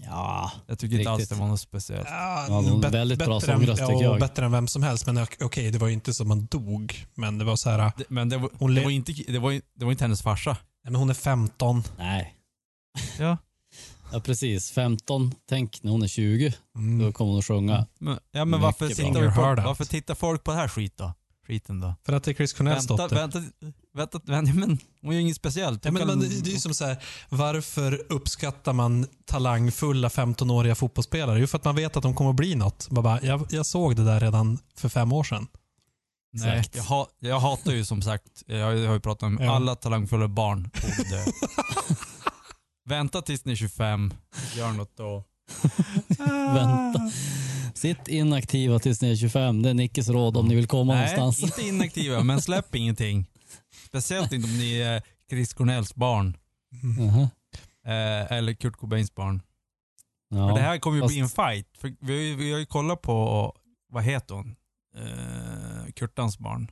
Ja, 0.00 0.52
Jag 0.66 0.78
tycker 0.78 0.98
inte 0.98 1.10
alls 1.10 1.18
Riktigt. 1.20 1.36
det 1.36 1.42
var 1.42 1.48
något 1.48 1.60
speciellt. 1.60 2.08
Ja, 2.10 2.46
Ja, 2.48 2.54
hon- 2.60 2.80
väldigt 2.80 3.18
bra 3.18 3.40
sångröst, 3.40 3.82
tycker 3.86 4.02
jag. 4.02 4.20
Bättre 4.20 4.44
än 4.44 4.52
vem 4.52 4.68
som 4.68 4.82
helst. 4.82 5.06
Men 5.06 5.18
ok- 5.18 5.36
okej, 5.42 5.70
det 5.70 5.78
var 5.78 5.86
ju 5.88 5.92
inte 5.94 6.14
som 6.14 6.28
man 6.28 6.46
dog. 6.50 7.06
Men 7.14 7.38
det 7.38 7.44
var 7.44 7.56
så 7.56 7.70
här, 7.70 7.78
nej, 7.78 7.92
Det, 7.96 8.04
men 8.08 8.28
det 8.28 8.38
var, 8.38 8.50
Hon 8.58 8.74
det, 8.74 8.84
var 8.84 8.90
inte, 8.90 9.12
det, 9.12 9.38
var, 9.38 9.60
det 9.78 9.84
var 9.84 9.92
inte 9.92 10.04
hennes 10.04 10.22
farsa. 10.22 10.56
men 10.84 10.94
hon 10.94 11.10
är 11.10 11.14
15. 11.14 11.82
nej. 11.98 12.34
Ja. 13.18 13.36
Ja, 14.12 14.20
precis. 14.20 14.70
15. 14.70 15.34
Tänk 15.48 15.82
när 15.82 15.90
hon 15.90 16.02
är 16.02 16.08
20. 16.08 16.54
Då 16.74 16.80
Mm. 16.80 17.12
kommer 17.12 17.30
hon 17.30 17.38
att 17.38 17.44
sjunga. 17.46 17.86
Men, 17.98 18.12
ja, 18.32 18.44
men 18.44 18.48
Mycket 18.48 18.62
varför, 18.62 18.86
bra. 18.86 18.94
tittar 18.94 19.20
vi 19.20 19.26
på, 19.28 19.32
Hör 19.42 19.56
det. 19.56 19.62
varför 19.62 19.84
tittar 19.84 20.14
folk 20.14 20.44
på 20.44 20.50
det 20.50 20.56
här 20.56 20.68
skit 20.68 20.96
då? 20.96 21.12
skiten 21.46 21.80
då? 21.80 21.94
För 22.06 22.12
att 22.12 22.24
det 22.24 22.30
är 22.30 22.34
Chris 22.34 22.52
Cornells 22.52 22.90
Vänta, 22.90 23.02
dotter. 23.02 23.16
vänta, 23.16 23.38
vänta, 23.94 24.20
vänta, 24.24 24.52
men 24.54 24.78
hon 25.02 25.14
gör 25.14 25.20
inget 25.20 25.36
speciellt. 25.36 25.84
Ja, 25.84 25.90
men, 25.90 26.06
men 26.06 26.20
det 26.20 26.26
är 26.26 26.52
ju 26.52 26.58
som 26.58 26.74
så 26.74 26.84
här, 26.84 26.96
varför 27.28 28.02
uppskattar 28.12 28.72
man 28.72 29.06
talangfulla 29.24 30.08
15-åriga 30.08 30.74
fotbollsspelare? 30.74 31.40
Jo, 31.40 31.46
för 31.46 31.58
att 31.58 31.64
man 31.64 31.76
vet 31.76 31.96
att 31.96 32.02
de 32.02 32.14
kommer 32.14 32.30
att 32.30 32.36
bli 32.36 32.54
något. 32.54 32.90
Man 32.90 33.04
bara, 33.04 33.22
jag, 33.22 33.46
jag 33.50 33.66
såg 33.66 33.96
det 33.96 34.04
där 34.04 34.20
redan 34.20 34.58
för 34.76 34.88
fem 34.88 35.12
år 35.12 35.24
sedan. 35.24 35.46
Nej, 36.34 36.64
jag, 36.74 36.82
ha, 36.82 37.08
jag 37.18 37.40
hatar 37.40 37.72
ju 37.72 37.84
som 37.84 38.02
sagt, 38.02 38.42
jag 38.46 38.64
har 38.66 38.94
ju 38.94 39.00
pratat 39.00 39.22
om 39.22 39.38
Ja. 39.40 39.54
alla 39.56 39.74
talangfulla 39.74 40.28
barn 40.28 40.62
borde. 40.62 41.24
Vänta 42.88 43.22
tills 43.22 43.44
ni 43.44 43.52
är 43.52 43.56
25, 43.56 44.14
gör 44.56 44.72
något 44.72 44.96
då. 44.96 45.24
Vänta. 46.54 47.10
Sitt 47.74 48.08
inaktiva 48.08 48.78
tills 48.78 49.00
ni 49.02 49.10
är 49.12 49.16
25. 49.16 49.62
Det 49.62 49.70
är 49.70 49.74
Nickes 49.74 50.08
råd 50.08 50.36
om 50.36 50.48
ni 50.48 50.54
vill 50.54 50.66
komma 50.66 50.94
Nej, 50.94 51.16
någonstans. 51.16 51.58
inte 51.58 51.68
inaktiva, 51.68 52.22
men 52.22 52.42
släpp 52.42 52.74
ingenting. 52.74 53.26
Speciellt 53.92 54.32
inte 54.32 54.48
om 54.48 54.58
ni 54.58 54.76
är 54.78 55.02
Chris 55.30 55.54
Cornells 55.54 55.94
barn. 55.94 56.36
Eh, 57.86 58.32
eller 58.32 58.52
Kurt 58.54 58.76
Cobains 58.76 59.14
barn. 59.14 59.42
Ja. 60.28 60.48
För 60.48 60.54
det 60.56 60.62
här 60.62 60.78
kommer 60.78 60.96
ju 60.96 61.02
fast- 61.02 61.12
bli 61.14 61.20
en 61.20 61.28
fight. 61.28 61.66
För 61.78 61.94
vi, 62.00 62.34
vi 62.34 62.52
har 62.52 62.58
ju 62.58 62.66
kollat 62.66 63.02
på, 63.02 63.52
vad 63.88 64.02
heter 64.04 64.34
hon? 64.34 64.56
Eh, 64.96 65.92
Kurtans 65.92 66.38
barn. 66.38 66.70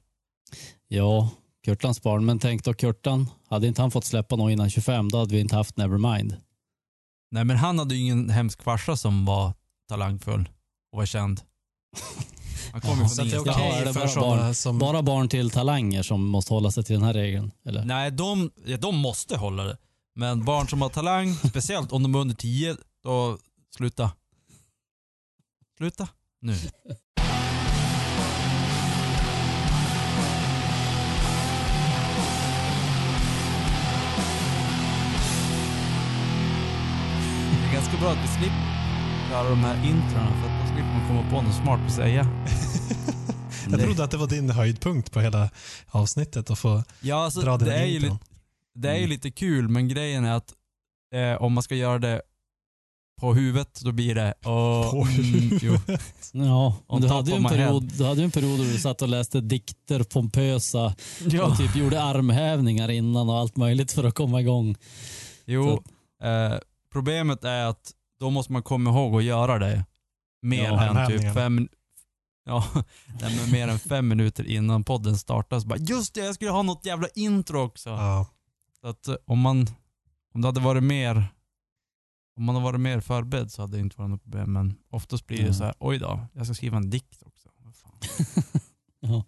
Ja, 0.89 1.31
Kurtans 1.65 2.03
barn. 2.03 2.25
Men 2.25 2.39
tänk 2.39 2.65
då 2.65 2.75
Kurtan. 2.75 3.27
Hade 3.49 3.67
inte 3.67 3.83
han 3.83 3.91
fått 3.91 4.05
släppa 4.05 4.37
någon 4.37 4.51
innan 4.51 4.71
25, 4.71 5.09
då 5.09 5.19
hade 5.19 5.35
vi 5.35 5.41
inte 5.41 5.57
haft 5.57 5.77
Nevermind. 5.77 6.37
Nej 7.31 7.45
men 7.45 7.57
han 7.57 7.79
hade 7.79 7.95
ju 7.95 8.01
ingen 8.01 8.31
hemsk 8.31 8.63
farsa 8.63 8.97
som 8.97 9.25
var 9.25 9.53
talangfull 9.89 10.49
och 10.93 10.99
var 10.99 11.07
känd. 11.07 11.41
Han 12.73 12.81
kommer 12.81 13.03
ju 13.03 13.09
från 13.09 13.27
att 13.27 13.31
det 13.45 13.51
är 13.53 13.85
det 13.85 13.93
bara 13.93 14.21
barn, 14.21 14.55
som... 14.55 14.79
bara 14.79 15.03
barn 15.03 15.29
till 15.29 15.51
talanger 15.51 16.03
som 16.03 16.27
måste 16.27 16.55
hålla 16.55 16.71
sig 16.71 16.85
till 16.85 16.95
den 16.95 17.03
här 17.05 17.15
regeln? 17.15 17.51
Eller? 17.67 17.85
Nej, 17.85 18.11
de, 18.11 18.51
ja, 18.67 18.77
de 18.77 18.97
måste 18.97 19.37
hålla 19.37 19.65
det. 19.65 19.77
Men 20.15 20.45
barn 20.45 20.69
som 20.69 20.83
har 20.83 20.89
talang, 20.89 21.35
speciellt 21.49 21.93
om 21.93 22.03
de 22.03 22.15
är 22.15 22.19
under 22.19 22.35
10, 22.35 22.77
då 23.05 23.39
sluta. 23.77 24.11
Sluta 25.79 26.09
nu. 26.41 26.53
Det 26.53 26.97
är 37.69 37.73
ganska 37.73 37.97
bra 37.97 38.11
att 38.11 38.19
vi 38.23 38.29
slipper 38.29 38.81
alla 39.35 39.49
de 39.49 39.59
här 39.59 39.77
introna 39.77 40.33
för 40.43 40.49
att 40.49 40.60
slipper 40.75 40.93
man 40.93 41.09
komma 41.09 41.31
på 41.31 41.43
något 41.43 41.55
smart 41.63 41.81
att 41.87 41.93
säga. 41.95 42.27
Jag 43.71 43.79
Det- 43.79 43.85
trodde 43.85 44.05
att 44.05 44.11
det 44.11 44.17
var 44.17 44.27
din 44.27 44.51
höjdpunkt 44.51 45.13
på 45.13 45.21
hela 45.21 45.51
avsnittet 45.91 46.51
att 46.51 46.59
få 46.59 46.83
Ja, 47.01 47.25
alltså, 47.25 47.41
dra 47.41 47.57
det, 47.57 47.65
dina 47.65 47.77
är 47.77 47.87
ju 47.87 47.99
lite, 47.99 48.19
det 48.75 48.91
är 48.91 48.97
ju 48.99 49.07
lite 49.07 49.31
kul 49.31 49.69
men 49.69 49.89
grejen 49.89 50.25
är 50.25 50.33
att 50.33 50.53
eh, 51.15 51.43
om 51.43 51.53
man 51.53 51.63
ska 51.63 51.75
göra 51.75 51.99
det 51.99 52.23
på 53.21 53.35
huvudet 53.35 53.81
då 53.85 53.93
blir 53.93 54.15
det... 54.15 54.33
Och, 54.33 54.91
På 54.91 55.07
mm, 55.19 55.59
jo. 55.63 55.77
Ja, 55.87 55.97
men 56.33 56.97
On 56.97 57.01
du 57.01 57.09
hade, 57.09 57.35
en 57.37 57.45
period, 57.45 57.83
du 57.99 58.05
hade 58.05 58.21
ju 58.21 58.25
en 58.25 58.31
period 58.31 58.59
då 58.59 58.65
du 58.65 58.79
satt 58.79 59.03
och 59.03 59.09
läste 59.09 59.41
dikter 59.41 60.03
pompösa 60.03 60.95
ja. 61.27 61.45
och 61.45 61.57
typ 61.57 61.77
gjorde 61.77 62.03
armhävningar 62.03 62.91
innan 62.91 63.29
och 63.29 63.39
allt 63.39 63.57
möjligt 63.57 63.93
för 63.93 64.05
att 64.05 64.15
komma 64.15 64.41
igång. 64.41 64.77
Jo, 65.45 65.83
eh, 66.23 66.59
problemet 66.93 67.45
är 67.45 67.65
att 67.65 67.91
då 68.21 68.31
måste 68.31 68.53
man 68.53 68.63
komma 68.63 68.91
ihåg 68.91 69.17
att 69.17 69.25
göra 69.25 69.59
det 69.59 69.85
mer 70.43 70.65
Ja, 70.65 71.01
än 71.03 71.09
typ 71.09 71.35
fem, 71.35 71.69
ja, 72.45 72.65
nej, 73.21 73.53
mer 73.53 73.69
än 73.69 73.79
fem 73.79 74.09
minuter 74.09 74.45
innan 74.45 74.85
podden 74.85 75.19
startar. 75.19 75.61
Så 75.61 75.67
bara, 75.67 75.79
just 75.79 76.15
det, 76.15 76.21
jag 76.21 76.35
skulle 76.35 76.51
ha 76.51 76.63
något 76.63 76.87
jävla 76.87 77.09
intro 77.15 77.61
också. 77.61 77.91
Ja. 77.91 78.27
Så 78.81 78.87
att 78.89 79.09
eh, 79.09 79.15
om 79.25 79.39
man, 79.41 79.67
om 80.35 80.41
det 80.41 80.49
hade 80.49 80.61
varit 80.61 80.83
mer, 80.83 81.25
om 82.37 82.45
man 82.45 82.55
hade 82.55 82.65
varit 82.65 82.81
mer 82.81 83.01
förberedd 83.01 83.53
så 83.53 83.63
hade 83.63 83.77
det 83.77 83.81
inte 83.81 83.97
varit 83.99 84.11
något 84.11 84.23
problem. 84.23 84.53
Men 84.53 84.75
oftast 84.91 85.27
blir 85.27 85.37
det 85.39 85.43
Mm. 85.43 85.55
så 85.55 85.65
här, 85.65 85.75
oj 85.79 85.99
då, 85.99 86.21
jag 86.33 86.47
ska 86.47 86.55
skriva 86.55 86.77
en 86.77 86.91
dikt 86.91 87.23
också. 87.23 87.49
Vad 87.59 87.77
fan. 87.77 87.99
Ja. 89.03 89.25